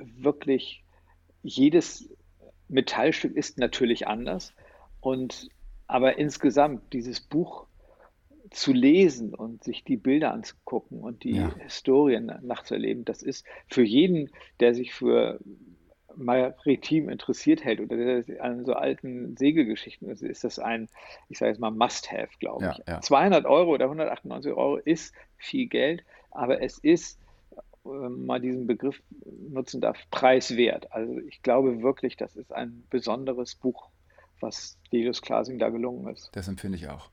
wirklich, 0.00 0.82
jedes 1.42 2.08
Metallstück 2.68 3.36
ist 3.36 3.58
natürlich 3.58 4.08
anders. 4.08 4.54
Und 5.00 5.48
aber 5.86 6.16
insgesamt, 6.16 6.92
dieses 6.94 7.20
Buch 7.20 7.66
zu 8.52 8.72
lesen 8.72 9.34
und 9.34 9.64
sich 9.64 9.84
die 9.84 9.96
Bilder 9.96 10.32
anzugucken 10.32 11.00
und 11.00 11.24
die 11.24 11.36
ja. 11.36 11.54
Historien 11.56 12.32
nachzuerleben, 12.42 13.04
das 13.04 13.22
ist 13.22 13.44
für 13.66 13.82
jeden, 13.82 14.30
der 14.60 14.74
sich 14.74 14.92
für 14.92 15.40
maritim 16.16 17.08
interessiert 17.08 17.64
hält 17.64 17.80
oder 17.80 18.22
an 18.40 18.64
so 18.64 18.74
alten 18.74 19.36
Segelgeschichten 19.36 20.08
ist, 20.10 20.22
ist 20.22 20.44
das 20.44 20.58
ein, 20.58 20.88
ich 21.28 21.38
sage 21.38 21.52
jetzt 21.52 21.60
mal, 21.60 21.70
Must-Have, 21.70 22.28
glaube 22.38 22.70
ich. 22.72 22.86
Ja, 22.86 22.94
ja. 22.94 23.00
200 23.00 23.46
Euro 23.46 23.72
oder 23.72 23.86
198 23.86 24.52
Euro 24.52 24.76
ist 24.76 25.14
viel 25.36 25.66
Geld, 25.66 26.04
aber 26.30 26.62
es 26.62 26.78
ist, 26.78 27.18
wenn 27.84 28.26
man 28.26 28.42
diesen 28.42 28.66
Begriff 28.66 29.02
nutzen 29.48 29.80
darf, 29.80 29.98
preiswert. 30.10 30.92
Also 30.92 31.18
ich 31.18 31.42
glaube 31.42 31.82
wirklich, 31.82 32.16
das 32.16 32.36
ist 32.36 32.52
ein 32.52 32.84
besonderes 32.90 33.54
Buch, 33.54 33.88
was 34.40 34.78
Delius 34.92 35.22
Klasing 35.22 35.58
da 35.58 35.70
gelungen 35.70 36.08
ist. 36.08 36.30
Das 36.32 36.48
empfinde 36.48 36.76
ich 36.76 36.88
auch. 36.88 37.11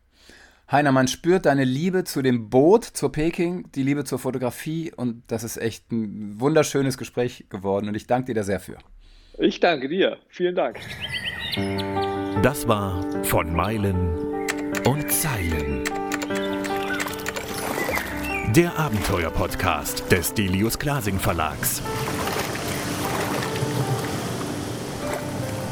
Heiner, 0.72 0.92
man 0.92 1.08
spürt 1.08 1.48
deine 1.48 1.64
Liebe 1.64 2.04
zu 2.04 2.22
dem 2.22 2.52
Boot, 2.52 2.84
zur 2.84 3.12
Peking, 3.12 3.72
die 3.74 3.82
Liebe 3.82 4.04
zur 4.04 4.20
Fotografie 4.20 4.94
und 4.96 5.24
das 5.26 5.44
ist 5.44 5.58
echt 5.58 5.92
ein 5.92 6.40
wunderschönes 6.40 7.00
Gespräch 7.00 7.46
geworden 7.50 7.88
und 7.88 7.96
ich 7.96 8.06
danke 8.06 8.28
dir 8.28 8.36
da 8.36 8.44
sehr 8.44 8.60
für. 8.60 8.78
Ich 9.40 9.60
danke 9.60 9.90
dir. 9.90 10.18
Vielen 10.28 10.54
Dank. 10.54 10.80
Das 12.44 12.68
war 12.68 13.04
von 13.24 13.52
Meilen 13.52 14.46
und 14.86 15.12
Zeilen. 15.12 15.86
Der 18.56 18.78
Abenteuer-Podcast 18.78 20.12
des 20.12 20.36
Delius 20.36 20.78
Glasing 20.78 21.18
Verlags. 21.18 21.82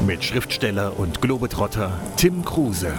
Mit 0.04 0.24
Schriftsteller 0.24 0.98
und 0.98 1.20
Globetrotter 1.20 2.00
Tim 2.16 2.44
Kruse. 2.44 2.92